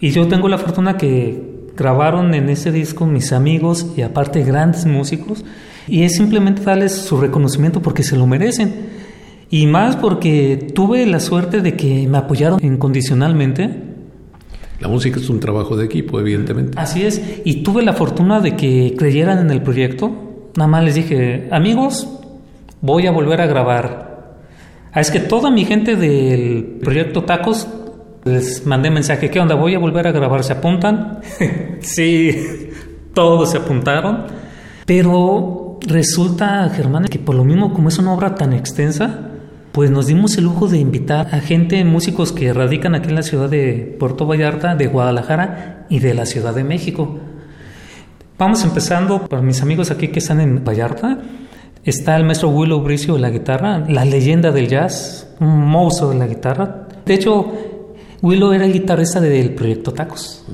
Y 0.00 0.10
yo 0.10 0.26
tengo 0.26 0.48
la 0.48 0.56
fortuna 0.56 0.96
que 0.96 1.68
grabaron 1.76 2.32
en 2.32 2.48
ese 2.48 2.72
disco 2.72 3.04
mis 3.04 3.30
amigos 3.30 3.88
y 3.94 4.00
aparte 4.00 4.42
grandes 4.42 4.86
músicos 4.86 5.44
y 5.86 6.04
es 6.04 6.16
simplemente 6.16 6.62
darles 6.62 6.92
su 6.92 7.20
reconocimiento 7.20 7.82
porque 7.82 8.04
se 8.04 8.16
lo 8.16 8.26
merecen. 8.26 8.72
Y 9.50 9.66
más 9.66 9.96
porque 9.96 10.72
tuve 10.74 11.04
la 11.04 11.20
suerte 11.20 11.60
de 11.60 11.76
que 11.76 12.08
me 12.08 12.16
apoyaron 12.16 12.58
incondicionalmente. 12.64 13.68
La 14.80 14.88
música 14.88 15.20
es 15.20 15.28
un 15.28 15.40
trabajo 15.40 15.76
de 15.76 15.84
equipo, 15.84 16.18
evidentemente. 16.18 16.72
Así 16.80 17.02
es, 17.02 17.20
y 17.44 17.62
tuve 17.62 17.82
la 17.82 17.92
fortuna 17.92 18.40
de 18.40 18.56
que 18.56 18.94
creyeran 18.96 19.40
en 19.40 19.50
el 19.50 19.60
proyecto. 19.60 20.10
Nada 20.56 20.68
más 20.68 20.84
les 20.84 20.94
dije, 20.94 21.48
amigos, 21.50 22.08
voy 22.80 23.06
a 23.06 23.10
volver 23.10 23.42
a 23.42 23.46
grabar. 23.46 24.11
Ah, 24.92 25.00
es 25.00 25.10
que 25.10 25.20
toda 25.20 25.50
mi 25.50 25.64
gente 25.64 25.96
del 25.96 26.78
proyecto 26.82 27.24
Tacos 27.24 27.66
les 28.24 28.66
mandé 28.66 28.90
mensaje, 28.90 29.30
¿qué 29.30 29.40
onda? 29.40 29.54
Voy 29.54 29.74
a 29.74 29.78
volver 29.78 30.06
a 30.06 30.12
grabar, 30.12 30.44
¿se 30.44 30.52
apuntan? 30.52 31.20
sí, 31.80 32.70
todos 33.14 33.50
se 33.50 33.56
apuntaron. 33.56 34.26
Pero 34.84 35.78
resulta, 35.80 36.68
Germán, 36.68 37.04
que 37.04 37.18
por 37.18 37.34
lo 37.34 37.44
mismo, 37.44 37.72
como 37.72 37.88
es 37.88 37.98
una 37.98 38.12
obra 38.12 38.34
tan 38.34 38.52
extensa, 38.52 39.30
pues 39.72 39.90
nos 39.90 40.08
dimos 40.08 40.36
el 40.36 40.44
lujo 40.44 40.68
de 40.68 40.78
invitar 40.78 41.34
a 41.34 41.40
gente, 41.40 41.82
músicos 41.84 42.30
que 42.30 42.52
radican 42.52 42.94
aquí 42.94 43.08
en 43.08 43.14
la 43.14 43.22
ciudad 43.22 43.48
de 43.48 43.96
Puerto 43.98 44.26
Vallarta, 44.26 44.74
de 44.74 44.88
Guadalajara 44.88 45.86
y 45.88 46.00
de 46.00 46.12
la 46.12 46.26
Ciudad 46.26 46.54
de 46.54 46.64
México. 46.64 47.18
Vamos 48.36 48.62
empezando 48.64 49.26
por 49.26 49.40
mis 49.40 49.62
amigos 49.62 49.90
aquí 49.90 50.08
que 50.08 50.18
están 50.18 50.42
en 50.42 50.62
Vallarta. 50.62 51.18
Está 51.84 52.16
el 52.16 52.24
maestro 52.24 52.50
Willow 52.50 52.80
Bricio 52.80 53.14
de 53.14 53.20
la 53.20 53.30
guitarra, 53.30 53.80
la 53.88 54.04
leyenda 54.04 54.52
del 54.52 54.68
jazz, 54.68 55.28
un 55.40 55.66
monstruo 55.66 56.10
de 56.10 56.18
la 56.18 56.28
guitarra. 56.28 56.86
De 57.04 57.14
hecho, 57.14 57.52
Willow 58.22 58.52
era 58.52 58.66
el 58.66 58.72
guitarrista 58.72 59.20
del 59.20 59.54
proyecto 59.54 59.92
Tacos. 59.92 60.46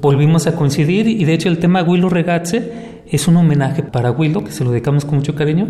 Volvimos 0.00 0.48
a 0.48 0.56
coincidir 0.56 1.06
y 1.06 1.24
de 1.24 1.34
hecho 1.34 1.48
el 1.48 1.58
tema 1.58 1.84
Willow 1.84 2.08
Regazze 2.08 3.02
es 3.06 3.28
un 3.28 3.36
homenaje 3.36 3.84
para 3.84 4.10
Willow, 4.10 4.42
que 4.42 4.50
se 4.50 4.64
lo 4.64 4.70
dedicamos 4.70 5.04
con 5.04 5.16
mucho 5.16 5.36
cariño. 5.36 5.68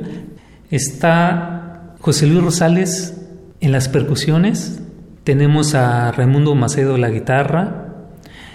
Está 0.71 1.95
José 2.01 2.27
Luis 2.27 2.43
Rosales 2.43 3.21
en 3.61 3.71
las 3.71 3.89
percusiones, 3.89 4.81
tenemos 5.25 5.75
a 5.75 6.11
Raimundo 6.11 6.55
Macedo 6.55 6.95
en 6.95 7.03
la 7.03 7.11
guitarra, 7.11 7.95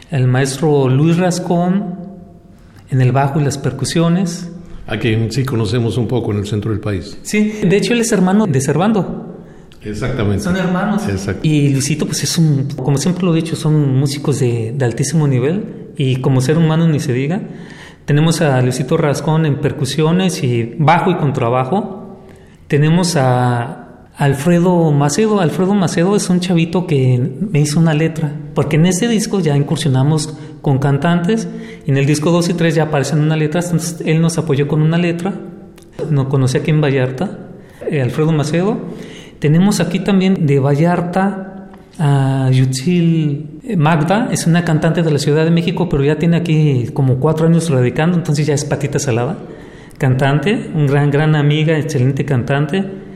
el 0.09 0.27
maestro 0.27 0.89
Luis 0.89 1.17
Rascón 1.17 1.95
en 2.89 3.01
el 3.01 3.11
bajo 3.11 3.39
y 3.39 3.43
las 3.43 3.57
percusiones. 3.57 4.51
A 4.87 4.97
quien 4.97 5.31
sí 5.31 5.43
conocemos 5.43 5.97
un 5.97 6.07
poco 6.07 6.31
en 6.31 6.39
el 6.39 6.47
centro 6.47 6.71
del 6.71 6.79
país. 6.79 7.17
Sí, 7.21 7.59
de 7.63 7.77
hecho 7.77 7.93
él 7.93 8.01
es 8.01 8.11
hermano 8.11 8.47
de 8.47 8.61
Servando. 8.61 9.35
Exactamente. 9.83 10.43
Son 10.43 10.55
hermanos. 10.55 11.03
Y 11.43 11.69
Luisito, 11.69 12.05
pues 12.05 12.23
es 12.23 12.37
un, 12.37 12.67
como 12.75 12.97
siempre 12.97 13.23
lo 13.23 13.33
he 13.33 13.35
dicho, 13.35 13.55
son 13.55 13.95
músicos 13.97 14.39
de, 14.39 14.75
altísimo 14.81 15.27
nivel 15.27 15.91
y 15.97 16.17
como 16.17 16.41
ser 16.41 16.57
humano 16.57 16.87
ni 16.87 16.99
se 16.99 17.13
diga. 17.13 17.41
Tenemos 18.05 18.41
a 18.41 18.61
Luisito 18.61 18.97
Rascón 18.97 19.45
en 19.45 19.59
percusiones 19.59 20.43
y 20.43 20.75
bajo 20.77 21.11
y 21.11 21.17
contrabajo. 21.17 22.21
Tenemos 22.67 23.15
a 23.17 23.86
Alfredo 24.17 24.91
Macedo. 24.91 25.39
Alfredo 25.39 25.75
Macedo 25.75 26.15
es 26.15 26.29
un 26.29 26.39
chavito 26.39 26.87
que 26.87 27.21
me 27.51 27.61
hizo 27.61 27.79
una 27.79 27.93
letra, 27.93 28.31
porque 28.55 28.75
en 28.75 28.87
este 28.87 29.07
disco 29.07 29.39
ya 29.39 29.55
incursionamos 29.55 30.35
con 30.61 30.79
cantantes, 30.79 31.47
y 31.85 31.91
en 31.91 31.97
el 31.97 32.07
disco 32.07 32.31
2 32.31 32.49
y 32.49 32.53
3 32.55 32.75
ya 32.75 32.83
aparecen 32.83 33.19
una 33.19 33.37
letra, 33.37 33.61
entonces 33.61 34.01
él 34.05 34.19
nos 34.19 34.39
apoyó 34.39 34.67
con 34.67 34.81
una 34.81 34.97
letra, 34.97 35.33
nos 36.09 36.27
conocí 36.27 36.57
aquí 36.57 36.71
en 36.71 36.81
Vallarta, 36.81 37.39
eh, 37.89 38.01
Alfredo 38.01 38.31
Macedo, 38.31 38.77
tenemos 39.37 39.79
aquí 39.79 39.99
también 39.99 40.47
de 40.47 40.59
Vallarta 40.59 41.69
a 41.99 42.49
Yutzil 42.51 43.61
Magda, 43.77 44.29
es 44.31 44.47
una 44.47 44.65
cantante 44.65 45.03
de 45.03 45.11
la 45.11 45.19
Ciudad 45.19 45.45
de 45.45 45.51
México, 45.51 45.87
pero 45.89 46.03
ya 46.03 46.17
tiene 46.17 46.37
aquí 46.37 46.89
como 46.91 47.17
cuatro 47.17 47.45
años 47.45 47.69
radicando, 47.69 48.17
entonces 48.17 48.47
ya 48.47 48.55
es 48.55 48.65
patita 48.65 48.97
salada. 48.97 49.37
Cantante, 49.99 50.71
un 50.75 50.85
gran, 50.85 51.09
gran 51.09 51.35
amiga, 51.35 51.77
excelente 51.77 52.23
cantante. 52.23 53.06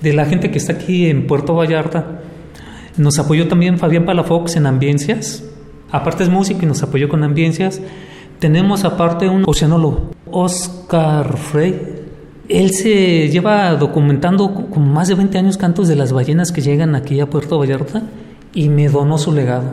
De 0.00 0.12
la 0.12 0.26
gente 0.26 0.50
que 0.50 0.58
está 0.58 0.74
aquí 0.74 1.06
en 1.06 1.26
Puerto 1.26 1.54
Vallarta, 1.54 2.22
nos 2.96 3.18
apoyó 3.18 3.48
también 3.48 3.78
Fabián 3.78 4.06
Palafox 4.06 4.56
en 4.56 4.66
Ambiencias. 4.66 5.44
Aparte 5.90 6.22
es 6.22 6.28
músico 6.28 6.60
y 6.62 6.66
nos 6.66 6.82
apoyó 6.82 7.08
con 7.08 7.22
Ambiencias. 7.24 7.80
Tenemos 8.38 8.84
aparte 8.84 9.28
un 9.28 9.44
oceanólogo, 9.46 10.10
Oscar 10.30 11.36
Frey, 11.36 12.00
él 12.50 12.72
se 12.72 13.28
lleva 13.28 13.76
documentando 13.76 14.52
con 14.52 14.92
más 14.92 15.06
de 15.06 15.14
20 15.14 15.38
años 15.38 15.56
cantos 15.56 15.86
de 15.86 15.94
las 15.94 16.12
ballenas 16.12 16.50
que 16.50 16.60
llegan 16.60 16.96
aquí 16.96 17.20
a 17.20 17.30
Puerto 17.30 17.60
Vallarta 17.60 18.02
y 18.52 18.68
me 18.68 18.88
donó 18.88 19.18
su 19.18 19.32
legado 19.32 19.72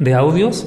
de 0.00 0.12
audios. 0.12 0.66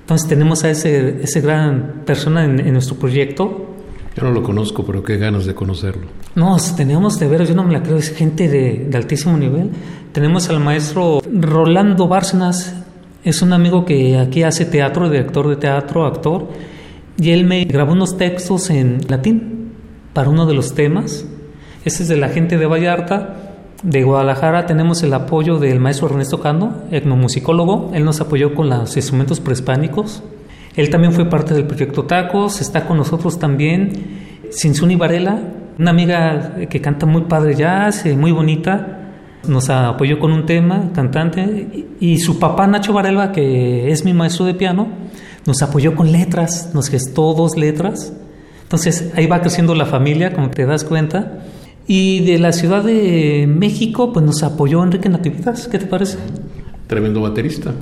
Entonces 0.00 0.26
tenemos 0.26 0.64
a 0.64 0.70
ese, 0.70 1.22
ese 1.22 1.42
gran 1.42 2.02
persona 2.06 2.46
en, 2.46 2.72
nuestro 2.72 2.96
proyecto. 2.96 3.74
Yo 4.16 4.24
no 4.24 4.30
lo 4.30 4.42
conozco, 4.42 4.82
pero 4.82 5.02
qué 5.02 5.18
ganas 5.18 5.44
de 5.44 5.54
conocerlo. 5.54 6.06
No, 6.34 6.56
tenemos 6.76 7.18
de 7.18 7.26
ver, 7.26 7.46
yo 7.46 7.54
no 7.54 7.64
me 7.64 7.72
la 7.72 7.82
creo, 7.82 7.96
es 7.96 8.14
gente 8.14 8.48
de, 8.48 8.86
de 8.88 8.96
altísimo 8.96 9.36
nivel. 9.36 9.70
Tenemos 10.12 10.48
al 10.48 10.60
maestro 10.60 11.20
Rolando 11.32 12.08
Bárcenas, 12.08 12.74
es 13.24 13.42
un 13.42 13.52
amigo 13.52 13.84
que 13.84 14.18
aquí 14.18 14.42
hace 14.42 14.64
teatro, 14.64 15.10
director 15.10 15.48
de 15.48 15.56
teatro, 15.56 16.06
actor, 16.06 16.48
y 17.18 17.30
él 17.30 17.44
me 17.44 17.64
grabó 17.64 17.92
unos 17.92 18.16
textos 18.16 18.70
en 18.70 19.00
latín 19.08 19.72
para 20.14 20.30
uno 20.30 20.46
de 20.46 20.54
los 20.54 20.74
temas. 20.74 21.26
Este 21.84 22.02
es 22.02 22.08
de 22.08 22.16
la 22.16 22.28
gente 22.28 22.56
de 22.58 22.66
Vallarta. 22.66 23.36
De 23.82 24.02
Guadalajara 24.02 24.66
tenemos 24.66 25.02
el 25.02 25.12
apoyo 25.14 25.58
del 25.58 25.80
maestro 25.80 26.08
Ernesto 26.08 26.40
Cando, 26.40 26.84
etnomusicólogo. 26.90 27.90
Él 27.94 28.04
nos 28.04 28.20
apoyó 28.20 28.54
con 28.54 28.68
los 28.68 28.96
instrumentos 28.96 29.40
prehispánicos. 29.40 30.22
Él 30.76 30.90
también 30.90 31.12
fue 31.12 31.28
parte 31.28 31.54
del 31.54 31.66
proyecto 31.66 32.04
Tacos. 32.04 32.60
Está 32.60 32.86
con 32.86 32.96
nosotros 32.96 33.38
también 33.38 33.92
Sinsuni 34.50 34.96
Varela, 34.96 35.40
una 35.80 35.90
amiga 35.90 36.56
que 36.68 36.80
canta 36.80 37.06
muy 37.06 37.22
padre 37.22 37.54
jazz, 37.54 38.04
muy 38.16 38.32
bonita. 38.32 38.98
Nos 39.48 39.70
apoyó 39.70 40.18
con 40.18 40.32
un 40.32 40.46
tema, 40.46 40.90
cantante. 40.94 41.86
Y 41.98 42.18
su 42.18 42.38
papá 42.38 42.66
Nacho 42.66 42.92
Varela, 42.92 43.32
que 43.32 43.90
es 43.90 44.04
mi 44.04 44.12
maestro 44.12 44.44
de 44.44 44.54
piano, 44.54 44.88
nos 45.46 45.62
apoyó 45.62 45.94
con 45.94 46.12
letras, 46.12 46.70
nos 46.74 46.88
gestó 46.88 47.34
dos 47.34 47.56
letras 47.56 48.12
entonces 48.70 49.10
ahí 49.16 49.26
va 49.26 49.40
creciendo 49.40 49.74
la 49.74 49.84
familia, 49.84 50.32
como 50.32 50.48
te 50.48 50.64
das 50.64 50.84
cuenta. 50.84 51.40
Y 51.88 52.20
de 52.20 52.38
la 52.38 52.52
Ciudad 52.52 52.84
de 52.84 53.48
México, 53.48 54.12
pues 54.12 54.24
nos 54.24 54.44
apoyó 54.44 54.84
Enrique 54.84 55.08
Nativitas. 55.08 55.66
¿Qué 55.66 55.76
te 55.80 55.86
parece? 55.86 56.18
Tremendo 56.86 57.20
baterista. 57.20 57.74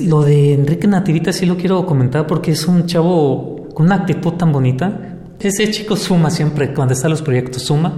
Lo 0.00 0.22
de 0.22 0.54
Enrique 0.54 0.88
Nativitas 0.88 1.36
sí 1.36 1.46
lo 1.46 1.56
quiero 1.56 1.86
comentar 1.86 2.26
porque 2.26 2.50
es 2.50 2.66
un 2.66 2.86
chavo 2.86 3.68
con 3.74 3.86
una 3.86 3.94
actitud 3.94 4.32
tan 4.32 4.50
bonita. 4.50 5.13
Ese 5.40 5.70
chico 5.70 5.96
suma 5.96 6.30
siempre 6.30 6.72
cuando 6.72 6.94
están 6.94 7.10
los 7.10 7.22
proyectos, 7.22 7.62
suma. 7.62 7.92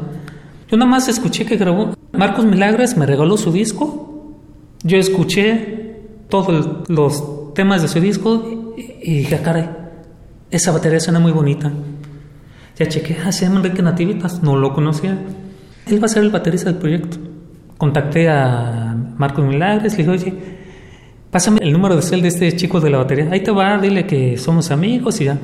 Yo 0.68 0.76
nada 0.76 0.91
más 0.91 1.09
escuché 1.09 1.47
que 1.47 1.57
grabó. 1.57 1.95
Marcos 2.12 2.45
Milagres 2.45 2.97
me 2.97 3.07
regaló 3.07 3.37
su 3.37 3.53
disco. 3.53 4.34
Yo 4.82 4.99
escuché 4.99 6.01
todos 6.28 6.89
los 6.89 7.55
temas 7.55 7.82
de 7.82 7.89
su 7.89 8.01
disco 8.01 8.74
y, 8.76 8.82
y 9.03 9.18
dije, 9.18 9.37
ah, 9.37 9.43
caray, 9.43 9.68
esa 10.51 10.72
batería 10.72 11.01
suena 11.01 11.20
muy 11.20 11.32
bonita. 11.32 11.72
Ya 12.78 12.87
chequé, 12.87 13.16
ah, 13.24 13.32
se 13.32 13.47
llama 13.47 13.59
Enrique 13.59 13.82
Nativitas, 13.82 14.43
no 14.43 14.57
lo 14.57 14.72
conocía. 14.74 15.18
Él 15.87 16.03
va 16.03 16.07
a 16.07 16.09
ser 16.09 16.24
el 16.24 16.30
baterista 16.30 16.70
del 16.70 16.78
proyecto. 16.78 17.16
Contacté 17.78 18.28
a 18.28 18.97
Marcos 19.16 19.45
Milagres, 19.45 19.97
le 19.97 19.99
dije, 19.99 20.11
oye, 20.11 20.34
pásame 21.30 21.61
el 21.62 21.72
número 21.72 21.97
de 21.97 22.03
cel 22.03 22.22
de 22.22 22.28
este 22.28 22.55
chico 22.57 22.80
de 22.80 22.91
la 22.91 22.99
batería. 22.99 23.28
Ahí 23.30 23.41
te 23.41 23.51
va, 23.51 23.78
dile 23.78 24.07
que 24.07 24.37
somos 24.37 24.70
amigos 24.70 25.20
y 25.20 25.24
ya. 25.24 25.39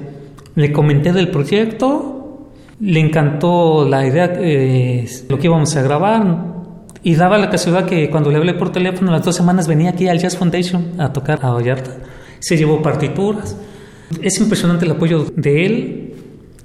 Le 0.55 0.73
comenté 0.73 1.13
del 1.13 1.31
proyecto, 1.31 2.51
le 2.81 3.01
encantó 3.01 3.89
la 3.89 4.07
idea, 4.07 4.33
eh, 4.37 5.09
lo 5.29 5.39
que 5.39 5.47
íbamos 5.47 5.75
a 5.77 5.83
grabar. 5.83 6.53
Y 7.05 7.15
daba 7.15 7.39
la 7.39 7.51
casualidad 7.51 7.87
que 7.87 8.11
cuando 8.11 8.31
le 8.31 8.37
hablé 8.37 8.55
por 8.55 8.71
teléfono, 8.71 9.11
las 9.11 9.25
dos 9.25 9.35
semanas 9.35 9.67
venía 9.67 9.91
aquí 9.91 10.09
al 10.09 10.19
Jazz 10.19 10.37
Foundation 10.37 11.01
a 11.01 11.13
tocar 11.13 11.41
a 11.43 11.51
Vallarta. 11.51 11.97
Se 12.39 12.57
llevó 12.57 12.81
partituras. 12.81 13.57
Es 14.21 14.39
impresionante 14.41 14.85
el 14.85 14.93
apoyo 14.93 15.27
de 15.35 15.67
él, 15.67 16.15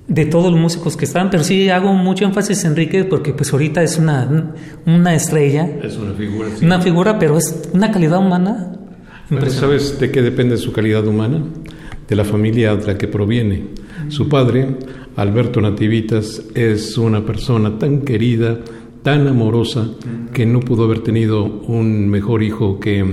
de 0.07 0.25
todos 0.25 0.51
los 0.51 0.59
músicos 0.59 0.95
que 0.95 1.05
están, 1.05 1.29
pero 1.29 1.43
sí 1.43 1.69
hago 1.69 1.93
mucho 1.93 2.25
énfasis 2.25 2.63
en 2.63 2.71
Enrique 2.71 3.03
porque 3.03 3.33
pues 3.33 3.51
ahorita 3.51 3.83
es 3.83 3.97
una, 3.97 4.53
una 4.85 5.15
estrella. 5.15 5.69
Es 5.83 5.97
una 5.97 6.13
figura. 6.13 6.49
Una 6.61 6.81
figura, 6.81 7.19
pero 7.19 7.37
es 7.37 7.69
una 7.73 7.91
calidad 7.91 8.19
humana. 8.19 8.73
¿Sabes 9.49 9.99
de 9.99 10.09
qué 10.11 10.21
depende 10.21 10.57
su 10.57 10.71
calidad 10.71 11.05
humana? 11.05 11.43
De 12.07 12.15
la 12.15 12.23
familia 12.23 12.75
de 12.75 12.87
la 12.87 12.97
que 12.97 13.07
proviene. 13.07 13.63
Su 14.09 14.29
padre, 14.29 14.67
Alberto 15.15 15.59
Nativitas, 15.59 16.41
es 16.55 16.97
una 16.97 17.25
persona 17.25 17.77
tan 17.77 18.01
querida, 18.01 18.59
tan 19.03 19.27
amorosa, 19.27 19.89
que 20.33 20.45
no 20.45 20.61
pudo 20.61 20.85
haber 20.85 20.99
tenido 20.99 21.43
un 21.43 22.07
mejor 22.07 22.43
hijo 22.43 22.79
que 22.79 23.03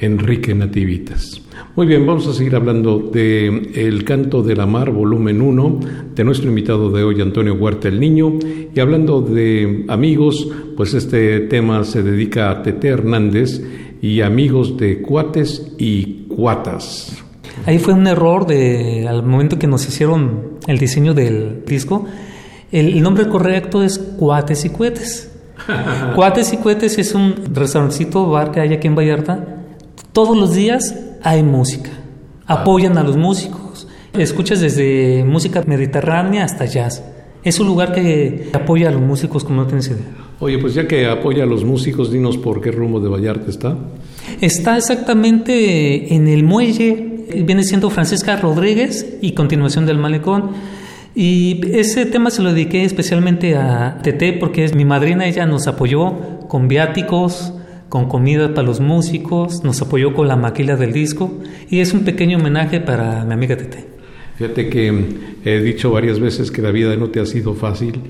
Enrique 0.00 0.54
Nativitas. 0.54 1.42
Muy 1.74 1.86
bien, 1.86 2.06
vamos 2.06 2.26
a 2.26 2.32
seguir 2.32 2.54
hablando 2.54 2.98
de 2.98 3.70
El 3.74 4.04
canto 4.04 4.42
de 4.42 4.56
la 4.56 4.66
mar, 4.66 4.90
volumen 4.90 5.40
1, 5.40 5.80
de 6.14 6.24
nuestro 6.24 6.48
invitado 6.48 6.90
de 6.90 7.02
hoy, 7.02 7.20
Antonio 7.20 7.54
Huerta 7.54 7.88
el 7.88 8.00
Niño. 8.00 8.38
Y 8.74 8.80
hablando 8.80 9.20
de 9.20 9.84
amigos, 9.88 10.48
pues 10.76 10.94
este 10.94 11.40
tema 11.40 11.84
se 11.84 12.02
dedica 12.02 12.50
a 12.50 12.62
Tete 12.62 12.88
Hernández 12.88 13.62
y 14.00 14.20
amigos 14.20 14.76
de 14.76 15.02
cuates 15.02 15.74
y 15.78 16.26
cuatas. 16.28 17.27
Ahí 17.66 17.78
fue 17.78 17.94
un 17.94 18.06
error 18.06 18.46
de, 18.46 19.06
al 19.08 19.22
momento 19.22 19.58
que 19.58 19.66
nos 19.66 19.86
hicieron 19.86 20.58
el 20.66 20.78
diseño 20.78 21.14
del 21.14 21.64
disco. 21.66 22.06
El, 22.70 23.02
nombre 23.02 23.28
correcto 23.28 23.82
es 23.82 23.98
Cuates 23.98 24.64
y 24.64 24.70
Cuetes. 24.70 25.30
Cuates 26.14 26.52
y 26.52 26.58
Cuetes 26.58 26.98
es 26.98 27.14
un 27.14 27.34
restaurancito 27.52 28.28
bar 28.30 28.50
que 28.52 28.60
hay 28.60 28.72
aquí 28.72 28.86
en 28.86 28.94
Vallarta. 28.94 29.64
Todos 30.12 30.36
los 30.36 30.54
días 30.54 30.94
hay 31.22 31.42
música. 31.42 31.90
Apoyan 32.46 32.96
a 32.98 33.02
los 33.02 33.16
músicos. 33.16 33.88
Escuchas 34.12 34.60
desde 34.60 35.24
música 35.24 35.62
mediterránea 35.66 36.44
hasta 36.44 36.64
jazz. 36.64 37.02
Es 37.44 37.60
un 37.60 37.66
lugar 37.66 37.92
que 37.92 38.50
apoya 38.52 38.88
a 38.88 38.90
los 38.90 39.00
músicos 39.00 39.44
como 39.44 39.62
no 39.62 39.66
tienes 39.66 39.88
idea. 39.88 40.28
Oye, 40.40 40.58
pues 40.58 40.74
ya 40.74 40.86
que 40.86 41.06
apoya 41.06 41.42
a 41.42 41.46
los 41.46 41.64
músicos, 41.64 42.12
dinos 42.12 42.36
por 42.36 42.60
qué 42.60 42.70
rumbo 42.70 43.00
de 43.00 43.08
Vallarta 43.08 43.50
está. 43.50 43.76
Está 44.40 44.76
exactamente 44.76 46.14
en 46.14 46.28
el 46.28 46.44
muelle, 46.44 47.07
viene 47.44 47.64
siendo 47.64 47.90
Francisca 47.90 48.36
Rodríguez 48.36 49.18
y 49.20 49.32
continuación 49.32 49.86
del 49.86 49.98
malecón. 49.98 50.50
Y 51.14 51.60
ese 51.72 52.06
tema 52.06 52.30
se 52.30 52.42
lo 52.42 52.52
dediqué 52.52 52.84
especialmente 52.84 53.56
a 53.56 53.98
Tete 54.02 54.34
porque 54.34 54.64
es 54.64 54.74
mi 54.74 54.84
madrina, 54.84 55.26
ella 55.26 55.46
nos 55.46 55.66
apoyó 55.66 56.40
con 56.48 56.68
viáticos, 56.68 57.52
con 57.88 58.08
comida 58.08 58.54
para 58.54 58.66
los 58.66 58.80
músicos, 58.80 59.64
nos 59.64 59.80
apoyó 59.82 60.14
con 60.14 60.28
la 60.28 60.36
maquila 60.36 60.76
del 60.76 60.92
disco 60.92 61.38
y 61.70 61.80
es 61.80 61.92
un 61.92 62.04
pequeño 62.04 62.38
homenaje 62.38 62.80
para 62.80 63.24
mi 63.24 63.32
amiga 63.32 63.56
Tete. 63.56 63.84
Fíjate 64.36 64.68
que 64.68 64.92
he 65.44 65.60
dicho 65.60 65.90
varias 65.90 66.20
veces 66.20 66.52
que 66.52 66.62
la 66.62 66.70
vida 66.70 66.94
no 66.94 67.08
te 67.08 67.18
ha 67.18 67.26
sido 67.26 67.54
fácil, 67.54 68.00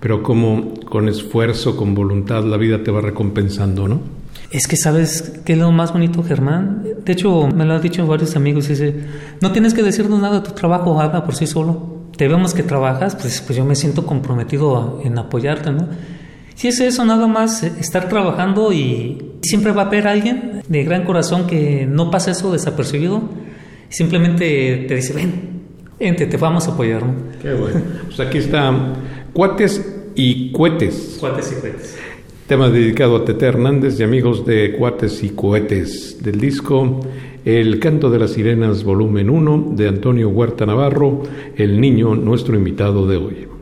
pero 0.00 0.22
como 0.22 0.74
con 0.80 1.08
esfuerzo, 1.08 1.76
con 1.76 1.94
voluntad, 1.94 2.44
la 2.44 2.56
vida 2.56 2.82
te 2.82 2.90
va 2.90 3.00
recompensando, 3.00 3.86
¿no? 3.86 4.15
Es 4.50 4.68
que 4.68 4.76
sabes 4.76 5.40
qué 5.44 5.54
es 5.54 5.58
lo 5.58 5.72
más 5.72 5.92
bonito, 5.92 6.22
Germán. 6.22 6.84
De 7.04 7.12
hecho, 7.12 7.48
me 7.48 7.64
lo 7.64 7.74
han 7.74 7.82
dicho 7.82 8.06
varios 8.06 8.36
amigos. 8.36 8.68
Dice, 8.68 8.94
no 9.40 9.52
tienes 9.52 9.74
que 9.74 9.82
decirnos 9.82 10.20
nada 10.20 10.40
de 10.40 10.46
tu 10.46 10.52
trabajo, 10.52 11.00
haga 11.00 11.24
por 11.24 11.34
sí 11.34 11.46
solo. 11.46 12.06
Te 12.16 12.28
vemos 12.28 12.54
que 12.54 12.62
trabajas, 12.62 13.16
pues, 13.16 13.42
pues 13.42 13.58
yo 13.58 13.64
me 13.64 13.74
siento 13.74 14.06
comprometido 14.06 15.00
en 15.04 15.18
apoyarte, 15.18 15.72
¿no? 15.72 15.88
Si 16.54 16.68
es 16.68 16.80
eso, 16.80 17.04
nada 17.04 17.26
más 17.26 17.62
estar 17.62 18.08
trabajando 18.08 18.72
y 18.72 19.32
siempre 19.42 19.72
va 19.72 19.82
a 19.82 19.86
haber 19.86 20.08
alguien 20.08 20.62
de 20.66 20.84
gran 20.84 21.04
corazón 21.04 21.46
que 21.46 21.86
no 21.86 22.10
pasa 22.10 22.30
eso 22.30 22.50
desapercibido. 22.50 23.22
Simplemente 23.90 24.86
te 24.88 24.94
dice, 24.94 25.12
ven, 25.12 25.60
ente, 25.98 26.26
te 26.26 26.36
vamos 26.38 26.66
a 26.66 26.70
apoyar. 26.70 27.04
¿no? 27.04 27.14
Qué 27.42 27.52
bueno. 27.52 27.82
Pues 28.06 28.20
aquí 28.20 28.38
está 28.38 28.72
Cuates 29.34 29.84
y 30.14 30.50
Cuetes. 30.52 31.18
Cuates 31.20 31.52
y 31.52 31.54
Cuetes. 31.56 31.98
Tema 32.46 32.70
dedicado 32.70 33.16
a 33.16 33.24
Tete 33.24 33.44
Hernández 33.44 33.98
y 33.98 34.04
amigos 34.04 34.46
de 34.46 34.76
Cuates 34.78 35.24
y 35.24 35.30
Cohetes 35.30 36.22
del 36.22 36.38
disco 36.38 37.00
El 37.44 37.80
canto 37.80 38.08
de 38.08 38.20
las 38.20 38.34
sirenas 38.34 38.84
volumen 38.84 39.30
1 39.30 39.72
de 39.72 39.88
Antonio 39.88 40.28
Huerta 40.28 40.64
Navarro, 40.64 41.24
el 41.56 41.80
niño 41.80 42.14
nuestro 42.14 42.54
invitado 42.54 43.08
de 43.08 43.16
hoy. 43.16 43.55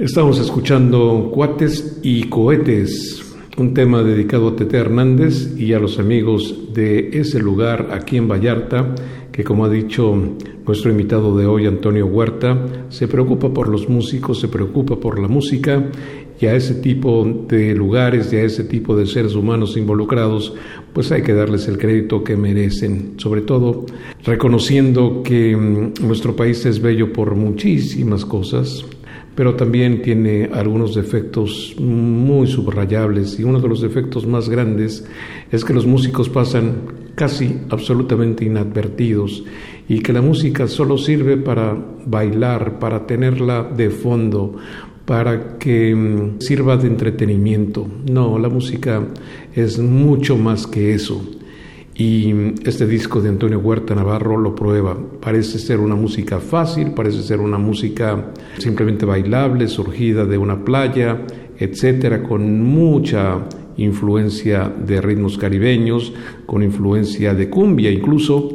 Estamos 0.00 0.40
escuchando 0.40 1.30
Cuates 1.32 2.00
y 2.02 2.24
Cohetes, 2.24 3.24
un 3.56 3.74
tema 3.74 4.02
dedicado 4.02 4.48
a 4.48 4.56
Tete 4.56 4.76
Hernández 4.76 5.56
y 5.56 5.72
a 5.72 5.78
los 5.78 6.00
amigos 6.00 6.74
de 6.74 7.10
ese 7.12 7.38
lugar 7.38 7.90
aquí 7.92 8.16
en 8.16 8.26
Vallarta, 8.26 8.92
que 9.30 9.44
como 9.44 9.64
ha 9.64 9.70
dicho 9.70 10.12
nuestro 10.66 10.90
invitado 10.90 11.36
de 11.36 11.46
hoy, 11.46 11.66
Antonio 11.66 12.06
Huerta, 12.06 12.58
se 12.88 13.06
preocupa 13.06 13.54
por 13.54 13.68
los 13.68 13.88
músicos, 13.88 14.40
se 14.40 14.48
preocupa 14.48 14.96
por 14.98 15.20
la 15.20 15.28
música 15.28 15.88
y 16.40 16.46
a 16.46 16.56
ese 16.56 16.74
tipo 16.74 17.24
de 17.48 17.74
lugares 17.76 18.32
y 18.32 18.36
a 18.36 18.42
ese 18.42 18.64
tipo 18.64 18.96
de 18.96 19.06
seres 19.06 19.36
humanos 19.36 19.76
involucrados, 19.76 20.54
pues 20.92 21.12
hay 21.12 21.22
que 21.22 21.34
darles 21.34 21.68
el 21.68 21.78
crédito 21.78 22.24
que 22.24 22.36
merecen, 22.36 23.14
sobre 23.18 23.42
todo 23.42 23.86
reconociendo 24.24 25.22
que 25.22 25.56
mm, 25.56 26.04
nuestro 26.04 26.34
país 26.34 26.66
es 26.66 26.82
bello 26.82 27.12
por 27.12 27.36
muchísimas 27.36 28.24
cosas, 28.24 28.84
pero 29.34 29.54
también 29.54 30.02
tiene 30.02 30.50
algunos 30.52 30.94
defectos 30.94 31.74
muy 31.78 32.46
subrayables 32.46 33.38
y 33.38 33.44
uno 33.44 33.60
de 33.60 33.68
los 33.68 33.80
defectos 33.80 34.26
más 34.26 34.48
grandes 34.48 35.04
es 35.50 35.64
que 35.64 35.74
los 35.74 35.86
músicos 35.86 36.28
pasan 36.28 36.74
casi 37.14 37.60
absolutamente 37.70 38.44
inadvertidos 38.44 39.44
y 39.88 40.00
que 40.00 40.12
la 40.12 40.22
música 40.22 40.66
solo 40.68 40.98
sirve 40.98 41.36
para 41.36 41.76
bailar, 42.06 42.78
para 42.78 43.06
tenerla 43.06 43.62
de 43.62 43.90
fondo, 43.90 44.56
para 45.04 45.58
que 45.58 45.94
mm, 45.94 46.40
sirva 46.40 46.76
de 46.76 46.88
entretenimiento. 46.88 47.86
No, 48.10 48.38
la 48.38 48.48
música 48.48 49.02
es 49.54 49.78
mucho 49.78 50.36
más 50.36 50.66
que 50.66 50.94
eso. 50.94 51.22
Y 51.96 52.34
este 52.64 52.86
disco 52.86 53.20
de 53.20 53.28
Antonio 53.28 53.60
Huerta 53.60 53.94
Navarro 53.94 54.36
lo 54.36 54.54
prueba. 54.54 54.96
Parece 55.20 55.60
ser 55.60 55.78
una 55.78 55.94
música 55.94 56.40
fácil, 56.40 56.90
parece 56.92 57.22
ser 57.22 57.38
una 57.38 57.56
música 57.56 58.32
simplemente 58.58 59.06
bailable, 59.06 59.68
surgida 59.68 60.24
de 60.24 60.36
una 60.36 60.64
playa, 60.64 61.24
etcétera, 61.56 62.24
con 62.24 62.62
mucha 62.64 63.44
influencia 63.76 64.68
de 64.68 65.00
ritmos 65.00 65.38
caribeños, 65.38 66.12
con 66.46 66.62
influencia 66.62 67.32
de 67.34 67.48
cumbia 67.48 67.90
incluso, 67.90 68.50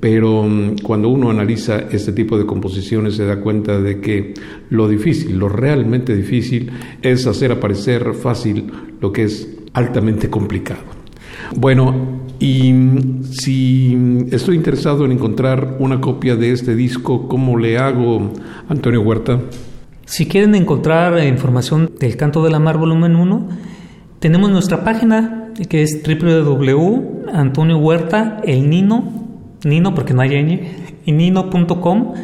pero 0.00 0.44
cuando 0.82 1.08
uno 1.08 1.30
analiza 1.30 1.78
este 1.92 2.12
tipo 2.12 2.36
de 2.36 2.46
composiciones 2.46 3.14
se 3.14 3.24
da 3.24 3.40
cuenta 3.40 3.80
de 3.80 4.00
que 4.00 4.34
lo 4.70 4.88
difícil, 4.88 5.38
lo 5.38 5.48
realmente 5.48 6.16
difícil 6.16 6.72
es 7.00 7.28
hacer 7.28 7.52
aparecer 7.52 8.14
fácil 8.14 8.66
lo 9.00 9.12
que 9.12 9.22
es 9.22 9.48
altamente 9.72 10.28
complicado. 10.28 10.82
Bueno, 11.54 12.21
y 12.42 12.74
si 13.30 14.26
estoy 14.32 14.56
interesado 14.56 15.04
en 15.04 15.12
encontrar 15.12 15.76
una 15.78 16.00
copia 16.00 16.34
de 16.34 16.50
este 16.50 16.74
disco, 16.74 17.28
¿cómo 17.28 17.56
le 17.56 17.78
hago, 17.78 18.32
Antonio 18.68 19.00
Huerta? 19.00 19.38
Si 20.06 20.26
quieren 20.26 20.56
encontrar 20.56 21.24
información 21.24 21.92
del 22.00 22.16
Canto 22.16 22.42
de 22.42 22.50
la 22.50 22.58
Mar 22.58 22.78
Volumen 22.78 23.14
1, 23.14 23.48
tenemos 24.18 24.50
nuestra 24.50 24.82
página 24.82 25.52
que 25.68 25.82
es 25.82 26.02
www.antonio 26.02 27.78
Huerta, 27.78 28.40
el 28.42 28.68
Nino, 28.68 29.04
Nino 29.62 29.94
porque 29.94 30.12
no 30.12 30.22
hay 30.22 30.30
ñ, 30.30 30.60
y 31.06 31.12
nino.com. 31.12 32.14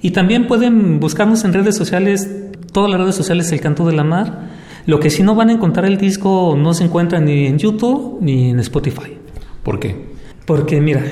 Y 0.00 0.10
también 0.10 0.48
pueden 0.48 0.98
buscarnos 0.98 1.44
en 1.44 1.52
redes 1.52 1.76
sociales, 1.76 2.28
todas 2.72 2.90
las 2.90 3.00
redes 3.00 3.14
sociales 3.14 3.52
El 3.52 3.60
Canto 3.60 3.86
de 3.86 3.92
la 3.92 4.02
Mar 4.02 4.50
lo 4.84 4.98
que 4.98 5.10
sí 5.10 5.22
no 5.22 5.36
van 5.36 5.50
a 5.50 5.52
encontrar 5.52 5.86
el 5.86 5.96
disco 5.96 6.56
no 6.58 6.74
se 6.74 6.82
encuentra 6.82 7.20
ni 7.20 7.46
en 7.46 7.56
YouTube 7.56 8.18
ni 8.20 8.50
en 8.50 8.58
Spotify. 8.58 9.21
¿Por 9.62 9.78
qué? 9.78 10.12
Porque 10.46 10.80
mira, 10.80 11.04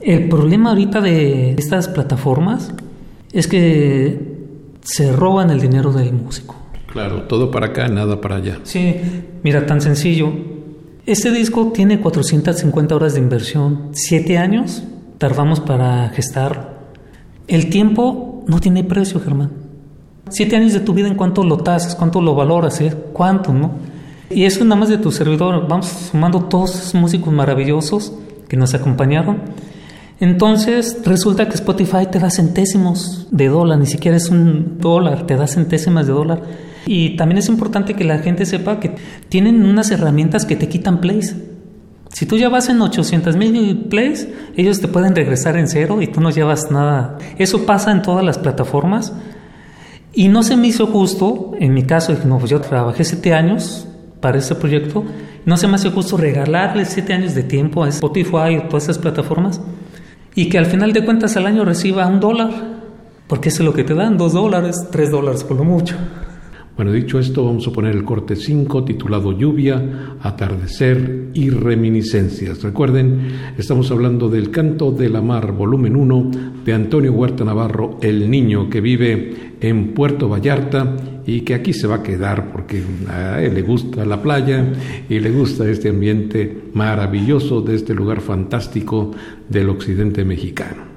el 0.00 0.28
problema 0.28 0.70
ahorita 0.70 1.00
de 1.00 1.54
estas 1.54 1.88
plataformas 1.88 2.72
es 3.32 3.46
que 3.46 4.18
se 4.82 5.12
roban 5.12 5.50
el 5.50 5.60
dinero 5.60 5.92
del 5.92 6.12
músico. 6.12 6.56
Claro, 6.86 7.22
todo 7.22 7.50
para 7.50 7.68
acá, 7.68 7.88
nada 7.88 8.20
para 8.20 8.36
allá. 8.36 8.60
Sí, 8.64 8.96
mira, 9.42 9.66
tan 9.66 9.80
sencillo. 9.80 10.32
Este 11.06 11.30
disco 11.30 11.72
tiene 11.72 12.00
450 12.00 12.94
horas 12.94 13.14
de 13.14 13.20
inversión, 13.20 13.88
7 13.92 14.38
años 14.38 14.84
tardamos 15.22 15.60
para 15.60 16.08
gestar. 16.08 16.80
El 17.46 17.70
tiempo 17.70 18.42
no 18.48 18.58
tiene 18.58 18.82
precio, 18.82 19.20
Germán. 19.20 19.52
Siete 20.28 20.56
años 20.56 20.72
de 20.72 20.80
tu 20.80 20.94
vida, 20.94 21.06
¿en 21.06 21.14
cuánto 21.14 21.44
lo 21.44 21.58
tasas? 21.58 21.94
¿Cuánto 21.94 22.20
lo 22.20 22.34
valoras? 22.34 22.80
Eh? 22.80 22.92
¿Cuánto, 23.12 23.52
no? 23.52 23.70
Y 24.34 24.44
eso 24.44 24.64
nada 24.64 24.80
más 24.80 24.88
de 24.88 24.98
tu 24.98 25.10
servidor. 25.10 25.66
Vamos 25.68 25.86
sumando 26.10 26.44
todos 26.44 26.74
esos 26.74 26.94
músicos 26.94 27.32
maravillosos 27.32 28.12
que 28.48 28.56
nos 28.56 28.74
acompañaron. 28.74 29.40
Entonces 30.20 30.98
resulta 31.04 31.48
que 31.48 31.54
Spotify 31.54 32.06
te 32.10 32.18
da 32.18 32.30
centésimos 32.30 33.26
de 33.30 33.48
dólar, 33.48 33.78
ni 33.78 33.86
siquiera 33.86 34.16
es 34.16 34.30
un 34.30 34.78
dólar, 34.78 35.26
te 35.26 35.36
da 35.36 35.46
centésimas 35.46 36.06
de 36.06 36.12
dólar. 36.12 36.42
Y 36.86 37.16
también 37.16 37.38
es 37.38 37.48
importante 37.48 37.94
que 37.94 38.04
la 38.04 38.18
gente 38.18 38.46
sepa 38.46 38.78
que 38.78 38.94
tienen 39.28 39.64
unas 39.64 39.90
herramientas 39.90 40.46
que 40.46 40.56
te 40.56 40.68
quitan 40.68 41.00
plays. 41.00 41.36
Si 42.10 42.26
tú 42.26 42.36
ya 42.36 42.48
vas 42.48 42.68
en 42.68 42.80
800 42.80 43.36
mil 43.36 43.86
plays, 43.88 44.28
ellos 44.56 44.80
te 44.80 44.88
pueden 44.88 45.16
regresar 45.16 45.56
en 45.56 45.66
cero 45.66 46.02
y 46.02 46.08
tú 46.08 46.20
no 46.20 46.30
llevas 46.30 46.70
nada. 46.70 47.18
Eso 47.38 47.64
pasa 47.64 47.90
en 47.90 48.02
todas 48.02 48.24
las 48.24 48.38
plataformas. 48.38 49.12
Y 50.12 50.28
no 50.28 50.42
se 50.42 50.56
me 50.56 50.68
hizo 50.68 50.86
justo, 50.86 51.52
en 51.58 51.72
mi 51.72 51.84
caso, 51.84 52.14
no, 52.26 52.38
pues 52.38 52.50
yo 52.50 52.60
trabajé 52.60 53.02
siete 53.04 53.32
años 53.32 53.88
para 54.22 54.38
ese 54.38 54.54
proyecto, 54.54 55.04
no 55.44 55.56
se 55.58 55.66
me 55.68 55.74
hace 55.74 55.90
justo 55.90 56.16
regalarle 56.16 56.86
siete 56.86 57.12
años 57.12 57.34
de 57.34 57.42
tiempo 57.42 57.82
a 57.82 57.88
Spotify 57.88 58.56
o 58.56 58.68
todas 58.68 58.84
esas 58.84 58.98
plataformas 58.98 59.60
y 60.34 60.48
que 60.48 60.56
al 60.56 60.66
final 60.66 60.92
de 60.92 61.04
cuentas 61.04 61.36
al 61.36 61.44
año 61.44 61.64
reciba 61.64 62.06
un 62.06 62.20
dólar, 62.20 62.50
porque 63.26 63.50
eso 63.50 63.62
es 63.62 63.66
lo 63.66 63.74
que 63.74 63.84
te 63.84 63.94
dan, 63.94 64.16
dos 64.16 64.32
dólares, 64.32 64.86
tres 64.90 65.10
dólares 65.10 65.44
por 65.44 65.58
lo 65.58 65.64
mucho. 65.64 65.96
Bueno, 66.76 66.90
dicho 66.92 67.18
esto, 67.18 67.44
vamos 67.44 67.66
a 67.68 67.70
poner 67.70 67.94
el 67.94 68.02
corte 68.02 68.34
5 68.34 68.84
titulado 68.84 69.32
Lluvia, 69.32 70.16
Atardecer 70.22 71.28
y 71.34 71.50
Reminiscencias. 71.50 72.62
Recuerden, 72.62 73.28
estamos 73.58 73.90
hablando 73.90 74.30
del 74.30 74.50
Canto 74.50 74.90
de 74.90 75.10
la 75.10 75.20
Mar, 75.20 75.52
volumen 75.52 75.96
1, 75.96 76.30
de 76.64 76.72
Antonio 76.72 77.12
Huerta 77.12 77.44
Navarro, 77.44 77.98
el 78.00 78.30
niño 78.30 78.70
que 78.70 78.80
vive 78.80 79.52
en 79.60 79.92
Puerto 79.92 80.30
Vallarta 80.30 80.96
y 81.26 81.42
que 81.42 81.54
aquí 81.54 81.72
se 81.72 81.86
va 81.86 81.96
a 81.96 82.02
quedar 82.02 82.52
porque 82.52 82.82
a 83.08 83.40
él 83.40 83.54
le 83.54 83.62
gusta 83.62 84.04
la 84.04 84.20
playa 84.20 84.72
y 85.08 85.20
le 85.20 85.30
gusta 85.30 85.68
este 85.68 85.88
ambiente 85.88 86.64
maravilloso 86.74 87.60
de 87.60 87.76
este 87.76 87.94
lugar 87.94 88.20
fantástico 88.20 89.12
del 89.48 89.68
occidente 89.68 90.24
mexicano. 90.24 90.91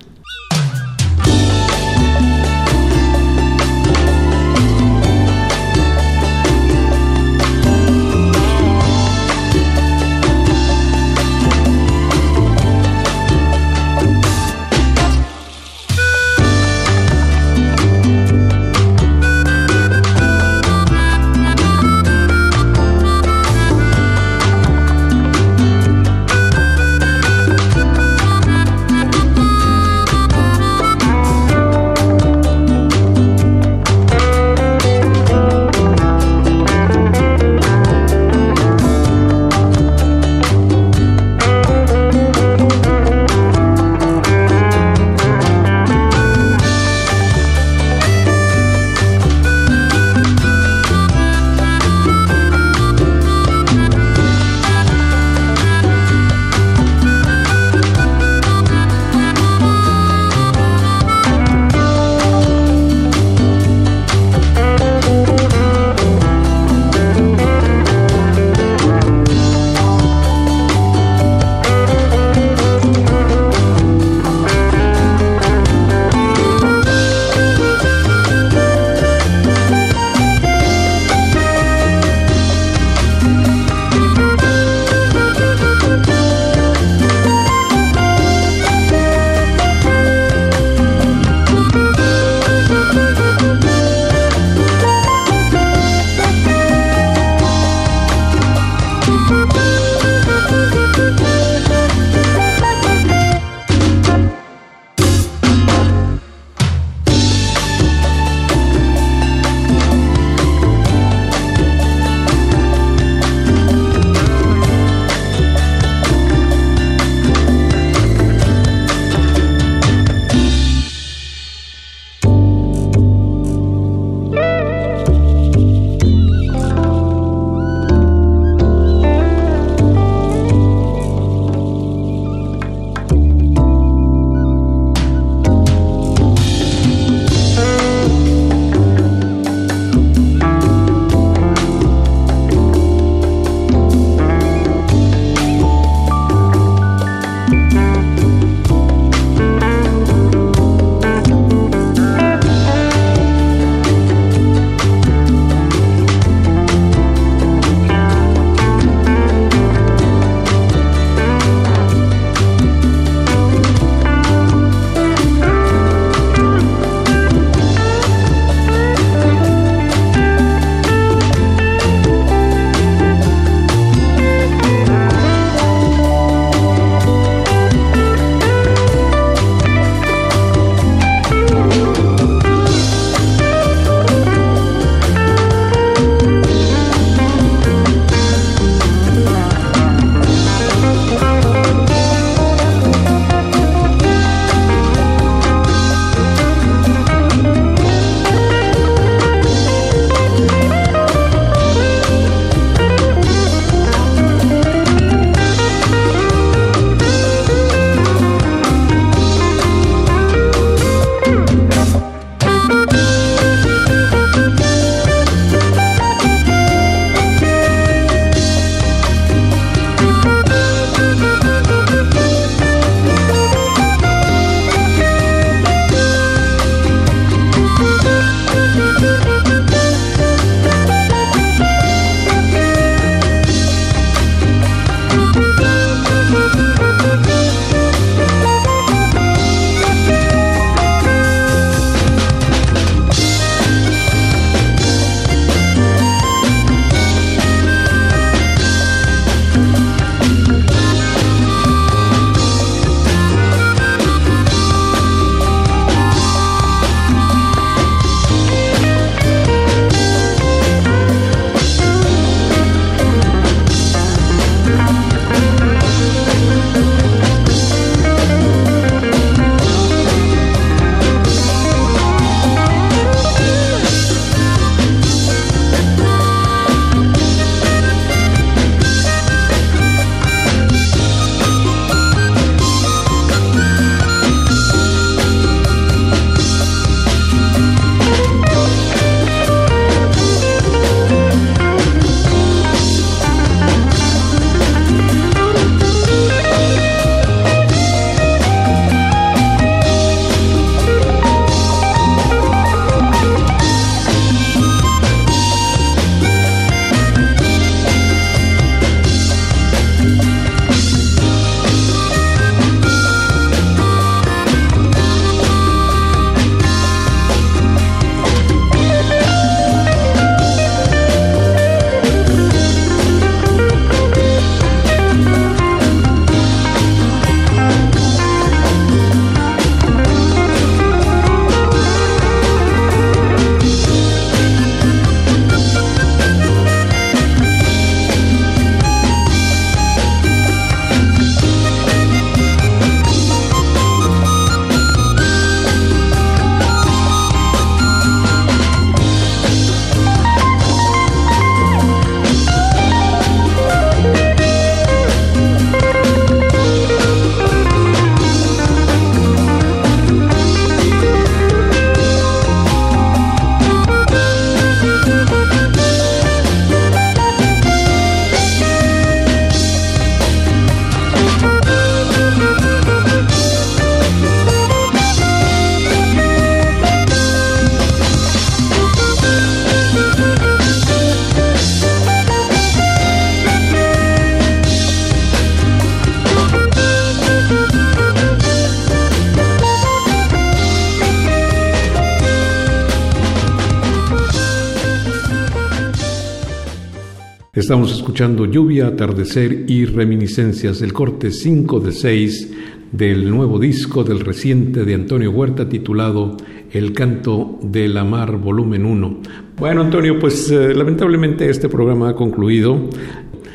Estamos 397.66 397.92
escuchando 397.94 398.46
Lluvia, 398.46 398.86
Atardecer 398.86 399.66
y 399.68 399.86
Reminiscencias, 399.86 400.84
el 400.84 400.94
corte 400.94 401.32
5 401.32 401.80
de 401.80 401.92
6 401.94 402.54
del 402.92 403.28
nuevo 403.28 403.58
disco 403.58 404.04
del 404.04 404.20
reciente 404.20 404.86
de 404.86 404.94
Antonio 404.94 405.32
Huerta 405.32 405.68
titulado 405.68 406.38
El 406.72 406.94
canto 406.94 407.58
de 407.64 407.88
la 407.88 408.04
mar 408.04 408.38
volumen 408.38 408.86
1. 408.86 409.20
Bueno 409.58 409.82
Antonio, 409.82 410.20
pues 410.20 410.52
eh, 410.52 410.76
lamentablemente 410.76 411.50
este 411.50 411.68
programa 411.68 412.10
ha 412.10 412.16
concluido. 412.16 412.88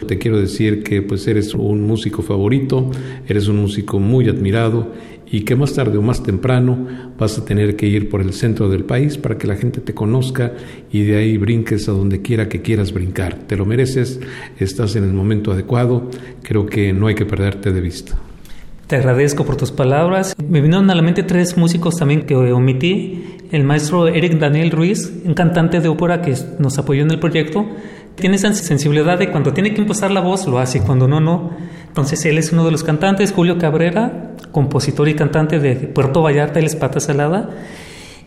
Te 0.08 0.18
quiero 0.18 0.40
decir 0.40 0.82
que 0.82 1.02
pues 1.02 1.28
eres 1.28 1.54
un 1.54 1.86
músico 1.86 2.20
favorito, 2.22 2.90
eres 3.28 3.46
un 3.46 3.58
músico 3.58 4.00
muy 4.00 4.28
admirado 4.28 4.88
y 5.30 5.42
que 5.42 5.56
más 5.56 5.74
tarde 5.74 5.96
o 5.98 6.02
más 6.02 6.22
temprano 6.22 6.86
vas 7.18 7.38
a 7.38 7.44
tener 7.44 7.76
que 7.76 7.86
ir 7.86 8.08
por 8.08 8.20
el 8.20 8.32
centro 8.32 8.68
del 8.68 8.84
país 8.84 9.16
para 9.16 9.38
que 9.38 9.46
la 9.46 9.56
gente 9.56 9.80
te 9.80 9.94
conozca 9.94 10.52
y 10.90 11.04
de 11.04 11.16
ahí 11.16 11.36
brinques 11.36 11.88
a 11.88 11.92
donde 11.92 12.22
quiera 12.22 12.48
que 12.48 12.62
quieras 12.62 12.92
brincar. 12.92 13.34
Te 13.46 13.56
lo 13.56 13.64
mereces, 13.64 14.20
estás 14.58 14.96
en 14.96 15.04
el 15.04 15.12
momento 15.12 15.52
adecuado, 15.52 16.10
creo 16.42 16.66
que 16.66 16.92
no 16.92 17.06
hay 17.06 17.14
que 17.14 17.26
perderte 17.26 17.72
de 17.72 17.80
vista. 17.80 18.18
Te 18.90 18.96
agradezco 18.96 19.44
por 19.44 19.56
tus 19.56 19.70
palabras. 19.70 20.34
Me 20.48 20.60
vinieron 20.60 20.90
a 20.90 20.96
la 20.96 21.02
mente 21.02 21.22
tres 21.22 21.56
músicos 21.56 21.96
también 21.96 22.22
que 22.22 22.34
omití. 22.34 23.36
El 23.52 23.62
maestro 23.62 24.08
Eric 24.08 24.36
Daniel 24.40 24.72
Ruiz, 24.72 25.12
un 25.24 25.34
cantante 25.34 25.80
de 25.80 25.88
ópera 25.88 26.20
que 26.22 26.34
nos 26.58 26.76
apoyó 26.76 27.02
en 27.02 27.12
el 27.12 27.20
proyecto, 27.20 27.66
tiene 28.16 28.34
esa 28.34 28.52
sensibilidad 28.52 29.16
de 29.16 29.30
cuando 29.30 29.52
tiene 29.52 29.72
que 29.72 29.80
impulsar 29.80 30.10
la 30.10 30.20
voz 30.20 30.46
lo 30.48 30.58
hace, 30.58 30.80
cuando 30.80 31.06
no, 31.06 31.20
no. 31.20 31.50
Entonces 31.90 32.24
él 32.24 32.38
es 32.38 32.52
uno 32.52 32.64
de 32.64 32.70
los 32.70 32.84
cantantes, 32.84 33.32
Julio 33.32 33.58
Cabrera, 33.58 34.36
compositor 34.52 35.08
y 35.08 35.14
cantante 35.14 35.58
de 35.58 35.74
Puerto 35.74 36.22
Vallarta, 36.22 36.60
él 36.60 36.66
es 36.66 36.76
Pata 36.76 37.00
Salada. 37.00 37.50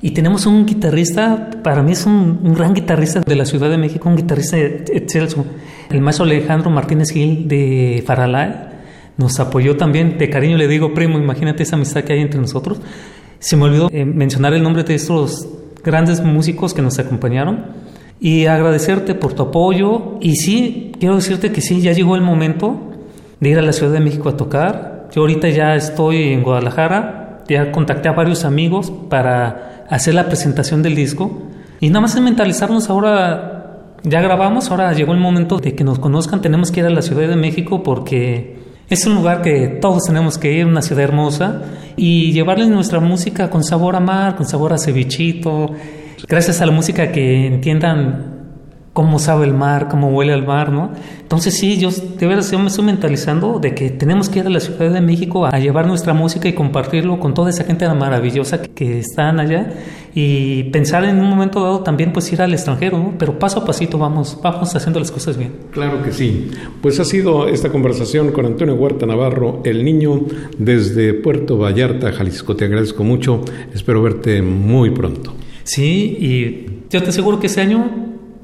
Y 0.01 0.11
tenemos 0.11 0.45
un 0.45 0.65
guitarrista, 0.65 1.49
para 1.63 1.81
mí 1.81 1.93
es 1.93 2.05
un, 2.05 2.53
gran 2.53 2.73
guitarrista 2.73 3.21
de 3.21 3.35
la 3.37 3.45
Ciudad 3.45 3.69
de 3.69 3.77
México, 3.77 4.09
un 4.09 4.17
guitarrista 4.17 4.57
excelso, 4.57 5.45
el 5.89 6.01
maestro 6.01 6.25
Alejandro 6.25 6.69
Martínez 6.69 7.11
Gil 7.11 7.47
de 7.47 8.03
Faralay. 8.05 8.53
Nos 9.15 9.39
apoyó 9.39 9.77
también, 9.77 10.17
de 10.17 10.29
cariño 10.29 10.57
le 10.57 10.67
digo, 10.67 10.93
primo, 10.93 11.17
imagínate 11.17 11.63
esa 11.63 11.77
amistad 11.77 12.03
que 12.03 12.11
hay 12.11 12.19
entre 12.19 12.41
nosotros. 12.41 12.81
Se 13.39 13.55
me 13.55 13.63
olvidó 13.63 13.89
eh, 13.93 14.03
mencionar 14.03 14.53
el 14.53 14.61
nombre 14.61 14.83
de 14.83 14.95
estos 14.95 15.47
grandes 15.85 16.21
músicos 16.21 16.73
que 16.73 16.81
nos 16.81 16.99
acompañaron 16.99 17.67
y 18.19 18.45
agradecerte 18.47 19.15
por 19.15 19.31
tu 19.31 19.43
apoyo. 19.43 20.17
Y 20.19 20.35
sí, 20.35 20.91
quiero 20.99 21.15
decirte 21.15 21.53
que 21.53 21.61
sí, 21.61 21.79
ya 21.79 21.93
llegó 21.93 22.17
el 22.17 22.21
momento 22.21 22.92
de 23.43 23.49
ir 23.49 23.59
a 23.59 23.61
la 23.61 23.73
Ciudad 23.73 23.91
de 23.91 23.99
México 23.99 24.29
a 24.29 24.37
tocar. 24.37 25.09
Yo 25.13 25.21
ahorita 25.21 25.49
ya 25.49 25.75
estoy 25.75 26.31
en 26.31 26.43
Guadalajara, 26.43 27.43
ya 27.47 27.71
contacté 27.71 28.07
a 28.07 28.13
varios 28.13 28.45
amigos 28.45 28.91
para 29.09 29.85
hacer 29.89 30.15
la 30.15 30.25
presentación 30.27 30.81
del 30.81 30.95
disco. 30.95 31.43
Y 31.81 31.89
nada 31.89 32.01
más 32.01 32.15
es 32.15 32.21
mentalizarnos 32.21 32.89
ahora, 32.89 33.81
ya 34.03 34.21
grabamos, 34.21 34.71
ahora 34.71 34.93
llegó 34.93 35.11
el 35.11 35.19
momento 35.19 35.59
de 35.59 35.75
que 35.75 35.83
nos 35.83 35.99
conozcan, 35.99 36.41
tenemos 36.41 36.71
que 36.71 36.79
ir 36.79 36.85
a 36.85 36.89
la 36.89 37.01
Ciudad 37.01 37.27
de 37.27 37.35
México 37.35 37.83
porque 37.83 38.63
es 38.89 39.05
un 39.05 39.15
lugar 39.15 39.41
que 39.41 39.67
todos 39.81 40.03
tenemos 40.03 40.37
que 40.37 40.53
ir, 40.53 40.65
una 40.65 40.81
ciudad 40.81 41.03
hermosa, 41.03 41.61
y 41.97 42.31
llevarles 42.31 42.69
nuestra 42.69 43.01
música 43.01 43.49
con 43.49 43.63
sabor 43.63 43.97
a 43.97 43.99
mar, 43.99 44.35
con 44.35 44.45
sabor 44.45 44.71
a 44.71 44.77
cevichito, 44.77 45.71
gracias 46.29 46.61
a 46.61 46.65
la 46.65 46.71
música 46.71 47.11
que 47.11 47.47
entiendan 47.47 48.32
cómo 48.93 49.17
sabe 49.17 49.45
el 49.45 49.55
mar, 49.55 49.87
cómo 49.89 50.09
huele 50.09 50.33
al 50.33 50.45
mar, 50.45 50.71
¿no? 50.71 50.91
Entonces 51.19 51.57
sí, 51.57 51.79
yo 51.79 51.89
de 51.89 52.27
verdad 52.27 52.45
me 52.59 52.67
estoy 52.67 52.85
mentalizando 52.85 53.57
de 53.59 53.73
que 53.73 53.89
tenemos 53.89 54.29
que 54.29 54.39
ir 54.39 54.45
a 54.45 54.51
la 54.51 54.59
Ciudad 54.59 54.91
de 54.91 55.01
México 55.01 55.47
a 55.47 55.59
llevar 55.59 55.87
nuestra 55.87 56.13
música 56.13 56.47
y 56.47 56.53
compartirlo 56.53 57.19
con 57.19 57.33
toda 57.33 57.49
esa 57.49 57.63
gente 57.63 57.89
maravillosa 57.89 58.61
que, 58.61 58.99
están 58.99 59.39
allá 59.39 59.73
y 60.13 60.65
pensar 60.65 61.03
en 61.05 61.19
un 61.19 61.27
momento 61.27 61.63
dado 61.63 61.79
también 61.79 62.13
pues 62.13 62.31
ir 62.31 62.41
al 62.41 62.53
extranjero, 62.53 62.99
¿no? 62.99 63.15
Pero 63.17 63.39
paso 63.39 63.61
a 63.61 63.65
pasito 63.65 63.97
vamos, 63.97 64.37
vamos 64.43 64.75
haciendo 64.75 64.99
las 64.99 65.09
cosas 65.11 65.37
bien. 65.37 65.53
Claro 65.71 66.03
que 66.03 66.11
sí. 66.11 66.51
Pues 66.81 66.99
ha 66.99 67.05
sido 67.05 67.47
esta 67.47 67.69
conversación 67.69 68.31
con 68.31 68.45
Antonio 68.45 68.75
Huerta 68.75 69.07
Navarro, 69.07 69.61
el 69.65 69.83
niño 69.83 70.21
desde 70.59 71.15
Puerto 71.15 71.57
Vallarta, 71.57 72.11
Jalisco. 72.11 72.55
Te 72.55 72.65
agradezco 72.65 73.03
mucho, 73.03 73.41
espero 73.73 74.03
verte 74.03 74.43
muy 74.43 74.91
pronto. 74.91 75.33
Sí, 75.63 76.17
y 76.19 76.89
yo 76.89 77.01
te 77.01 77.09
aseguro 77.09 77.39
que 77.39 77.47
ese 77.47 77.61
año 77.61 78.02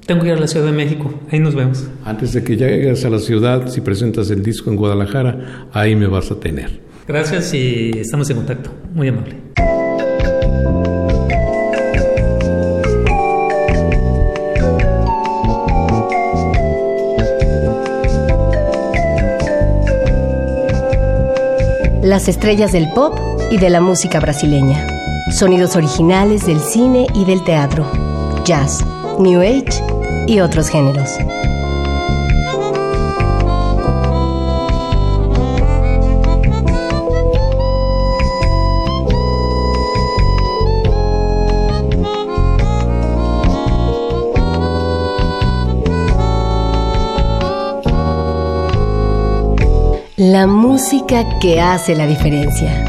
tengo 0.09 0.23
que 0.23 0.29
ir 0.29 0.33
a 0.33 0.39
la 0.39 0.47
Ciudad 0.47 0.65
de 0.65 0.71
México, 0.71 1.13
ahí 1.31 1.37
nos 1.37 1.53
vemos. 1.53 1.85
Antes 2.03 2.33
de 2.33 2.43
que 2.43 2.57
llegues 2.57 3.05
a 3.05 3.11
la 3.11 3.19
ciudad, 3.19 3.67
si 3.67 3.81
presentas 3.81 4.31
el 4.31 4.41
disco 4.41 4.71
en 4.71 4.75
Guadalajara, 4.75 5.67
ahí 5.71 5.95
me 5.95 6.07
vas 6.07 6.31
a 6.31 6.39
tener. 6.39 6.79
Gracias 7.07 7.53
y 7.53 7.91
estamos 7.91 8.27
en 8.31 8.37
contacto. 8.37 8.71
Muy 8.95 9.09
amable. 9.09 9.35
Las 22.01 22.27
estrellas 22.27 22.71
del 22.71 22.87
pop 22.95 23.15
y 23.51 23.59
de 23.59 23.69
la 23.69 23.79
música 23.79 24.19
brasileña. 24.19 24.87
Sonidos 25.37 25.75
originales 25.75 26.47
del 26.47 26.59
cine 26.59 27.05
y 27.13 27.25
del 27.25 27.43
teatro. 27.43 27.85
Jazz, 28.43 28.83
New 29.19 29.41
Age 29.41 29.98
y 30.29 30.41
otros 30.41 30.69
géneros. 30.69 31.09
La 50.17 50.45
música 50.45 51.39
que 51.39 51.59
hace 51.59 51.95
la 51.95 52.05
diferencia. 52.05 52.88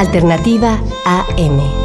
Alternativa 0.00 0.80
AM. 1.04 1.79